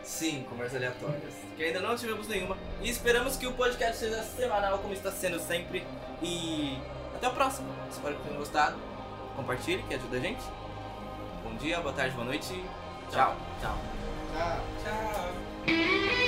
[0.03, 1.35] Sim, conversas aleatórias.
[1.57, 2.57] Que ainda não tivemos nenhuma.
[2.83, 5.87] E esperamos que o podcast seja semanal, como está sendo sempre.
[6.23, 6.79] E
[7.15, 7.69] até o próximo.
[7.91, 8.77] Espero que tenham gostado.
[9.37, 10.43] Compartilhe, que ajuda a gente.
[11.45, 12.53] Bom dia, boa tarde, boa noite.
[13.11, 13.37] Tchau.
[13.61, 13.79] Tchau.
[14.33, 14.61] Tchau.
[14.85, 16.26] Tchau.